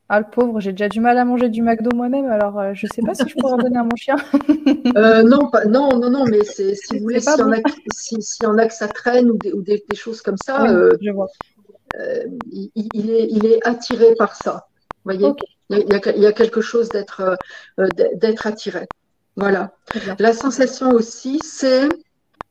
[0.08, 2.86] Ah, le pauvre, j'ai déjà du mal à manger du McDo moi-même, alors euh, je
[2.86, 4.16] ne sais pas si je pourrais en donner à mon chien.
[4.96, 7.56] Euh, non, non, non, non, mais si vous voulez, s'il y, en a,
[7.92, 10.90] si, y en a que ça traîne ou des, ou des, choses comme ça, euh,
[11.02, 11.28] je vois.
[12.52, 14.68] Il, il, est, il est attiré par ça.
[15.04, 15.32] Vous voyez?
[15.70, 17.36] Il, y a, il, y a, quelque chose d'être
[18.14, 18.86] d'être attiré.
[19.36, 19.72] Voilà.
[20.18, 21.88] La sensation aussi, c'est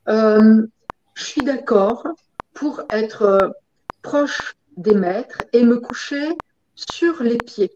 [0.08, 2.06] je suis d'accord
[2.54, 3.56] pour être
[4.02, 6.30] proche des maîtres et me coucher
[6.76, 7.72] sur les pieds.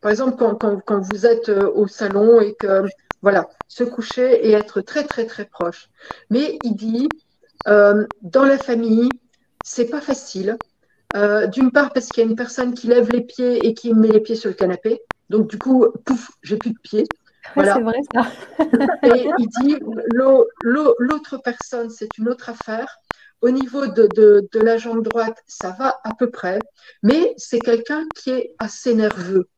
[0.00, 2.84] Par exemple, quand, vous êtes euh, au salon et que,
[3.22, 5.88] voilà, se coucher et être très, très, très proche.
[6.30, 7.08] Mais il dit,
[7.66, 9.08] euh, dans la famille,
[9.64, 10.56] c'est pas facile.
[11.16, 13.94] Euh, d'une part, parce qu'il y a une personne qui lève les pieds et qui
[13.94, 15.00] met les pieds sur le canapé.
[15.30, 17.04] Donc, du coup, pouf, j'ai plus de pieds.
[17.54, 17.74] Voilà.
[17.74, 18.26] c'est vrai ça.
[19.14, 19.76] et il dit,
[20.12, 22.98] l'autre personne, c'est une autre affaire.
[23.40, 26.58] Au niveau de, la jambe droite, ça va à peu près,
[27.02, 29.48] mais c'est quelqu'un qui est assez nerveux.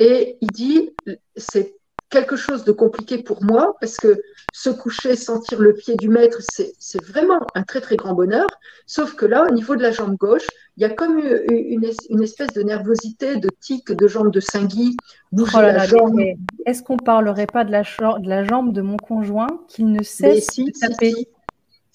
[0.00, 0.94] Et il dit,
[1.36, 1.76] c'est
[2.14, 4.22] quelque chose de compliqué pour moi parce que
[4.52, 8.46] se coucher, sentir le pied du maître, c'est vraiment un très très grand bonheur.
[8.86, 10.46] Sauf que là, au niveau de la jambe gauche,
[10.76, 14.96] il y a comme une, espèce de nervosité, de tic, de jambe de Singui,
[15.32, 16.20] bouger oh la jambe.
[16.66, 20.54] Est-ce qu'on parlerait pas de la, de la, jambe de mon conjoint qu'il ne cesse
[20.56, 21.14] de taper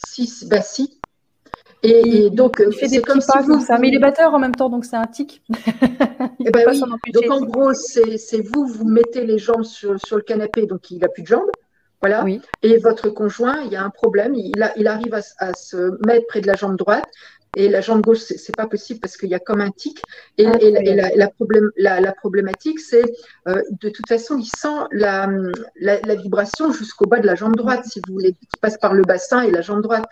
[0.06, 0.99] 6, bah si.
[1.82, 3.78] Et, donc, il fait des comme pas comme ça.
[3.78, 5.42] Mais il est batteur en même temps, donc c'est un tic.
[5.50, 5.54] et
[6.46, 6.82] eh ben oui.
[7.14, 11.00] Donc en gros, c'est vous, vous mettez les jambes sur, sur le canapé, donc il
[11.00, 11.50] n'a plus de jambes.
[12.02, 12.24] Voilà.
[12.24, 12.42] Oui.
[12.64, 14.34] Et votre conjoint, il y a un problème.
[14.36, 17.06] Il, a, il arrive à, à, se mettre près de la jambe droite.
[17.56, 20.02] Et la jambe gauche, c'est pas possible parce qu'il y a comme un tic.
[20.38, 20.52] Et, ah,
[21.16, 23.04] la, problème, la, problématique, c'est
[23.48, 25.28] euh, de toute façon, il sent la,
[26.16, 29.42] vibration jusqu'au bas de la jambe droite, si vous voulez, qui passe par le bassin
[29.42, 30.06] et la jambe droite.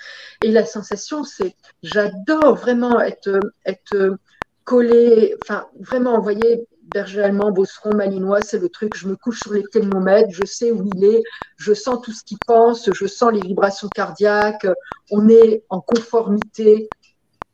[0.43, 4.17] Et la sensation, c'est, j'adore vraiment être, être
[4.63, 8.95] collé, enfin, vraiment, vous voyez, berger allemand, bosseron, malinois, c'est le truc.
[8.95, 11.23] Je me couche sur les thermomètres, je sais où il est,
[11.57, 14.67] je sens tout ce qu'il pense, je sens les vibrations cardiaques,
[15.11, 16.89] on est en conformité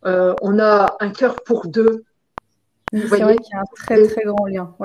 [0.05, 2.03] euh, on a un cœur pour deux.
[2.91, 4.75] C'est vrai qu'il y a un très très grand lien.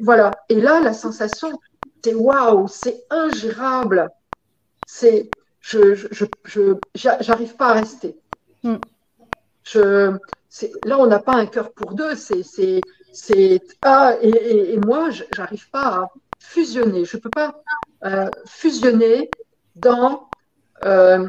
[0.00, 0.30] Voilà.
[0.48, 1.58] Et là, la sensation,
[2.04, 4.10] c'est waouh, c'est ingérable.
[4.86, 5.30] C'est,
[5.60, 8.16] je, je, j'arrive pas à rester.
[8.62, 8.76] Hmm.
[9.64, 10.16] Je,
[10.84, 12.16] là, on n'a pas un cœur pour deux.
[12.16, 12.80] C'est, c'est,
[13.12, 16.08] c'est ah, et, et, moi, j'arrive pas à
[16.38, 17.04] fusionner.
[17.04, 17.62] Je peux pas
[18.04, 19.30] euh, fusionner
[19.76, 20.28] dans
[20.84, 21.28] euh,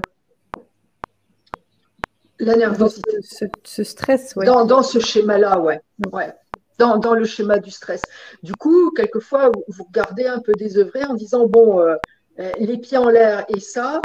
[2.40, 3.18] la nervosité.
[3.64, 4.45] Ce, stress, ouais.
[4.45, 5.82] Dans, ce schéma-là, ouais.
[6.11, 6.34] ouais.
[6.78, 8.02] Dans, dans, le schéma du stress.
[8.44, 11.95] Du coup, quelquefois, vous regardez un peu désœuvré en disant bon, euh,
[12.40, 14.02] euh, les pieds en l'air et ça,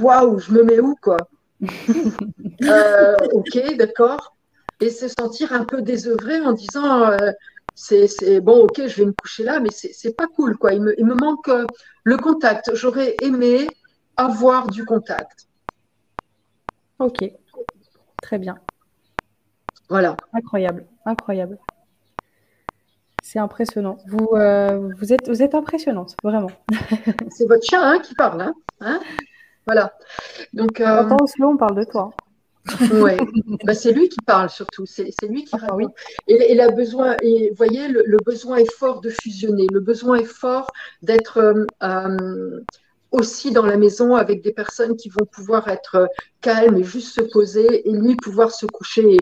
[0.00, 1.16] waouh, je me mets où, quoi?
[2.62, 4.36] Euh, Ok, d'accord.
[4.80, 7.10] Et se sentir un peu désœuvré en disant
[7.74, 10.72] c'est bon, ok, je vais me coucher là, mais c'est pas cool, quoi.
[10.72, 11.50] Il me, il me manque
[12.04, 12.70] le contact.
[12.74, 13.66] J'aurais aimé
[14.16, 15.48] avoir du contact.
[16.98, 17.24] Ok.
[18.24, 18.56] Très bien.
[19.90, 20.16] Voilà.
[20.32, 21.58] Incroyable, incroyable.
[23.22, 23.98] C'est impressionnant.
[24.06, 26.50] Vous, euh, vous, êtes, vous êtes impressionnante, vraiment.
[27.30, 28.40] C'est votre chien hein, qui parle.
[28.40, 28.98] Hein, hein
[29.66, 29.92] voilà.
[30.54, 30.86] Donc, euh...
[30.86, 32.12] Attends, on parle de toi.
[32.92, 33.12] Oui,
[33.64, 35.84] bah, c'est lui qui parle surtout, c'est lui qui ah, Oui.
[36.26, 40.24] Et, a besoin, et vous voyez, le, besoin est fort de fusionner, le besoin est
[40.24, 40.70] fort
[41.02, 42.60] d'être euh, euh,
[43.14, 46.08] aussi dans la maison avec des personnes qui vont pouvoir être
[46.40, 49.18] calmes et juste se poser et lui pouvoir se coucher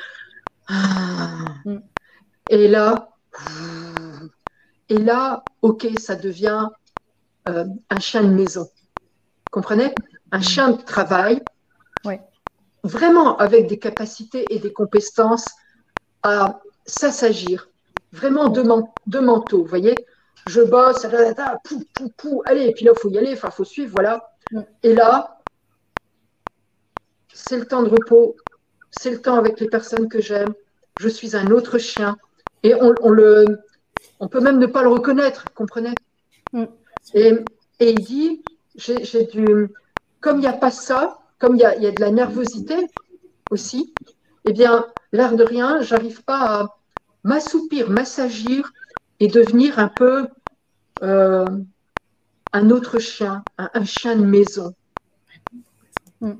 [0.69, 1.55] Ah.
[1.64, 1.78] Mm.
[2.51, 3.10] Et là,
[4.89, 6.69] et là, ok, ça devient
[7.48, 8.69] euh, un chien de maison.
[9.51, 9.94] Comprenez?
[10.32, 10.43] Un mm.
[10.43, 11.43] chien de travail.
[12.85, 15.47] Vraiment avec des capacités et des compétences
[16.24, 17.69] à s'assagir.
[18.12, 18.64] Vraiment deux,
[19.06, 19.94] deux manteaux, vous voyez?
[20.48, 21.06] Je bosse,
[21.64, 23.93] pou, pou, pou, allez, et puis là, il faut y aller, enfin, il faut suivre,
[23.94, 24.31] voilà.
[24.51, 24.60] Mm.
[24.82, 25.40] Et là,
[27.32, 28.36] c'est le temps de repos,
[28.90, 30.52] c'est le temps avec les personnes que j'aime,
[31.01, 32.16] je suis un autre chien.
[32.64, 33.44] Et on, le,
[34.20, 35.94] on peut même ne pas le reconnaître, comprenez?
[36.52, 36.64] Mm.
[37.14, 37.32] et,
[37.81, 38.43] et, il dit,
[38.74, 39.69] j'ai du,
[40.20, 42.77] comme il n'y a pas ça, comme il y a, y a, de la nervosité
[43.51, 43.93] aussi,
[44.44, 46.77] eh bien, l'air de rien, j'arrive pas à
[47.24, 48.73] m'assoupir, m'assagir
[49.23, 50.27] et devenir un peu
[51.05, 51.47] euh,
[52.53, 54.74] un autre chien, un, chien de maison.
[56.20, 56.32] Mm.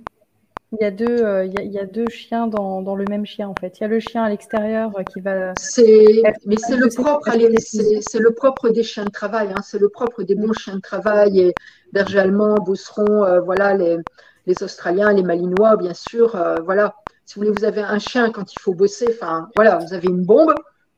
[0.73, 3.47] Il y a deux, euh, il, y a, deux chiens dans, dans, le même chien
[3.47, 3.79] en fait.
[3.79, 5.53] Il y a le chien à l'extérieur euh, qui va.
[5.57, 9.53] C'est, mais c'est le propre, c'est, le propre des chiens de travail.
[9.55, 9.61] Hein.
[9.63, 11.55] c'est le propre des bons chiens de travail et
[11.93, 13.99] berger allemand, bosseron, euh, voilà les,
[14.47, 16.37] les, Australiens, les Malinois, bien sûr.
[16.65, 16.97] voilà,
[17.27, 19.07] si vous voulez, vous avez un chien quand il faut bosser.
[19.11, 20.55] Enfin, voilà, vous avez une bombe,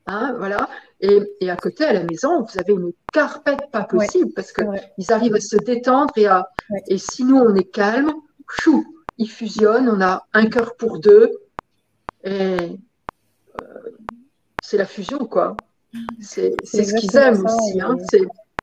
[0.07, 0.67] hein, voilà.
[1.05, 4.63] Et, et, à côté, à la maison, vous avez une carpette pas possible parce que
[4.97, 6.49] ils arrivent à se détendre et à.
[6.89, 8.11] Et si nous on est calme,
[8.49, 8.87] chou,
[9.19, 11.31] ils fusionnent, on a un cœur pour deux,
[12.25, 12.57] et
[13.61, 13.91] euh,
[14.63, 15.59] c'est la fusion, quoi.
[16.23, 17.83] C'est ce qu'ils aiment aussi.
[17.83, 17.97] Hein.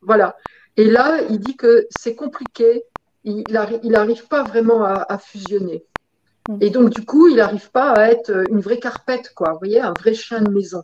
[0.01, 0.35] Voilà.
[0.77, 2.83] Et là, il dit que c'est compliqué,
[3.23, 5.85] il n'arrive pas vraiment à, à, fusionner.
[6.49, 6.57] Mm.
[6.61, 9.51] Et donc, du coup, il n'arrive pas à être une vraie carpette, quoi.
[9.51, 10.81] Vous voyez, un vrai chien de maison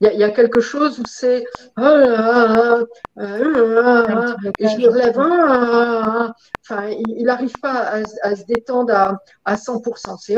[0.00, 1.44] il y, a quelque chose où c'est
[1.76, 1.82] oh
[3.18, 5.18] et je me relève,
[6.62, 10.16] enfin, il n'arrive pas à, se détendre à, à 100%.
[10.18, 10.36] C'est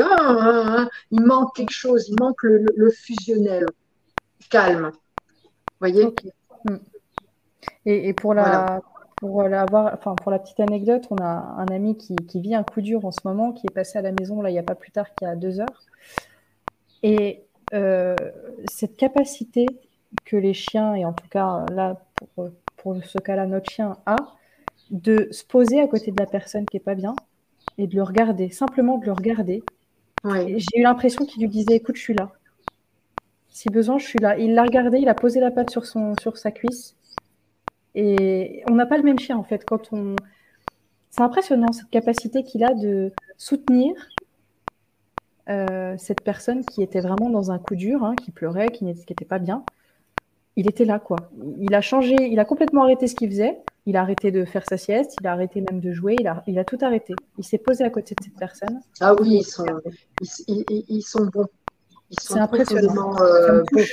[1.11, 3.65] il manque quelque chose, il manque le, fusionnel,
[4.49, 4.91] calme.
[4.91, 6.13] Vous voyez
[6.65, 6.77] hmm.
[7.85, 8.81] et, pour la,
[9.15, 12.63] pour l'avoir, enfin pour la petite anecdote, on a un ami qui, qui, vit un
[12.63, 14.63] coup dur en ce moment, qui est passé à la maison là il n'y a
[14.63, 15.83] pas plus tard qu'il y a deux heures.
[17.01, 18.15] Et euh,
[18.71, 19.65] cette capacité
[20.25, 22.01] que les chiens, et en tout cas là,
[22.35, 24.15] pour, pour ce cas-là, notre chien a,
[24.91, 27.15] de se poser à côté de la personne qui est pas bien
[27.77, 29.63] et de le regarder, simplement de le regarder.
[30.25, 32.31] J'ai eu l'impression qu'il lui disait écoute, je suis là.
[33.49, 34.37] Si besoin, je suis là.
[34.37, 36.95] Il l'a regardé, il a posé la patte sur, son, sur sa cuisse.
[37.95, 39.63] Et on n'a pas le même chien en fait.
[39.65, 40.15] Quand on...
[41.09, 43.93] C'est impressionnant cette capacité qu'il a de soutenir
[45.49, 49.25] euh, cette personne qui était vraiment dans un coup dur, hein, qui pleurait, qui n'était
[49.25, 49.63] pas bien,
[50.55, 51.17] il était là, quoi.
[51.59, 53.59] Il a changé, il a complètement arrêté ce qu'il faisait.
[53.85, 56.43] Il a arrêté de faire sa sieste, il a arrêté même de jouer, il a,
[56.47, 57.15] il a tout arrêté.
[57.37, 58.79] Il s'est posé à côté de cette personne.
[59.01, 59.65] Ah oui, ils sont,
[60.47, 61.47] ils, sont bons.
[62.09, 63.83] Ils sont profondément euh, bons.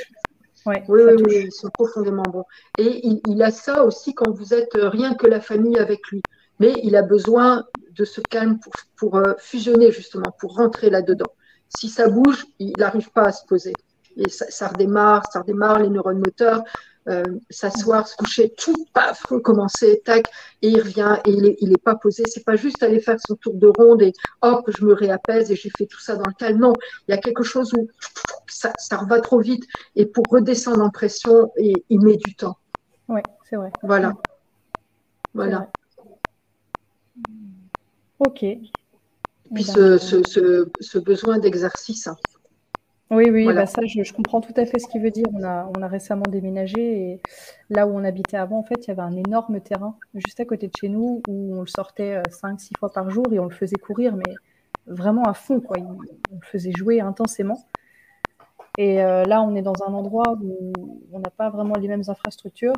[0.67, 2.45] oui, oui, oui, ils sont profondément bons.
[2.79, 6.23] Et il, il, a ça aussi quand vous êtes rien que la famille avec lui.
[6.61, 7.65] Mais il a besoin
[7.97, 11.33] de ce calme pour, pour euh, fusionner, justement, pour rentrer là-dedans.
[11.77, 13.73] Si ça bouge, il n'arrive pas à se poser.
[14.17, 16.65] Et ça, redémarre, ça redémarre, les neurones moteurs,
[17.09, 20.27] euh, s'asseoir, se coucher, tout, paf, recommencer, tac,
[20.63, 22.25] et il revient et il n'est il est pas posé.
[22.27, 25.57] C'est pas juste aller faire son tour de ronde et hop, je me réapaise et
[25.57, 26.59] j'ai fait tout ça dans le calme.
[26.59, 26.73] Non,
[27.09, 27.89] il y a quelque chose où
[28.49, 29.65] ça, ça va trop vite
[29.97, 32.59] et pour redescendre en pression, il, il met du temps.
[33.09, 33.71] Oui, c'est vrai.
[33.83, 34.13] Voilà.
[35.33, 35.71] Voilà.
[38.19, 38.45] Ok.
[39.55, 40.23] Puis ce, ce,
[40.81, 42.09] ce, besoin d'exercice.
[43.11, 45.27] Oui, oui, bah ça, je, comprends tout à fait ce qu'il veut dire.
[45.33, 47.21] On a, on a récemment déménagé et
[47.69, 50.45] là où on habitait avant, en fait, il y avait un énorme terrain juste à
[50.45, 53.47] côté de chez nous où on le sortait 5-6 euh, fois par jour et on
[53.47, 54.35] le faisait courir, mais
[54.87, 55.77] vraiment à fond, quoi.
[55.81, 55.99] On
[56.35, 57.67] le faisait jouer intensément.
[58.79, 60.73] Et euh, là, on est dans un endroit où
[61.13, 62.75] on n'a pas vraiment les mêmes infrastructures.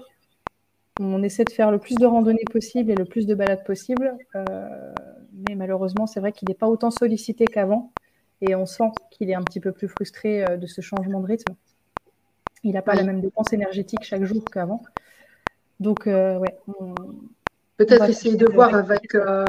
[1.00, 4.16] On essaie de faire le plus de randonnées possible et le plus de balades possible.
[4.34, 4.94] Euh,
[5.48, 7.92] mais malheureusement, c'est vrai qu'il n'est pas autant sollicité qu'avant.
[8.40, 11.26] Et on sent qu'il est un petit peu plus frustré euh, de ce changement de
[11.26, 11.54] rythme.
[12.64, 14.82] Il n'a pas la même dépense énergétique chaque jour qu'avant.
[15.80, 16.56] Donc, euh, ouais.
[17.76, 19.14] Peut-être essayer de voir avec.
[19.14, 19.44] Euh,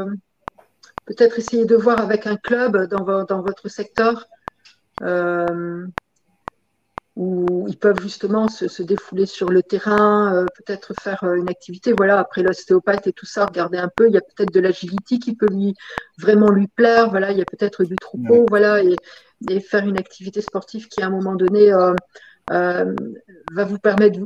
[1.05, 4.27] peut-être essayer de voir avec un club dans, dans votre secteur
[7.15, 11.93] où ils peuvent justement se, défouler sur le terrain, euh, peut-être faire euh, une activité.
[11.95, 14.07] Voilà, après l'ostéopathe et tout ça, regardez un peu.
[14.07, 15.75] Il y a peut-être de l'agilité qui peut lui
[16.17, 17.11] vraiment lui plaire.
[17.11, 18.45] Voilà, il y a peut-être du troupeau.
[18.49, 18.95] Voilà, et,
[19.59, 21.93] faire une activité sportive qui à un moment donné euh,
[23.51, 24.19] va vous permettre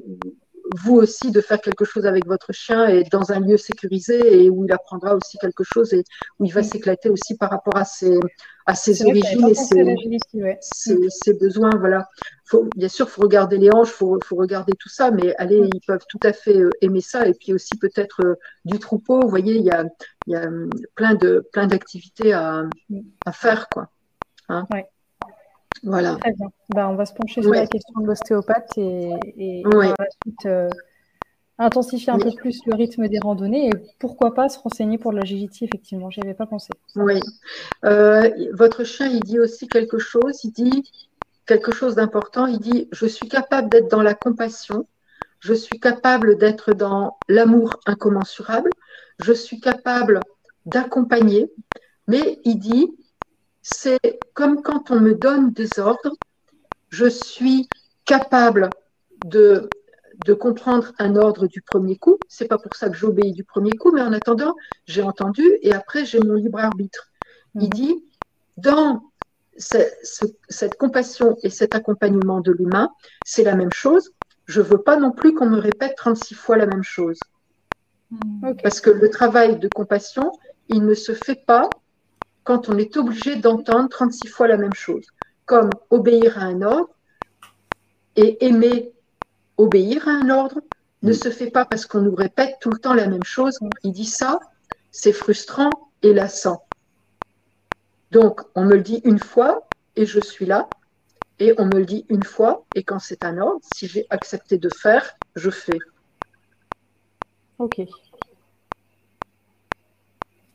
[0.76, 4.49] vous aussi de faire quelque chose avec votre chien et dans un lieu sécurisé et
[4.49, 6.03] où il apprendra aussi quelque chose et
[6.39, 8.19] où il va s'éclater aussi par rapport à ses,
[8.68, 11.72] à ses origines et ses, ses, besoins.
[11.80, 12.07] Voilà.
[12.45, 15.34] Faut, bien sûr, il faut regarder les hanches, il faut, faut, regarder tout ça, mais
[15.38, 17.27] allez, ils peuvent tout à fait euh, aimer ça.
[17.27, 18.35] Et puis aussi peut-être euh,
[18.65, 19.22] du troupeau.
[19.22, 19.85] Vous voyez, il y a,
[20.27, 22.64] il y a hum, plein de plein d'activités à,
[23.26, 23.89] à faire, quoi.
[24.49, 24.65] Hein
[25.84, 26.15] voilà.
[26.15, 26.48] Très bien.
[26.69, 30.45] Ben, on va se pencher sur la question de l'ostéopathe et, et, par la suite
[30.45, 30.69] euh,
[31.58, 35.66] intensifier un peu plus le rythme des randonnées et pourquoi pas se renseigner pour l'agility,
[35.66, 36.10] effectivement.
[36.10, 36.70] J'y avais pas pensé.
[36.96, 37.20] Oui.
[37.86, 40.44] Euh, votre chien, il dit aussi quelque chose.
[40.44, 40.92] Il dit
[41.46, 42.46] quelque chose d'important.
[42.46, 44.88] Il dit Je suis capable d'être dans la compassion.
[45.40, 48.70] Je suis capable d'être dans l'amour incommensurable.
[49.24, 50.20] Je suis capable
[50.66, 51.52] d'accompagner.
[52.08, 52.88] Mais il dit
[53.70, 56.16] c'est comme quand on me donne des ordres,
[56.90, 57.68] je suis
[58.06, 58.70] capable
[59.26, 59.70] de,
[60.26, 62.18] de comprendre un ordre du premier coup.
[62.27, 65.73] C'est pas pour ça que j'obéis du premier coup, mais en attendant, j'ai entendu et
[65.73, 67.10] après j'ai mon libre arbitre.
[67.56, 67.69] Il mhm.
[67.69, 68.03] dit
[68.57, 69.03] dans
[69.57, 72.91] cette compassion et cet accompagnement de l'humain,
[73.26, 74.11] c'est la même chose.
[74.45, 77.19] Je veux pas non plus qu'on me répète 36 fois la même chose.
[78.11, 78.57] Mhm.
[78.64, 80.31] Parce que le travail de compassion,
[80.69, 81.69] il ne se fait pas
[82.44, 85.06] quand on est obligé d'entendre 36 fois la même chose,
[85.45, 86.89] comme obéir à un ordre
[88.15, 88.94] et aimer
[89.58, 90.62] obéir à un ordre
[91.04, 93.60] ne se fait pas parce qu'on nous répète tout le temps la même chose.
[93.84, 94.40] Il dit ça,
[94.92, 95.70] c'est frustrant
[96.02, 96.64] et lassant.
[98.12, 100.68] Donc, on me le dit une fois et je suis là.
[101.40, 104.58] Et on me le dit une fois et quand c'est un ordre, si j'ai accepté
[104.58, 105.78] de faire, je fais.
[107.60, 107.82] Ok.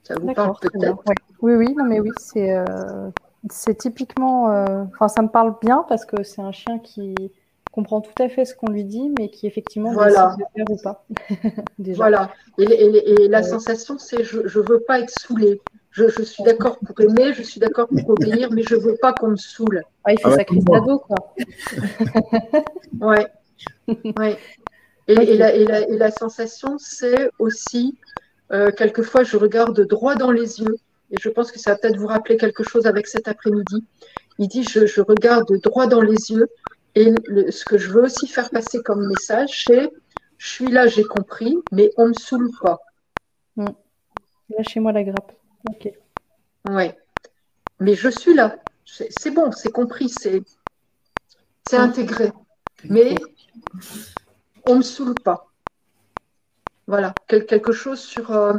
[0.03, 1.03] Ça vous parle peut-être?
[1.41, 3.11] Oui, oui, non, mais oui, c'est euh,
[3.79, 4.51] typiquement.
[4.51, 7.15] Euh, enfin, ça me parle bien parce que c'est un chien qui
[7.73, 10.37] comprend tout à fait ce qu'on lui dit, mais qui effectivement voilà.
[10.37, 11.07] décide de faire ou pas.
[11.97, 12.33] Voilà.
[12.59, 15.61] Et, la sensation, c'est je ne veux pas être saoulée.
[15.91, 19.13] Je, suis d'accord pour aimer, je suis d'accord pour obéir, mais je ne veux pas
[19.13, 19.83] qu'on me saoule.
[20.09, 21.35] il fait ah sa crise d'ado, quoi.
[23.01, 23.27] ouais.
[24.17, 24.39] ouais.
[25.09, 27.99] Et, la, et, la, sensation, c'est aussi
[28.53, 30.77] euh, quelquefois, je regarde droit dans les yeux,
[31.11, 33.85] et je pense que ça va peut-être vous rappeler quelque chose avec cet après-midi.
[34.39, 36.49] Il dit, je, regarde droit dans les yeux,
[36.95, 37.15] et
[37.51, 39.91] ce que je veux aussi faire passer comme message, c'est,
[40.37, 42.81] je suis là, j'ai compris, mais on ne me saoule pas.
[43.57, 43.67] Mm.
[44.57, 45.33] Lâchez-moi la grappe.
[45.69, 45.93] Ok.
[46.69, 46.97] Ouais.
[47.81, 48.57] Mais je suis là.
[48.85, 50.41] C'est bon, c'est compris, c'est
[51.73, 51.77] mm.
[51.77, 52.33] intégré.
[52.85, 53.15] Mais
[54.67, 55.49] on ne me saoule pas.
[56.87, 58.55] Voilà, quelque chose sur euh,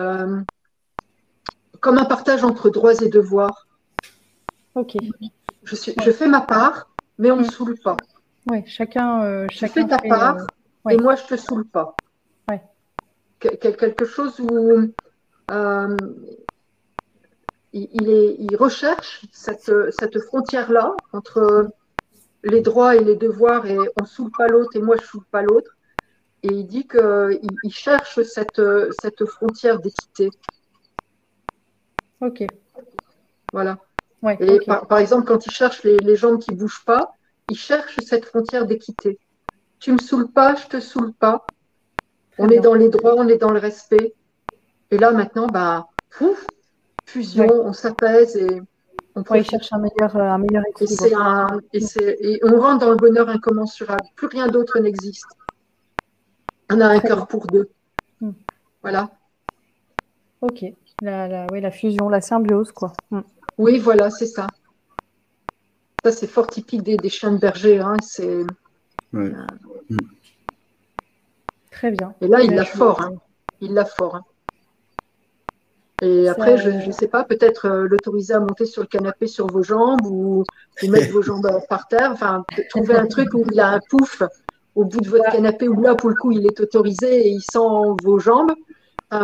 [0.00, 0.40] euh,
[1.80, 3.66] comme un partage entre droits et devoirs.
[4.74, 4.96] Ok.
[5.64, 7.50] Je, suis, je fais ma part, mais on ne me mm.
[7.50, 7.96] saoule pas.
[8.50, 10.38] Oui, chacun, euh, Tu fais ta part
[10.90, 11.96] et moi je te saoule pas.
[12.48, 12.62] Ouais.
[13.38, 14.92] quelque chose où
[17.72, 21.70] il, est, il, recherche cette, cette frontière-là entre
[22.44, 25.06] les droits et les devoirs et on ne saoule pas l'autre et moi je ne
[25.06, 25.74] saoule pas l'autre
[26.42, 28.60] et il dit qu'il cherche cette,
[29.00, 30.28] cette frontière d'équité.
[32.20, 32.44] Ok.
[33.52, 33.78] Voilà.
[34.40, 37.14] Et par, exemple, quand il cherche les, les jambes qui ne bougent pas,
[37.50, 39.18] il cherche cette frontière d'équité.
[39.78, 41.44] Tu me saoules pas, je te saoule pas.
[42.38, 44.14] On est dans les droits, on est dans le respect.
[44.90, 45.86] Et là, maintenant, bah,
[47.06, 48.62] fusion, on s'apaise et
[49.14, 51.04] on ouais, cherche un meilleur, un meilleur équilibre.
[51.72, 51.82] Et,
[52.20, 54.02] et, on rentre dans le bonheur incommensurable.
[54.16, 55.26] Plus rien d'autre n'existe.
[56.70, 57.68] On a un cœur pour deux.
[58.20, 58.32] Hmm.
[58.82, 59.10] Voilà.
[60.40, 60.64] Ok.
[61.02, 62.92] La, la, fusion, la symbiose, quoi.
[63.10, 63.20] Hmm.
[63.58, 64.46] Oui, voilà, c'est ça.
[66.04, 67.78] Ça, c'est fort typique des, des chiens de berger.
[67.78, 67.96] Hein.
[68.02, 68.44] C'est.
[69.14, 69.32] Euh,
[69.90, 69.96] hmm.
[71.70, 72.14] Très bien.
[72.20, 73.00] Et là, il l'a fort.
[73.00, 73.14] Hein.
[73.60, 74.16] Il l'a fort.
[74.16, 74.24] Hein.
[76.02, 79.46] Et après, je ne sais pas, peut-être euh, l'autoriser à monter sur le canapé sur
[79.46, 80.44] vos jambes ou,
[80.82, 82.10] ou mettre vos jambes par terre.
[82.12, 84.22] Enfin, trouver un truc où il a un pouf
[84.74, 87.40] au bout de votre canapé où là, pour le coup, il est autorisé et il
[87.40, 87.58] sent
[88.02, 88.52] vos jambes.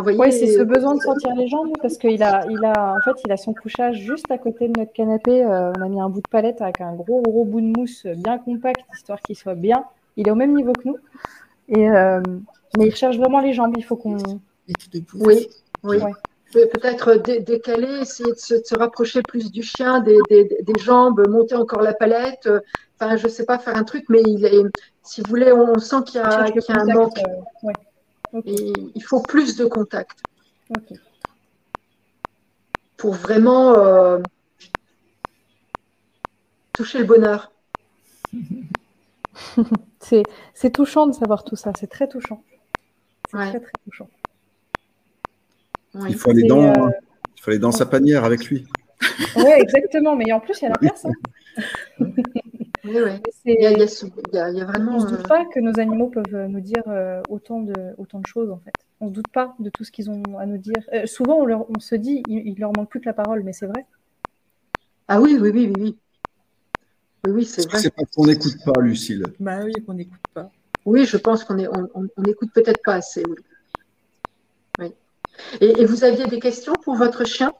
[0.05, 3.21] Oui, c'est ce besoin de sentir les jambes parce qu'il a, il a, en fait,
[3.25, 5.45] il a son couchage juste à côté de notre canapé.
[5.45, 8.07] Euh, on a mis un bout de palette avec un gros, gros bout de mousse
[8.07, 9.85] bien compact, histoire qu'il soit bien.
[10.17, 10.97] Il est au même niveau que nous.
[11.69, 12.21] Et, euh,
[12.79, 13.75] mais il recherche vraiment les jambes.
[13.77, 14.19] Il faut qu'on.
[15.15, 15.49] Oui,
[15.85, 15.99] oui.
[16.53, 21.95] Peut-être décaler, essayer de se, rapprocher plus du chien, des, des, jambes, monter encore la
[21.95, 22.49] palette.
[23.01, 24.63] Enfin, je ne sais pas faire un truc, mais il est,
[25.05, 27.19] si vous voulez, on sent qu'il y a, un manque.
[28.33, 30.23] Il faut plus de contact.
[32.97, 34.19] Pour vraiment euh,
[36.73, 37.53] toucher le bonheur.
[40.01, 42.43] c'est touchant de savoir tout ça, c'est très touchant.
[43.31, 44.09] C'est très, très touchant.
[46.07, 46.91] Il, faut aller dans, euh,
[47.37, 48.67] il faut aller dans sa panière avec lui.
[49.37, 51.15] Oui, exactement, mais en plus, il y a la personne.
[52.85, 53.11] oui, oui.
[53.45, 54.93] Il y, a, il, y a, vraiment.
[54.93, 56.83] On ne se doute pas que nos animaux peuvent nous dire
[57.29, 58.73] autant, de, autant de choses, en fait.
[59.01, 60.83] On ne se doute pas de tout ce qu'ils ont à nous dire.
[61.07, 63.53] souvent, on, leur, on, se dit, il, ne leur manque plus que la parole, mais
[63.53, 63.87] c'est vrai.
[65.09, 65.97] Ah oui, oui, oui, oui.
[67.25, 67.79] Oui, oui c'est vrai.
[67.79, 69.25] C'est pas qu'on n'écoute pas, Lucille?
[69.41, 70.51] Bah oui, qu'on n'écoute pas.
[70.87, 73.23] Oui, je pense qu'on n'écoute peut-être pas assez.
[74.79, 74.95] Oui.
[75.61, 77.53] Et, vous aviez des questions pour votre chien?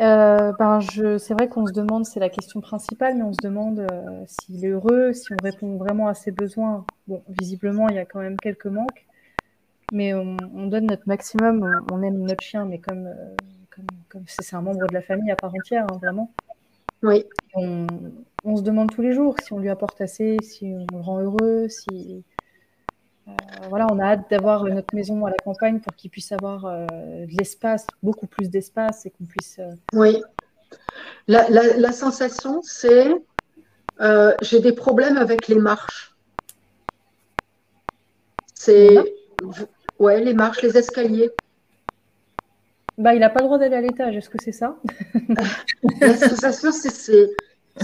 [0.00, 3.40] Euh, ben je, c'est vrai qu'on se demande, c'est la question principale, mais on se
[3.42, 6.84] demande euh, s'il est heureux, si on répond vraiment à ses besoins.
[7.06, 9.06] Bon, visiblement, il y a quand même quelques manques,
[9.92, 11.84] mais on, donne notre maximum.
[11.92, 15.36] On, aime notre chien, mais comme, euh, comme, c'est un membre de la famille à
[15.36, 16.32] part entière, hein, vraiment.
[17.02, 17.24] Oui.
[17.54, 17.86] On,
[18.56, 21.68] se demande tous les jours si on lui apporte assez, si on le rend heureux,
[21.68, 22.24] si.
[23.26, 23.32] Euh,
[23.68, 26.86] voilà, on a hâte d'avoir notre maison à la campagne pour qu'il puisse avoir euh,
[26.86, 29.58] de l'espace, beaucoup plus d'espace et qu'on puisse.
[29.58, 30.22] Euh, oui.
[31.26, 33.14] La, sensation, c'est
[34.42, 36.14] j'ai des problèmes avec les marches.
[38.54, 39.14] C'est.
[39.98, 41.30] Ouais, les marches, les escaliers.
[42.98, 44.76] Bah, il n'a pas le droit d'aller à l'étage, est-ce que c'est ça?
[46.00, 47.30] La sensation, c'est.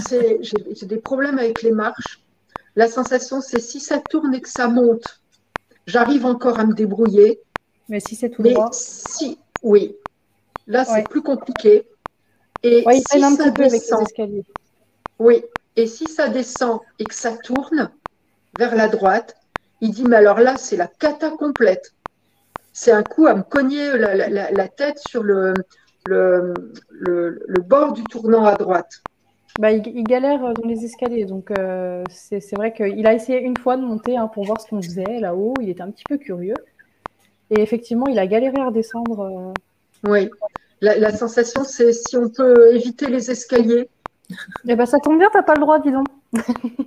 [0.09, 2.21] J'ai des problèmes avec les marches.
[2.75, 5.20] La sensation, c'est si ça tourne et que ça monte,
[5.91, 7.39] j'arrive encore à me débrouiller.
[7.89, 9.95] Mais si c'est tout droit si, Oui.
[10.67, 11.87] Là, c'est plus compliqué.
[12.63, 14.45] Et si ça descend, avec
[15.19, 15.43] Oui.
[15.75, 17.91] Et si ça descend et que ça tourne
[18.57, 19.35] vers la droite,
[19.81, 21.93] il dit, mais alors là, c'est la cata complète
[22.73, 25.53] c'est un coup à me cogner la, tête sur le,
[26.07, 29.03] le, bord du tournant à droite.
[29.59, 33.75] Bah, il, galère dans les escaliers, donc euh, c'est vrai qu'il a essayé une fois
[33.75, 35.53] de monter hein, pour voir ce qu'on faisait là-haut.
[35.61, 36.55] Il était un petit peu curieux.
[37.49, 39.19] Et effectivement, il a galéré à redescendre.
[39.19, 40.09] Euh.
[40.09, 40.29] Oui,
[40.79, 43.89] la, sensation, c'est si on peut éviter les escaliers.
[44.65, 46.07] Eh ben, ça tombe bien, t'as pas le droit, dis donc.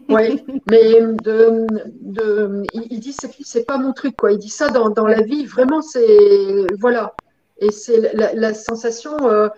[0.09, 1.67] oui, mais de,
[2.01, 4.33] de, il, dit c'est c'est pas mon truc quoi.
[4.33, 7.15] Il dit ça dans, dans la vie, vraiment c'est voilà.
[7.59, 9.13] Et c'est la, sensation.
[9.29, 9.49] Euh,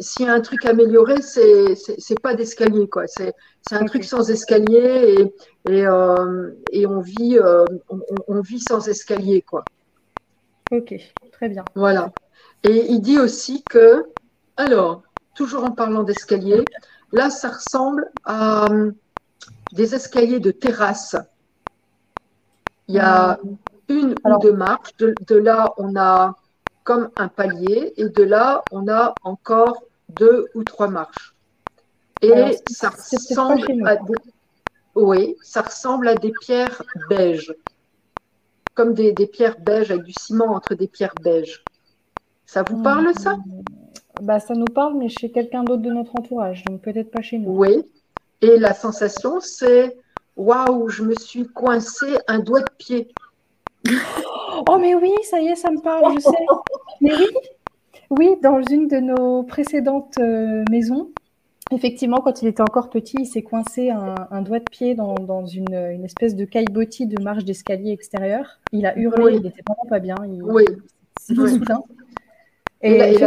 [0.00, 3.06] s'il y a un truc amélioré, c'est c'est pas d'escalier quoi.
[3.06, 8.40] C'est c'est un truc sans escalier et et, euh, et on vit euh, on, on,
[8.40, 9.64] vit sans escalier quoi.
[10.70, 10.94] Ok,
[11.32, 11.64] très bien.
[11.74, 12.10] Voilà.
[12.64, 14.04] Et il dit aussi que
[14.56, 15.02] alors
[15.34, 16.64] toujours en parlant d'escalier,
[17.12, 18.66] là ça ressemble à
[19.72, 21.16] des escaliers de terrasse.
[22.88, 23.38] Il y a
[23.88, 24.96] une ou deux marches.
[24.98, 26.36] De, là, on a
[26.84, 27.92] comme un palier.
[27.96, 31.34] Et de là, on a encore deux ou trois marches.
[32.20, 34.14] Et ça ressemble à des...
[34.94, 37.54] Oui, ça ressemble à des pierres beiges.
[38.74, 41.64] Comme des, pierres beiges avec du ciment entre des pierres beiges.
[42.46, 43.36] Ça vous parle, ça?
[44.20, 47.38] Bah, Ça nous parle, mais chez quelqu'un d'autre de notre entourage, donc peut-être pas chez
[47.38, 47.50] nous.
[47.50, 47.82] Oui,
[48.40, 49.96] et la sensation, c'est
[50.36, 53.08] waouh, je me suis coincé un doigt de pied.
[54.68, 56.46] Oh, mais oui, ça y est, ça me parle, je sais.
[57.00, 57.26] Mais oui,
[58.10, 61.10] oui, dans une de nos précédentes euh, maisons,
[61.70, 66.04] effectivement, quand il était encore petit, il s'est coincé un, doigt de pied dans, une,
[66.04, 68.60] espèce de caillebotis de marche d'escalier extérieur.
[68.72, 70.16] Il a hurlé, il n'était vraiment pas bien.
[70.26, 70.64] Il, oui.
[72.84, 73.18] Et, et,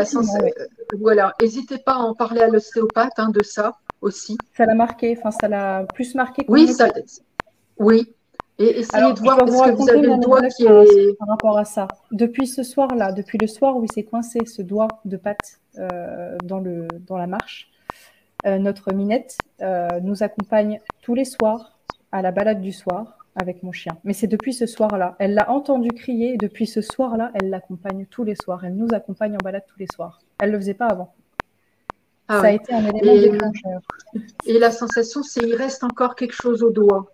[0.99, 4.37] voilà, n'hésitez pas à en parler à l'ostéopathe hein, de ça aussi.
[4.55, 6.43] Ça l'a marqué, enfin ça l'a plus marqué.
[6.49, 6.91] Oui, ça,
[7.77, 8.13] oui.
[8.57, 11.65] Et essayez de voir parce que vous avez le doigt qui est par rapport à
[11.65, 11.87] ça.
[12.11, 16.37] Depuis ce soir-là, depuis le soir où il s'est coincé ce doigt de patte euh,
[16.43, 17.69] dans le dans la marche,
[18.45, 21.77] euh, notre Minette euh, nous accompagne tous les soirs
[22.11, 23.97] à la balade du soir avec mon chien.
[24.05, 25.15] Mais c'est depuis ce soir-là.
[25.19, 28.63] Elle l'a entendu crier et depuis ce soir-là, elle l'accompagne tous les soirs.
[28.63, 30.19] Elle nous accompagne en balade tous les soirs.
[30.39, 31.13] Elle le faisait pas avant.
[32.27, 33.81] Ah ça a été un élément et, déclencheur.
[34.45, 37.11] Et la sensation, c'est qu'il reste encore quelque chose au doigt.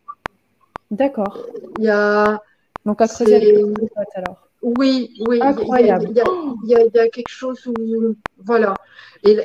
[0.91, 1.38] D'accord.
[1.80, 2.41] Il y a.
[2.85, 4.47] Donc à creuser avec alors.
[4.61, 5.39] Oui, oui.
[5.41, 6.09] Incroyable.
[6.63, 8.15] Il y, a, quelque chose où.
[8.38, 8.76] Voilà.
[9.23, 9.38] Et,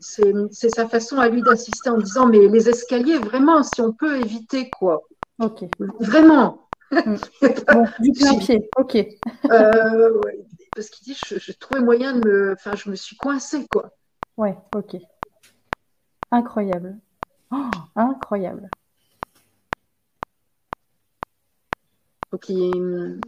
[0.00, 4.16] c'est sa façon à lui d'insister en disant Mais les escaliers, vraiment, si on peut
[4.16, 5.02] éviter, quoi.
[5.40, 5.64] Ok.
[6.00, 6.68] Vraiment.
[6.90, 7.16] Hmm.
[7.42, 8.96] bon, du plein pied, ok.
[9.50, 10.20] Euh,
[10.74, 12.52] parce qu'il dit je, je, trouvais moyen de me.
[12.52, 13.90] Enfin, je me suis coincée, quoi.
[14.38, 14.96] Ouais, ok.
[16.30, 16.96] Incroyable.
[17.50, 18.70] Oh, incroyable.
[22.32, 23.20] Donc, il,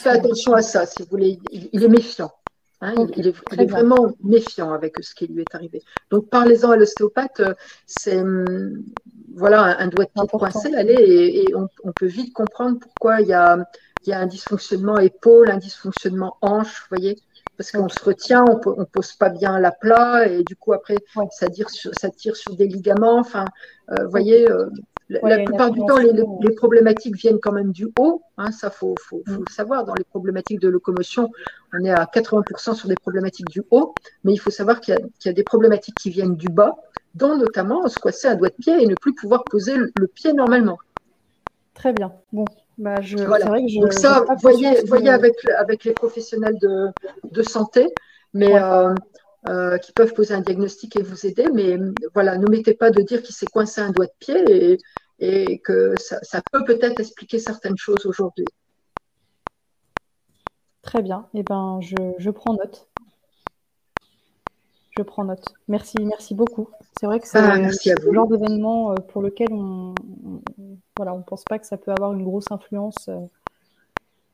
[0.00, 1.38] fait attention à ça, si vous voulez.
[1.50, 2.30] Il, est méfiant.
[2.82, 5.82] Hein, il, est, vraiment méfiant avec ce qui lui est arrivé.
[6.10, 7.40] Donc, parlez-en à l'ostéopathe.
[7.86, 8.22] C'est,
[9.34, 13.32] voilà, un, doigt de pied coincé, allez, et, on, peut vite comprendre pourquoi il y
[13.32, 13.56] a,
[14.08, 17.18] un dysfonctionnement épaule, un dysfonctionnement hanche, vous voyez,
[17.56, 20.96] parce qu'on se retient, on ne pose pas bien la plat, et du coup, après,
[21.30, 23.18] ça, tire sur, ça tire sur des ligaments.
[23.18, 23.46] Enfin,
[23.88, 24.46] vous voyez,
[25.22, 28.22] la, plupart du temps, les, problématiques viennent quand même du haut.
[28.38, 29.84] Hein, ça, faut, faut, faut, le savoir.
[29.84, 31.30] Dans les problématiques de locomotion,
[31.72, 33.94] on est à 80% sur des problématiques du haut,
[34.24, 36.76] mais il faut savoir qu'il y, a des problématiques qui viennent du bas,
[37.14, 40.32] dont notamment se coincer un doigt de pied et ne plus pouvoir poser le, pied
[40.32, 40.78] normalement.
[41.74, 42.12] Très bien.
[42.32, 42.44] Bon,
[42.78, 46.88] bah je, vrai que je, Donc ça, voyez, voyez avec, avec les professionnels de,
[47.30, 47.88] de santé,
[48.34, 48.94] mais euh,
[49.48, 51.48] euh, qui peuvent poser un diagnostic et vous aider.
[51.52, 51.76] Mais
[52.14, 54.78] voilà, ne mettez pas de dire qu'il s'est coincé un doigt de pied et,
[55.22, 58.44] et que ça, peut peut-être expliquer certaines choses aujourd'hui.
[60.82, 61.28] Très bien.
[61.32, 62.88] Eh ben, je, prends note.
[64.98, 65.44] Je prends note.
[65.68, 66.68] Merci, merci beaucoup.
[66.98, 69.94] C'est vrai que c'est ah, le genre d'événement euh, pour lequel on
[70.96, 73.08] voilà, on pense pas que ça peut avoir une grosse influence.
[73.08, 73.20] Euh.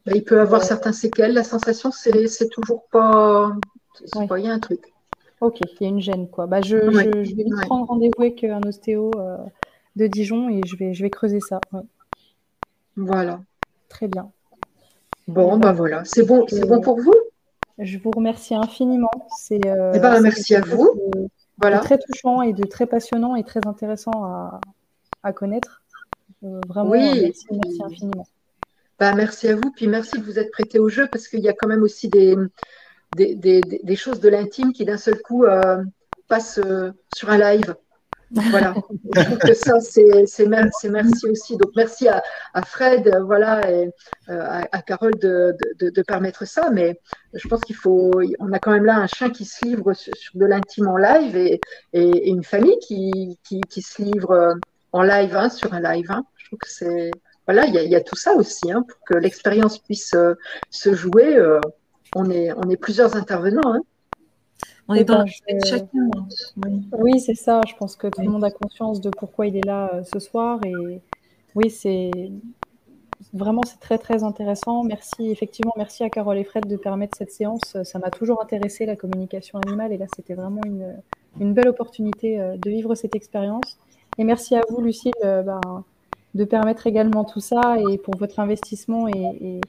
[0.06, 1.34] Il peut avoir certains séquelles.
[1.34, 3.52] La sensation, c'est toujours pas.
[4.14, 4.94] Il y a un truc.
[5.42, 6.46] Ok, il y a une gêne, quoi.
[6.46, 9.36] Bah, je, vais prendre rendez-vous avec un ostéo euh,
[9.98, 11.60] de Dijon et je vais, je vais creuser ça.
[12.96, 13.40] Voilà.
[13.88, 14.30] Très bien.
[15.26, 16.04] Bon, ben voilà.
[16.04, 17.14] C'est bon, c'est bon pour vous?
[17.78, 19.10] Je vous remercie infiniment.
[19.36, 20.88] C'est, euh, eh ben, merci à vous.
[21.58, 21.80] voilà.
[21.80, 24.60] très touchant et de très passionnant et très intéressant à,
[25.22, 25.82] à connaître.
[26.44, 27.20] Euh, vraiment, oui.
[27.20, 28.26] merci, infiniment.
[28.98, 31.48] Ben, merci à vous, puis merci de vous être prêté au jeu parce qu'il y
[31.48, 32.36] a quand même aussi des,
[33.16, 35.82] des, des, des choses de l'intime qui d'un seul coup euh,
[36.26, 36.60] passent
[37.14, 37.76] sur un live.
[38.30, 38.74] Voilà,
[39.14, 41.56] je trouve que ça, c'est merci aussi.
[41.56, 42.22] Donc, merci à,
[42.64, 43.90] Fred, voilà, et
[44.28, 46.70] euh, à, Carole de, permettre ça.
[46.70, 47.00] Mais
[47.34, 50.12] je pense qu'il faut, on a quand même là un chien qui se livre sur,
[50.34, 51.60] de l'intime en live et,
[51.92, 54.54] une famille qui, qui, se livre
[54.92, 56.10] en live, hein, sur un live.
[56.10, 56.24] Hein.
[56.36, 57.10] Je trouve que c'est,
[57.48, 60.34] voilà, il y, a tout ça aussi, hein, pour que l'expérience puisse euh,
[60.68, 61.34] se jouer.
[61.34, 61.58] Euh,
[62.14, 63.74] on, est, on est plusieurs intervenants.
[63.74, 63.80] Hein.
[64.88, 66.10] On est dans ben, chacun.
[66.98, 67.60] Oui, c'est ça.
[67.68, 70.18] Je pense que tout le monde a conscience de pourquoi il est là euh, ce
[70.18, 70.60] soir.
[70.64, 71.00] Et
[71.54, 72.10] oui, c'est
[73.34, 74.84] vraiment c'est très très intéressant.
[74.84, 77.76] Merci effectivement, merci à Carole et Fred de permettre cette séance.
[77.82, 80.96] Ça m'a toujours intéressé la communication animale et là c'était vraiment une,
[81.38, 83.78] une, belle opportunité euh, de vivre cette expérience.
[84.16, 85.60] Et merci à vous, Lucille, euh, ben,
[86.34, 89.60] de permettre également tout ça et pour votre investissement et, et,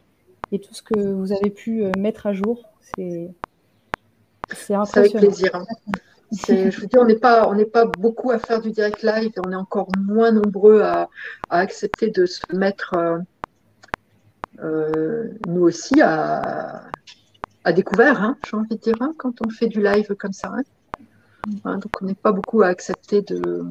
[0.54, 2.64] et tout ce que vous avez pu mettre à jour.
[2.96, 3.30] C'est
[4.54, 5.52] c'est avec plaisir.
[5.54, 5.66] Hein.
[6.32, 9.32] Je vous dis, on n'est pas, on n'est pas beaucoup à faire du direct live
[9.36, 11.10] et on est encore moins nombreux à,
[11.50, 13.18] accepter de se mettre, euh,
[14.64, 16.84] euh, nous aussi, à,
[17.76, 20.52] découvert, hein, j'ai envie de dire, hein, quand on fait du live comme ça.
[21.66, 23.64] donc, on n'est pas beaucoup à accepter de,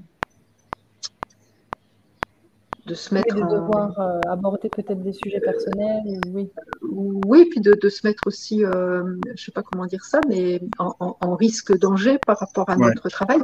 [2.89, 3.35] de se mettre.
[3.35, 6.03] de devoir euh, aborder peut-être des sujets personnels,
[6.33, 6.51] oui.
[6.83, 10.61] Oui, puis de, se mettre aussi, euh, je ne sais pas comment dire ça, mais
[10.79, 13.41] en, risque danger par rapport à notre travail.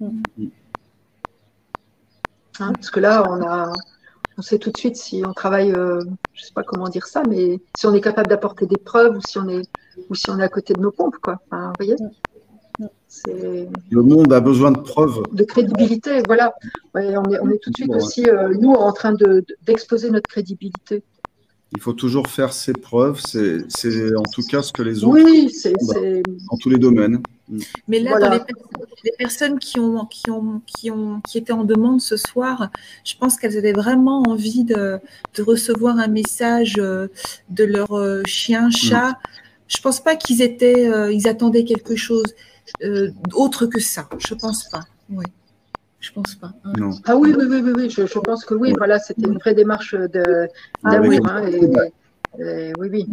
[0.00, 0.22] Mm.
[2.58, 3.72] Hein, parce que là, on a,
[4.36, 6.00] on sait tout de suite si on travaille, euh,
[6.34, 9.16] je ne sais pas comment dire ça, mais si on est capable d'apporter des preuves
[9.16, 9.68] ou si on est,
[10.10, 11.38] ou si on est à côté de nos pompes, quoi.
[11.50, 11.96] vous voyez.
[12.80, 13.66] Mm.
[13.90, 15.22] Le monde a besoin de preuves.
[15.32, 16.54] De crédibilité, voilà.
[16.94, 19.14] on, est, tout de suite aussi, euh, nous, en train
[19.66, 21.02] d'exposer notre crédibilité.
[21.72, 23.20] Il faut toujours faire ses preuves.
[23.20, 27.22] C'est en tout cas ce que les autres oui, c'est dans tous les domaines.
[27.86, 32.00] Mais là, dans les, personnes qui, ont, qui, ont, qui, ont, qui étaient en demande
[32.00, 32.70] ce soir,
[33.04, 34.98] je pense qu'elles avaient vraiment envie de,
[35.36, 37.08] de, recevoir un message euh,
[37.48, 38.72] de leur euh, chien, mm.
[38.72, 39.18] chat.
[39.68, 42.34] Je Je pense pas qu'ils étaient, ils attendaient quelque chose.
[42.82, 44.08] Euh, autre que ça.
[44.18, 44.82] Je pense pas.
[45.08, 45.24] Oui.
[46.00, 46.52] Je pense pas.
[46.64, 46.72] Hein.
[46.78, 46.90] Non.
[47.04, 48.72] Ah oui, oui, oui, oui, Je, pense que oui.
[48.76, 50.48] Voilà, c'était une vraie démarche de,
[50.82, 51.26] ah d'amour.
[51.28, 51.50] Hein,
[52.78, 53.08] oui, oui.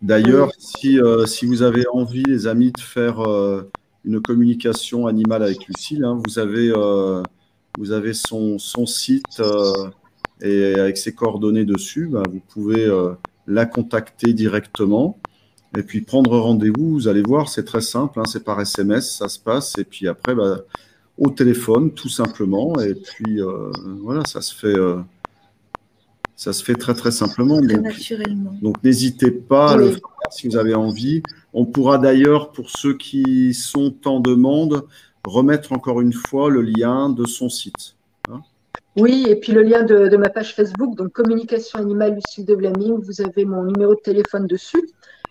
[0.00, 3.70] D'ailleurs, si, euh, si vous avez envie, les amis, de faire euh,
[4.04, 6.72] une communication animale avec Lucille, hein, vous avez,
[7.76, 9.42] vous avez son, son site
[10.40, 12.06] et avec ses coordonnées dessus.
[12.06, 12.88] Bah, vous pouvez
[13.46, 15.18] la contacter directement.
[15.78, 19.28] Et puis prendre rendez-vous, vous allez voir, c'est très simple, hein, c'est par SMS, ça
[19.28, 19.78] se passe.
[19.78, 20.62] Et puis après, bah,
[21.16, 22.80] au téléphone, tout simplement.
[22.80, 23.70] Et puis euh,
[24.02, 24.66] voilà, ça se fait.
[24.66, 24.96] Euh,
[26.34, 27.60] ça se fait très très simplement.
[27.60, 28.56] Très naturellement.
[28.62, 31.22] Donc n'hésitez pas à le faire si vous avez envie.
[31.52, 34.86] On pourra d'ailleurs, pour ceux qui sont en demande,
[35.26, 37.96] remettre encore une fois le lien de son site.
[38.30, 38.40] Hein.
[38.96, 42.54] oui, et puis le lien de, de, ma page Facebook, donc Communication Animale Lucille de
[42.54, 44.88] Blaming, vous avez mon numéro de téléphone dessus.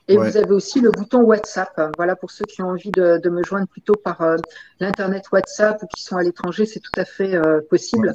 [0.10, 1.80] Et vous avez aussi le bouton WhatsApp.
[1.96, 4.38] Voilà, pour ceux qui ont envie de, me joindre plutôt par euh,
[4.80, 8.14] l'Internet WhatsApp ou qui sont à l'étranger, c'est tout à fait euh, possible.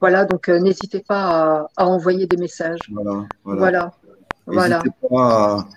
[0.00, 2.80] Voilà, donc n'hésitez pas à, envoyer des messages.
[2.90, 3.24] Voilà.
[3.44, 3.92] Voilà.
[4.46, 4.82] voilà.
[5.08, 5.68] pas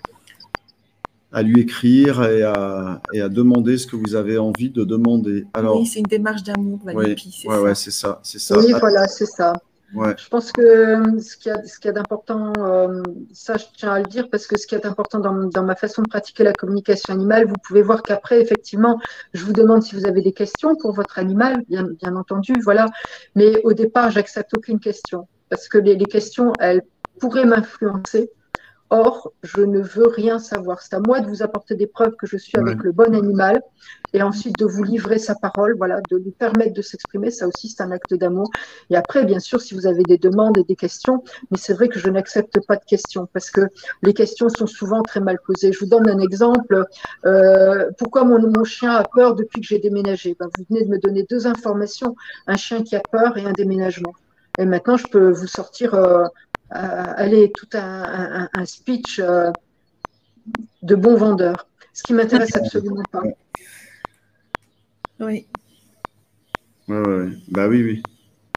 [1.32, 5.46] à, lui écrire et à, et à, demander ce que vous avez envie de demander.
[5.54, 7.16] Alors, oui, c'est une démarche d'amour, Oui,
[7.46, 8.18] ouais, c'est ça.
[8.24, 8.58] c'est ça.
[8.58, 9.52] Oui, voilà, c'est ça.
[9.92, 11.52] Je pense que euh, ce qu'il
[11.84, 13.02] y a, d'important, euh,
[13.32, 16.02] ça je tiens à le dire parce que ce qui est important dans, ma façon
[16.02, 19.00] de pratiquer la communication animale, vous pouvez voir qu'après, effectivement,
[19.34, 22.86] je vous demande si vous avez des questions pour votre animal, bien, bien entendu, voilà.
[23.34, 26.82] Mais au départ, j'accepte aucune question parce que les questions, elles
[27.18, 28.30] pourraient m'influencer
[28.90, 30.82] Or, je ne veux rien savoir.
[30.82, 33.62] C'est à moi de vous apporter des preuves que je suis avec le bon animal
[34.12, 37.30] et ensuite de vous livrer sa parole, voilà, de lui permettre de s'exprimer.
[37.30, 38.50] Ça aussi, c'est un acte d'amour.
[38.90, 41.22] Et après, bien sûr, si vous avez des demandes et des questions,
[41.52, 43.60] mais c'est vrai que je n'accepte pas de questions parce que
[44.02, 45.72] les questions sont souvent très mal posées.
[45.72, 46.84] Je vous donne un exemple.
[47.26, 50.36] Euh, pourquoi mon, mon, chien a peur depuis que j'ai déménagé?
[50.38, 52.16] Ben, Vous venez de me donner deux informations,
[52.48, 54.14] un chien qui a peur et un déménagement.
[54.58, 56.24] Et maintenant, je peux vous sortir euh,
[56.70, 59.50] aller tout un, speech euh,
[60.82, 63.22] de bon vendeur, ce qui m'intéresse absolument pas.
[65.20, 65.46] Oui.
[66.88, 68.02] Bah oui, oui.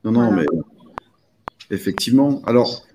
[0.03, 0.45] Non, non, mais
[1.69, 2.41] effectivement.
[2.45, 2.85] Alors,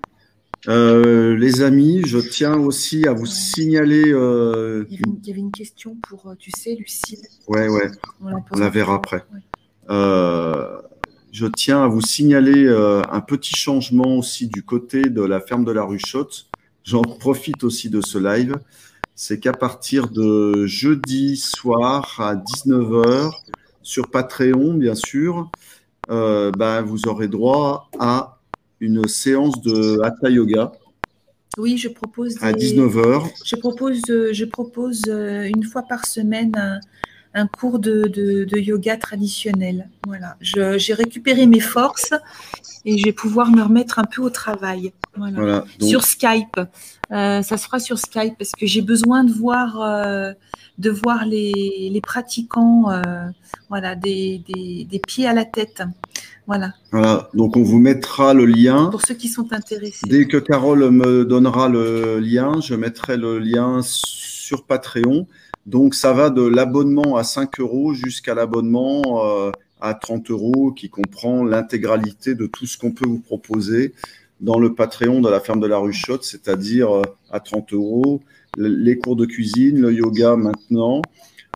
[0.67, 4.11] euh, les amis, je tiens aussi à vous signaler.
[4.11, 7.21] Euh, il, y avait une, question pour, tu sais, Lucille.
[7.47, 7.89] Ouais, ouais.
[8.21, 9.23] On la, verra après
[11.31, 15.63] je tiens à vous signaler euh, un petit changement aussi du côté de la ferme
[15.63, 16.47] de la Ruchotte.
[16.83, 18.55] J'en profite aussi de ce live.
[19.15, 23.31] C'est qu'à partir de jeudi soir à 19h,
[23.81, 25.51] sur Patreon, bien sûr,
[26.09, 28.39] euh, ben, vous aurez droit à
[28.79, 30.71] une séance de Hatha Yoga.
[31.57, 32.37] Oui, je propose.
[32.41, 33.29] À 19h.
[33.43, 36.79] Je propose, je propose euh, une fois par semaine un
[37.47, 39.89] cours de, yoga traditionnel.
[40.05, 42.13] Voilà, j'ai récupéré mes forces
[42.85, 44.93] et je vais pouvoir me remettre un peu au travail.
[45.15, 45.65] Voilà.
[45.81, 46.59] Sur Skype,
[47.11, 50.33] euh, ça se fera sur Skype parce que j'ai besoin de voir, euh,
[50.77, 53.01] de voir les, pratiquants, euh,
[53.69, 55.83] voilà, des, des, pieds à la tête.
[56.47, 56.73] Voilà.
[56.91, 57.29] Voilà.
[57.33, 58.87] Donc on vous mettra le lien.
[58.89, 60.07] Pour ceux qui sont intéressés.
[60.07, 65.27] Dès que Carole me donnera le lien, je mettrai le lien sur Patreon.
[65.65, 70.89] Donc, ça va de l'abonnement à 5 euros jusqu'à l'abonnement euh, à 30 euros qui
[70.89, 73.93] comprend l'intégralité de tout ce qu'on peut vous proposer
[74.41, 78.21] dans le Patreon de la ferme de la Ruchotte, c'est-à-dire euh, à 30 euros,
[78.57, 81.01] les cours de cuisine, le yoga maintenant,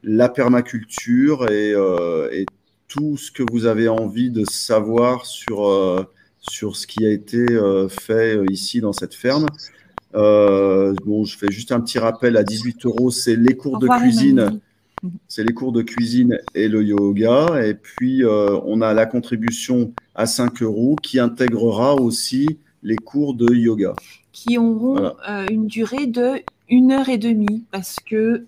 [0.04, 2.46] la permaculture euh, et,
[2.90, 6.08] tout ce que vous avez envie de savoir sur,
[6.38, 7.44] sur ce qui a été
[7.90, 9.48] fait ici dans cette ferme.
[10.16, 13.88] Euh, bon, je fais juste un petit rappel à 18 euros, c'est les cours de
[13.88, 14.60] cuisine.
[15.28, 17.62] C'est les cours de cuisine et le yoga.
[17.62, 22.48] Et puis, euh, on a la contribution à 5 euros qui intégrera aussi
[22.84, 23.96] les cours de yoga.
[24.32, 28.46] Qui auront euh, une durée de une heure et demie parce que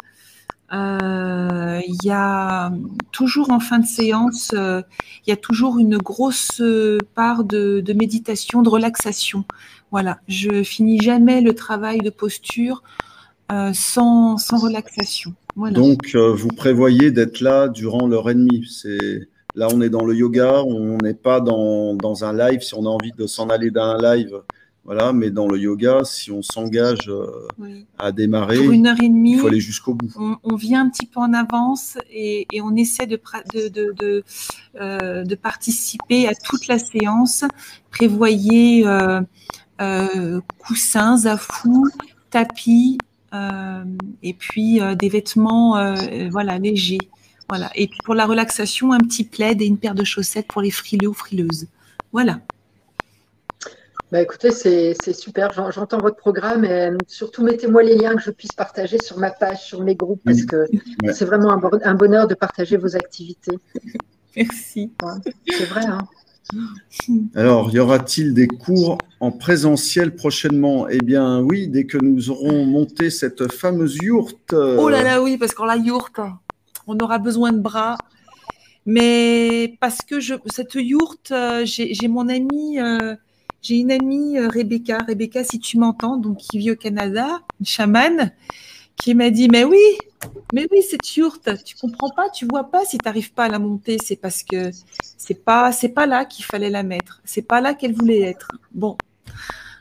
[0.71, 2.71] il y a
[3.11, 6.61] toujours en fin de séance, il y a toujours une grosse
[7.13, 9.45] part de, de méditation, de relaxation.
[9.91, 12.83] Voilà, je finis jamais le travail de posture
[13.51, 15.33] euh, sans, relaxation.
[15.55, 18.65] Donc, euh, vous prévoyez d'être là durant l'heure et demie.
[18.67, 22.61] C'est là, on est dans le yoga, on n'est pas dans, un live.
[22.61, 24.41] Si on a envie de s'en aller d'un live,
[24.83, 25.13] voilà.
[25.13, 29.39] Mais dans le yoga, si on s'engage euh, à démarrer, une heure et demie, il
[29.39, 30.11] faut aller jusqu'au bout.
[30.43, 33.19] On, vient un petit peu en avance et, on essaie de,
[34.73, 37.45] de, participer à toute la séance.
[37.91, 38.85] Prévoyez
[39.77, 41.87] coussins, zafou,
[42.29, 42.97] tapis,
[43.33, 43.83] euh,
[44.23, 45.73] et puis euh, des vêtements
[46.29, 46.97] voilà, légers.
[47.49, 47.69] Voilà.
[47.75, 50.71] Et puis pour la relaxation, un petit plaid et une paire de chaussettes pour les
[50.71, 51.67] frileux ou frileuses.
[52.11, 52.39] Voilà.
[54.11, 58.51] Bah écoutez, c'est super, j'entends votre programme et surtout mettez-moi les liens que je puisse
[58.51, 60.67] partager sur ma page, sur mes groupes, parce que
[61.11, 63.57] c'est vraiment un, bonheur de partager vos activités.
[64.35, 64.91] Merci.
[65.47, 65.85] c'est vrai.
[65.85, 65.97] Hein
[67.33, 70.87] alors, y aura-t-il des cours en présentiel prochainement?
[70.87, 74.53] Eh bien, oui, dès que nous aurons monté cette fameuse yourte.
[74.53, 76.19] Oh là là, oui, parce qu'en la yourte,
[76.87, 77.97] on aura besoin de bras.
[78.85, 83.15] Mais parce que cette yourte, euh, j'ai mon amie, euh,
[83.61, 84.99] j'ai une amie, euh, Rebecca.
[85.07, 88.31] Rebecca, si tu m'entends, donc qui vit au Canada, une chamane,
[88.97, 89.79] qui m'a dit Mais oui,
[90.53, 93.49] mais oui, cette yourte, tu comprends pas, tu vois pas si tu n'arrives pas à
[93.49, 94.71] la monter, c'est parce que
[95.17, 98.49] c'est pas c'est pas là qu'il fallait la mettre, c'est pas là qu'elle voulait être.
[98.73, 98.97] Bon,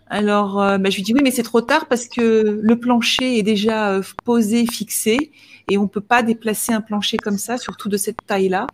[0.09, 3.39] Alors, euh, bah, je lui dis oui, mais c'est trop tard parce que le plancher
[3.39, 5.32] est déjà euh, posé, fixé,
[5.70, 8.66] et on peut pas déplacer un plancher comme ça, surtout de cette taille-là.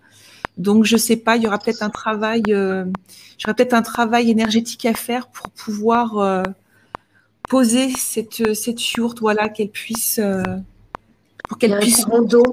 [0.58, 2.84] Donc, je sais pas, il y aura peut-être un travail, euh,
[3.38, 6.44] j'aurai peut-être un travail énergétique à faire pour pouvoir
[7.51, 10.20] poser cette, cette yourte, voilà, qu'elle puisse,
[11.48, 12.06] pour qu'elle puisse.
[12.06, 12.44] Un d'eau.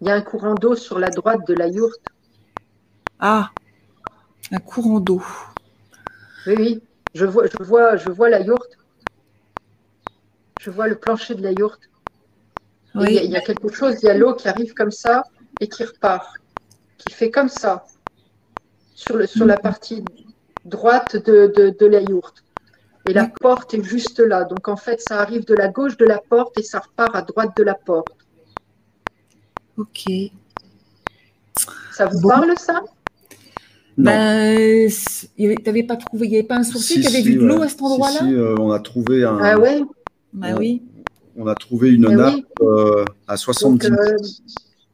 [0.00, 2.02] Il y a un courant d'eau sur la droite de la yourte.
[3.18, 3.50] Ah,
[4.50, 5.22] un courant d'eau.
[6.46, 6.82] Oui, oui.
[7.14, 8.78] Je vois, je vois, je vois la yourte.
[10.60, 11.80] Je vois le plancher de la yourte.
[12.94, 15.24] Il, y a, quelque chose, il y a l'eau qui arrive comme ça
[15.60, 16.36] et qui repart,
[16.98, 17.86] qui fait comme ça
[18.94, 20.04] sur, le, sur la partie
[20.66, 22.44] droite de, la yourte.
[23.08, 24.44] Et la porte est juste là.
[24.44, 27.22] Donc en fait, ça arrive de la gauche de la porte et ça repart à
[27.22, 28.16] droite de la porte.
[29.76, 30.04] Ok.
[31.92, 32.82] Ça vous parle ça?
[33.98, 34.88] Ben,
[35.64, 37.68] t'avais pas trouvé, il n'y avait pas un sourcier, tu avais vu de l'eau à
[37.68, 38.20] cet endroit-là?
[38.20, 39.38] Si, euh, on a trouvé un.
[39.38, 39.82] Ah ouais?
[40.32, 40.82] Bah, oui.
[41.36, 44.16] On a trouvé une bah nappe euh, à 70 Donc, euh,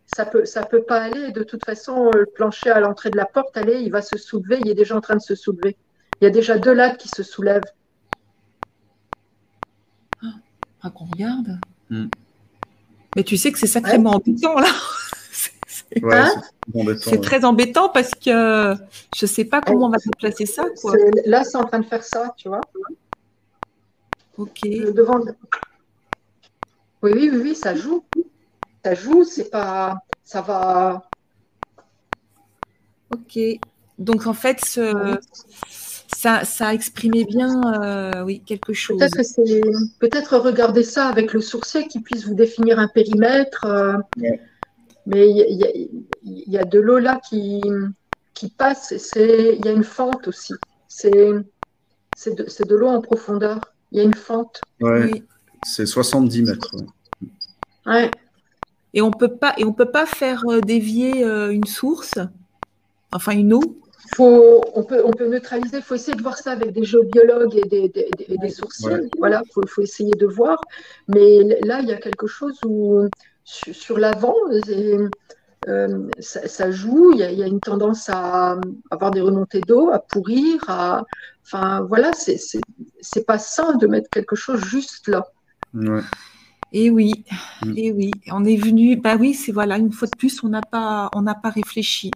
[0.06, 1.30] ça peut, ça peut pas aller.
[1.30, 4.58] De toute façon, le plancher à l'entrée de la porte, allez, il va se soulever.
[4.60, 5.76] Il est déjà en train de se soulever.
[6.20, 7.62] Il y a déjà deux lattes qui se soulèvent.
[10.82, 11.58] Ah, qu'on regarde.
[11.90, 12.08] Hmm.
[13.16, 14.68] Mais tu sais que c'est sacrément embêtant là.
[16.02, 16.30] Hein
[17.00, 18.74] c'est très embêtant parce que
[19.16, 20.64] je ne sais pas comment on va placer ça.
[21.24, 22.60] Là, c'est en train de faire ça, tu vois.
[24.36, 24.60] Ok.
[24.62, 25.20] devant.
[27.02, 28.04] Oui, oui, oui, ça joue.
[28.84, 29.98] Ça joue, c'est pas.
[30.24, 31.08] Ça va.
[33.10, 33.38] Ok.
[33.98, 34.60] Donc en fait,
[36.18, 38.98] ça, ça a exprimé bien euh, oui, quelque chose.
[38.98, 43.64] Peut-être peut regarder ça avec le sourcier qui puisse vous définir un périmètre.
[43.66, 43.92] Euh,
[45.06, 47.60] mais il y, a de l'eau là qui,
[48.34, 48.92] qui passe.
[49.14, 50.54] Il y a une fente aussi.
[50.88, 51.44] C'est de,
[52.26, 53.60] de l'eau en profondeur.
[53.92, 54.60] Il y a une fente.
[54.80, 55.22] oui.
[55.64, 56.74] C'est 70 mètres.
[57.86, 58.10] Ouais.
[58.92, 62.14] Et on peut pas et on peut pas faire euh, dévier une source,
[63.12, 63.78] enfin une eau.
[64.14, 65.78] Faut, on, peut, on peut neutraliser.
[65.78, 69.08] Il faut essayer de voir ça avec des géobiologues et des, des, des, sourciers.
[69.18, 70.60] Voilà, faut, faut essayer de voir.
[71.08, 73.08] Mais là, il y a quelque chose où
[73.44, 74.34] sur, l'avant,
[75.68, 78.58] euh, ça, joue, il y, a, une tendance à
[78.90, 81.04] avoir des remontées d'eau, à pourrir, à,
[81.44, 85.26] enfin voilà, c'est pas sain de mettre quelque chose juste là.
[86.72, 87.24] Et oui,
[87.64, 87.72] mm.
[87.76, 90.60] et oui, on est venu, bah oui, c'est voilà, une fois de plus, on n'a
[90.60, 92.10] pas, on n'a pas réfléchi.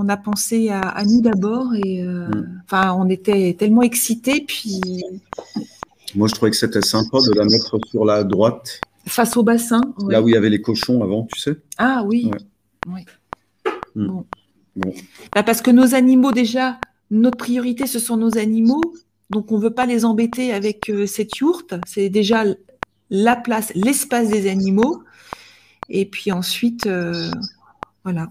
[0.00, 2.62] On a pensé à, nous d'abord et euh, mm.
[2.64, 4.80] enfin, on était tellement excités, puis.
[6.14, 9.80] Moi, je trouvais que c'était sympa de la mettre sur la droite Face au bassin.
[10.06, 11.56] Là où il y avait les cochons avant, tu sais.
[11.78, 12.30] Ah oui.
[12.86, 13.00] oui.
[13.96, 14.20] Hmm.
[15.34, 16.78] Bah, parce que nos animaux, déjà,
[17.10, 18.82] notre priorité, ce sont nos animaux.
[19.30, 21.74] Donc, on ne veut pas les embêter avec euh, cette yourte.
[21.88, 22.44] C'est déjà
[23.10, 25.02] la place, l'espace des animaux.
[25.88, 27.30] Et puis ensuite, euh,
[28.04, 28.28] voilà.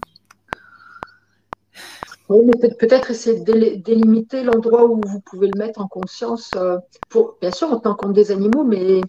[2.28, 6.50] Oui, mais peut-être essayer de délimiter l'endroit où vous pouvez le mettre en conscience.
[6.56, 6.76] Euh,
[7.08, 9.00] pour, bien sûr, en tenant compte des animaux, mais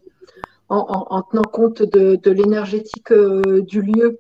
[0.70, 4.20] en, tenant compte de, l'énergétique euh, du lieu.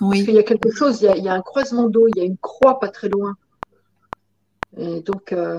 [0.00, 0.18] Oui.
[0.18, 2.24] Parce qu'il y a quelque chose, il y a, un croisement d'eau, il y a
[2.24, 3.34] une croix pas très loin.
[4.76, 5.32] Et donc.
[5.32, 5.58] Euh,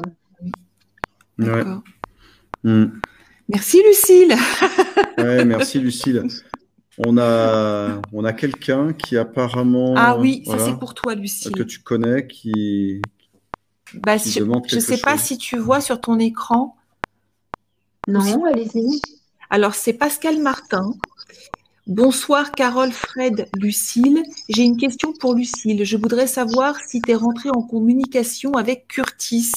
[2.64, 2.86] hmm.
[3.50, 4.36] Merci Lucille.
[5.18, 6.24] ouais, merci Lucille.
[7.06, 9.94] On a, on a quelqu'un qui apparemment.
[9.96, 11.54] Ah oui, ça c'est pour toi, Lucille.
[11.54, 13.02] Que tu connais, qui.
[13.94, 16.76] Bah, je ne sais pas si tu vois sur ton écran.
[18.08, 19.02] Non, allez-y.
[19.50, 20.94] Alors, c'est Pascal Martin.
[21.88, 24.22] Bonsoir Carole, Fred, Lucille.
[24.50, 25.84] J'ai une question pour Lucille.
[25.86, 29.54] Je voudrais savoir si tu es rentrée en communication avec Curtis.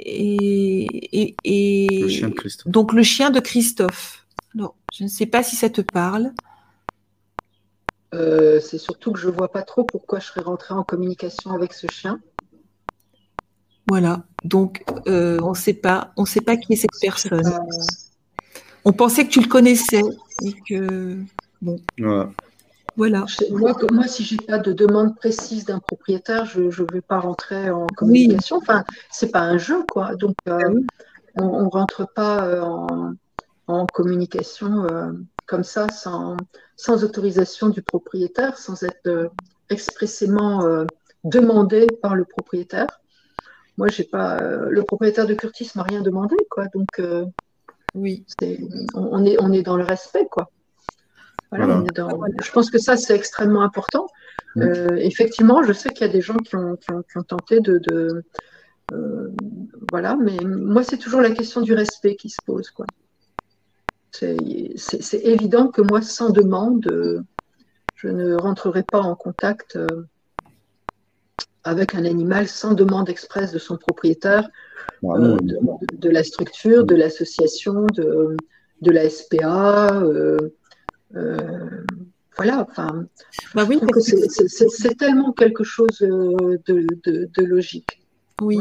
[0.00, 2.72] Et, le chien de Christophe.
[2.72, 4.23] Donc le chien de Christophe.
[4.54, 6.32] Non, je ne sais pas si ça te parle.
[8.14, 11.50] Euh, c'est surtout que je ne vois pas trop pourquoi je serais rentrée en communication
[11.50, 12.20] avec ce chien.
[13.88, 14.22] Voilà.
[14.44, 17.42] Donc euh, on ne sait pas, on sait pas qui est cette personne
[18.84, 20.02] on pensait que tu le connaissais
[20.42, 21.16] et que
[21.62, 21.80] bon.
[22.96, 23.24] Voilà.
[23.50, 27.68] Moi, moi, si j'ai pas de demande précise d'un propriétaire, je ne vais pas rentrer
[27.70, 28.58] en communication.
[28.58, 30.14] Enfin, c'est pas un jeu, quoi.
[30.14, 30.60] Donc, euh,
[31.36, 32.86] ah on, ne rentre pas euh,
[33.66, 35.12] en, communication euh,
[35.46, 36.36] comme ça, sans,
[36.76, 39.30] sans, autorisation du propriétaire, sans être
[39.70, 40.84] expressément
[41.24, 43.00] demandé par le propriétaire.
[43.76, 44.40] Moi, j'ai pas.
[44.40, 46.66] le propriétaire de Curtis m'a rien demandé, quoi.
[46.74, 47.00] Donc,
[47.94, 48.24] oui.
[48.94, 50.50] on, est, on est dans le respect, quoi.
[51.52, 54.06] je pense que ça, c'est extrêmement important.
[54.56, 54.62] Mm.
[54.62, 56.76] Euh, effectivement, je sais qu'il y a des gens qui ont,
[57.26, 58.24] tenté de,
[58.92, 59.28] euh,
[59.90, 62.70] voilà, mais moi, c'est toujours la question du respect qui se pose.
[62.70, 62.86] Quoi.
[64.14, 67.24] C'est, évident que moi, sans demande,
[67.96, 69.86] je ne rentrerai pas en contact euh,
[71.64, 74.48] avec un animal sans demande expresse de son propriétaire,
[75.02, 75.38] bah euh,
[75.92, 78.36] de, la structure, de l'association, de,
[78.82, 80.00] de la SPA.
[80.02, 80.50] Euh,
[82.36, 83.06] voilà, enfin,
[83.54, 88.00] bah oui, c'est tellement quelque chose de, logique.
[88.40, 88.58] Oui.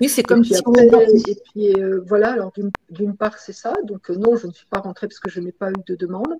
[0.00, 2.52] Oui, c'est comme si Et puis euh, voilà, alors
[2.88, 3.74] d'une part, c'est ça.
[3.84, 5.94] Donc euh, non, je ne suis pas rentrée parce que je n'ai pas eu de
[5.94, 6.34] demande.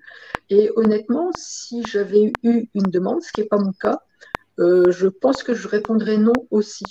[0.49, 4.01] Et honnêtement, si j'avais eu une demande, ce qui n'est pas mon cas,
[4.59, 6.85] euh, je pense que je répondrais non aussi.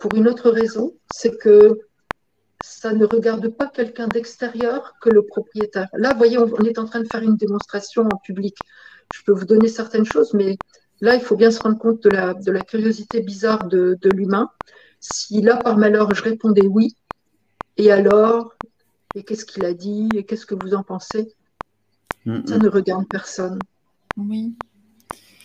[0.00, 1.80] pour une autre raison, c'est que
[2.64, 5.88] ça ne regarde pas quelqu'un d'extérieur que le propriétaire.
[5.92, 8.56] Là, vous voyez, on, est en train de faire une démonstration en public.
[9.14, 10.56] Je peux vous donner certaines choses, mais
[11.02, 14.08] là, il faut bien se rendre compte de la, de la curiosité bizarre de, de
[14.08, 14.50] l'humain.
[15.00, 16.96] Si là, par malheur, je répondais oui,
[17.76, 18.54] et alors
[19.14, 21.34] Et qu'est-ce qu'il a dit Et qu'est-ce que vous en pensez?
[22.24, 23.58] Ça ne regarde personne.
[24.16, 24.56] Oui.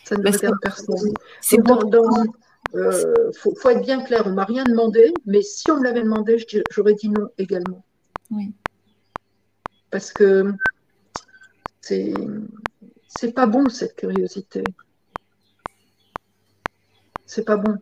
[0.03, 1.13] Ça ne regarde personne.
[1.39, 5.83] C'est Il euh, faut, être bien clair, on m'a rien demandé, mais si on me
[5.83, 7.85] l'avait demandé, j'aurais dit non également.
[8.31, 8.53] Oui.
[9.91, 10.53] Parce que
[11.81, 12.13] c'est
[13.07, 14.63] c'est pas bon cette curiosité.
[17.25, 17.77] C'est pas bon.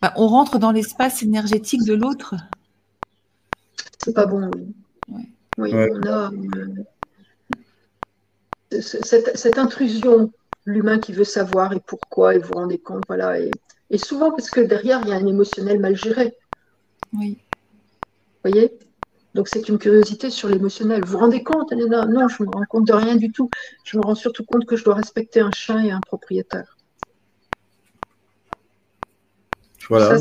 [0.00, 2.34] Bah, on rentre dans l'espace énergétique de l'autre.
[3.98, 4.74] C'est pas bon, oui.
[5.58, 6.30] Oui, on a
[8.72, 10.30] euh, cette, intrusion,
[10.66, 13.40] l'humain qui veut savoir et pourquoi, et vous vous rendez compte, voilà.
[13.40, 13.50] Et,
[13.98, 16.34] souvent parce que derrière, il y a un émotionnel mal géré.
[17.12, 17.38] Oui.
[18.44, 18.78] Vous voyez?
[19.34, 21.04] Donc c'est une curiosité sur l'émotionnel.
[21.04, 23.50] Vous vous rendez compte, Non, je me rends compte de rien du tout.
[23.84, 26.77] Je me rends surtout compte que je dois respecter un chien et un propriétaire.
[29.88, 30.18] Voilà.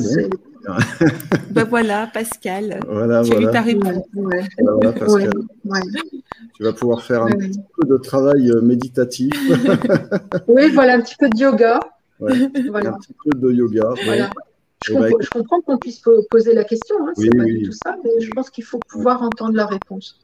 [1.51, 2.79] ben voilà, Pascal.
[2.87, 3.51] Voilà, tu voilà.
[3.51, 4.03] ta réponse.
[4.13, 5.31] Voilà, Pascal.
[6.55, 9.31] Tu vas pouvoir faire un petit peu de travail euh, méditatif.
[10.47, 11.79] oui, voilà, un petit peu de yoga.
[12.19, 12.89] Voilà.
[12.89, 13.93] Un petit peu de yoga.
[14.05, 14.31] Voilà.
[14.85, 18.09] Je, bah, comprends, qu'on puisse poser la question, hein, c'est pas du tout ça, mais
[18.19, 20.19] je pense qu'il faut pouvoir entendre la réponse.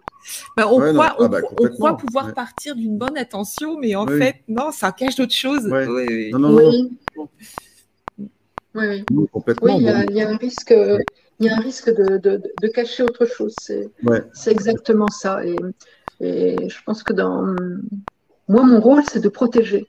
[0.56, 4.38] Ben, on, croit, ah, bah, on, croit, pouvoir partir d'une bonne attention, mais en fait,
[4.48, 5.68] non, ça cache d'autres choses.
[5.72, 7.30] Oui, non, non, non.
[8.76, 9.06] Oui, oui.
[9.78, 10.74] il y, a un risque,
[11.40, 13.54] il y a un risque de, de, cacher autre chose.
[13.58, 15.46] C'est exactement ça.
[15.46, 15.56] Et,
[16.20, 17.56] et, je pense que dans
[18.48, 19.88] moi, mon rôle, c'est de protéger.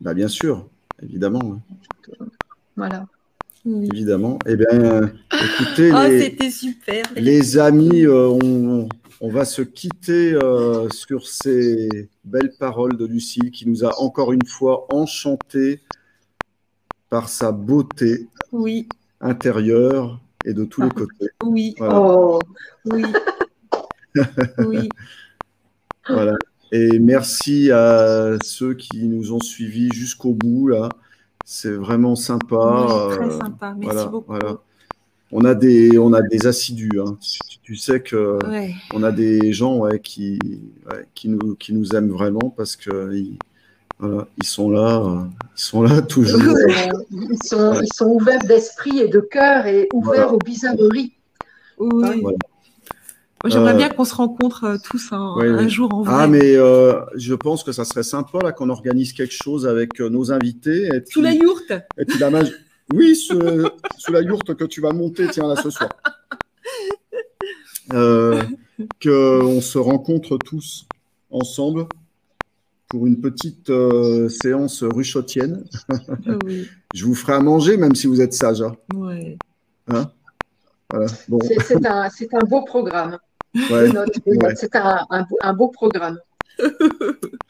[0.00, 0.68] Bah, bien sûr,
[1.02, 1.60] évidemment.
[2.76, 3.06] Voilà.
[3.66, 4.38] Évidemment.
[4.46, 7.04] Eh bien, écoutez, oh, les, super.
[7.16, 8.88] les amis, euh, on,
[9.20, 11.88] on, va se quitter euh, sur ces
[12.24, 15.80] belles paroles de Lucie qui nous a encore une fois enchantés
[17.10, 18.88] par sa beauté oui.
[19.20, 20.94] intérieure et de tous les ah.
[20.94, 21.30] côtés.
[21.44, 21.74] Oui.
[21.80, 22.38] Oh.
[22.86, 23.04] Oui.
[24.58, 24.88] oui.
[26.08, 26.34] Voilà.
[26.72, 30.88] Et merci à ceux qui nous ont suivis jusqu'au bout là.
[31.44, 32.86] C'est vraiment sympa.
[33.10, 33.74] très euh, sympa.
[33.78, 34.34] Merci beaucoup.
[35.32, 37.00] On a des, on a des assidus.
[37.00, 37.18] Hein.
[37.62, 38.38] Tu, sais que
[38.92, 40.38] on a des gens ouais, qui,
[41.14, 42.76] qui, nous, qui nous aiment vraiment parce
[44.00, 45.24] que ils sont là, euh,
[45.56, 46.40] ils sont là toujours.
[47.10, 51.12] Ils sont, ils sont ouverts d'esprit et de cœur et ouverts aux bizarreries.
[51.78, 52.22] Oui.
[53.44, 56.14] J'aimerais euh, bien qu'on se rencontre euh, tous un, jour en vrai.
[56.16, 60.32] Ah, mais je pense que ça serait sympa là qu'on organise quelque chose avec nos
[60.32, 60.86] invités.
[60.86, 61.72] Et sous la yourte.
[61.98, 62.30] Et puis la
[62.92, 65.90] Oui, sous, la yourte que tu vas monter, tiens, là ce soir.
[69.00, 70.86] qu'on se rencontre tous
[71.30, 71.86] ensemble
[72.88, 75.64] pour une petite euh, séance ruchotienne.
[76.94, 78.62] Je vous ferai à manger, même si vous êtes sage.
[78.62, 78.76] Hein.
[79.88, 80.10] Hein?
[81.66, 82.08] C'est un,
[82.46, 83.18] beau programme.
[83.54, 86.18] C'est un, beau programme.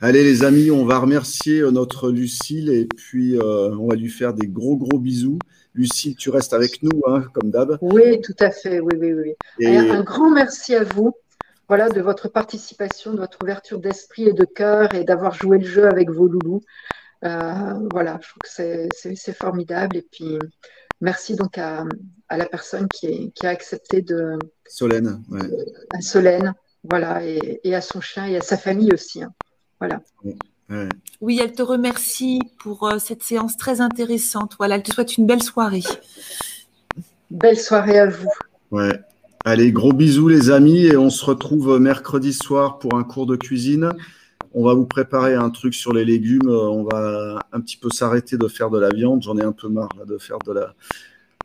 [0.01, 4.09] Allez les amis, on va remercier euh, notre Lucille et puis euh, on va lui
[4.09, 5.39] faire des gros gros bisous.
[5.75, 7.79] Lucille, tu restes avec nous, hein, comme d'hab.
[7.83, 8.81] Oui, tout à fait.
[8.81, 9.67] Oui, oui, oui.
[9.67, 11.15] Un grand merci à vous
[11.69, 15.67] voilà, de votre participation, de votre ouverture d'esprit et de cœur et d'avoir joué le
[15.67, 16.63] jeu avec vos loulous.
[17.25, 19.97] Euh, voilà, je trouve que c'est formidable.
[19.97, 20.39] Et puis,
[21.01, 21.85] merci donc à,
[22.31, 24.39] la personne qui, a accepté de.
[24.69, 25.23] Solène,
[25.93, 29.23] À Solène, voilà, et, à son chien et à sa famille aussi.
[29.23, 29.33] Hein.
[29.81, 30.01] Voilà.
[31.21, 34.55] Oui, elle te remercie pour euh, cette séance très intéressante.
[34.59, 35.85] Voilà, elle te souhaite une belle soirée.
[37.31, 38.31] Belle soirée à vous.
[38.71, 39.01] Ouais.
[39.49, 43.37] Allez, gros bisous les amis et on se retrouve mercredi soir pour un cours de
[43.37, 43.91] cuisine.
[44.55, 46.49] On va vous préparer un truc sur les légumes.
[46.49, 49.23] On va un petit peu s'arrêter de faire de la viande.
[49.23, 50.75] J'en ai un peu marre de faire de la,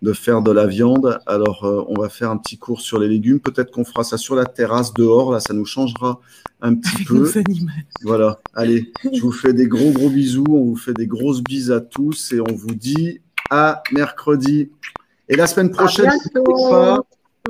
[0.01, 1.19] de faire de la viande.
[1.27, 3.39] Alors, euh, on va faire un petit cours sur les légumes.
[3.39, 5.31] Peut-être qu'on fera ça sur la terrasse dehors.
[5.31, 6.19] Là, ça nous changera
[6.63, 7.31] un petit peu.
[8.01, 8.39] Voilà.
[8.55, 10.45] Allez, je vous fais des gros, gros bisous.
[10.49, 13.21] On vous fait des grosses bises à tous et on vous dit
[13.51, 14.71] à mercredi.
[15.29, 16.09] Et la semaine prochaine,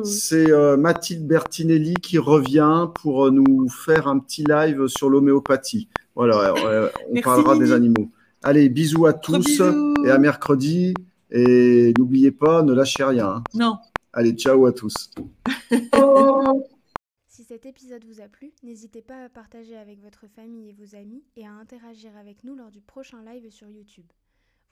[0.04, 5.90] c'est euh, Mathilde Bertinelli qui revient pour euh, nous faire un petit live sur l'homéopathie.
[6.16, 6.54] Voilà,
[7.10, 8.10] on parlera des animaux.
[8.44, 9.62] Allez, bisous à tous
[10.06, 10.94] et à mercredi.
[11.30, 13.28] Et n'oubliez pas, ne lâchez rien.
[13.28, 13.44] Hein.
[13.54, 13.78] Non.
[14.14, 15.12] Allez, ciao à tous.
[17.28, 20.96] si cet épisode vous a plu, n'hésitez pas à partager avec votre famille et vos
[20.96, 24.08] amis et à interagir avec nous lors du prochain live sur YouTube.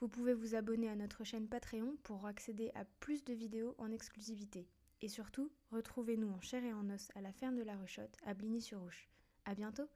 [0.00, 3.90] Vous pouvez vous abonner à notre chaîne Patreon pour accéder à plus de vidéos en
[3.90, 4.66] exclusivité.
[5.02, 8.34] Et surtout, retrouvez-nous en chair et en os à la ferme de la Rechotte à
[8.34, 9.08] Bligny-sur-Ouche.
[9.46, 9.88] À bientôt!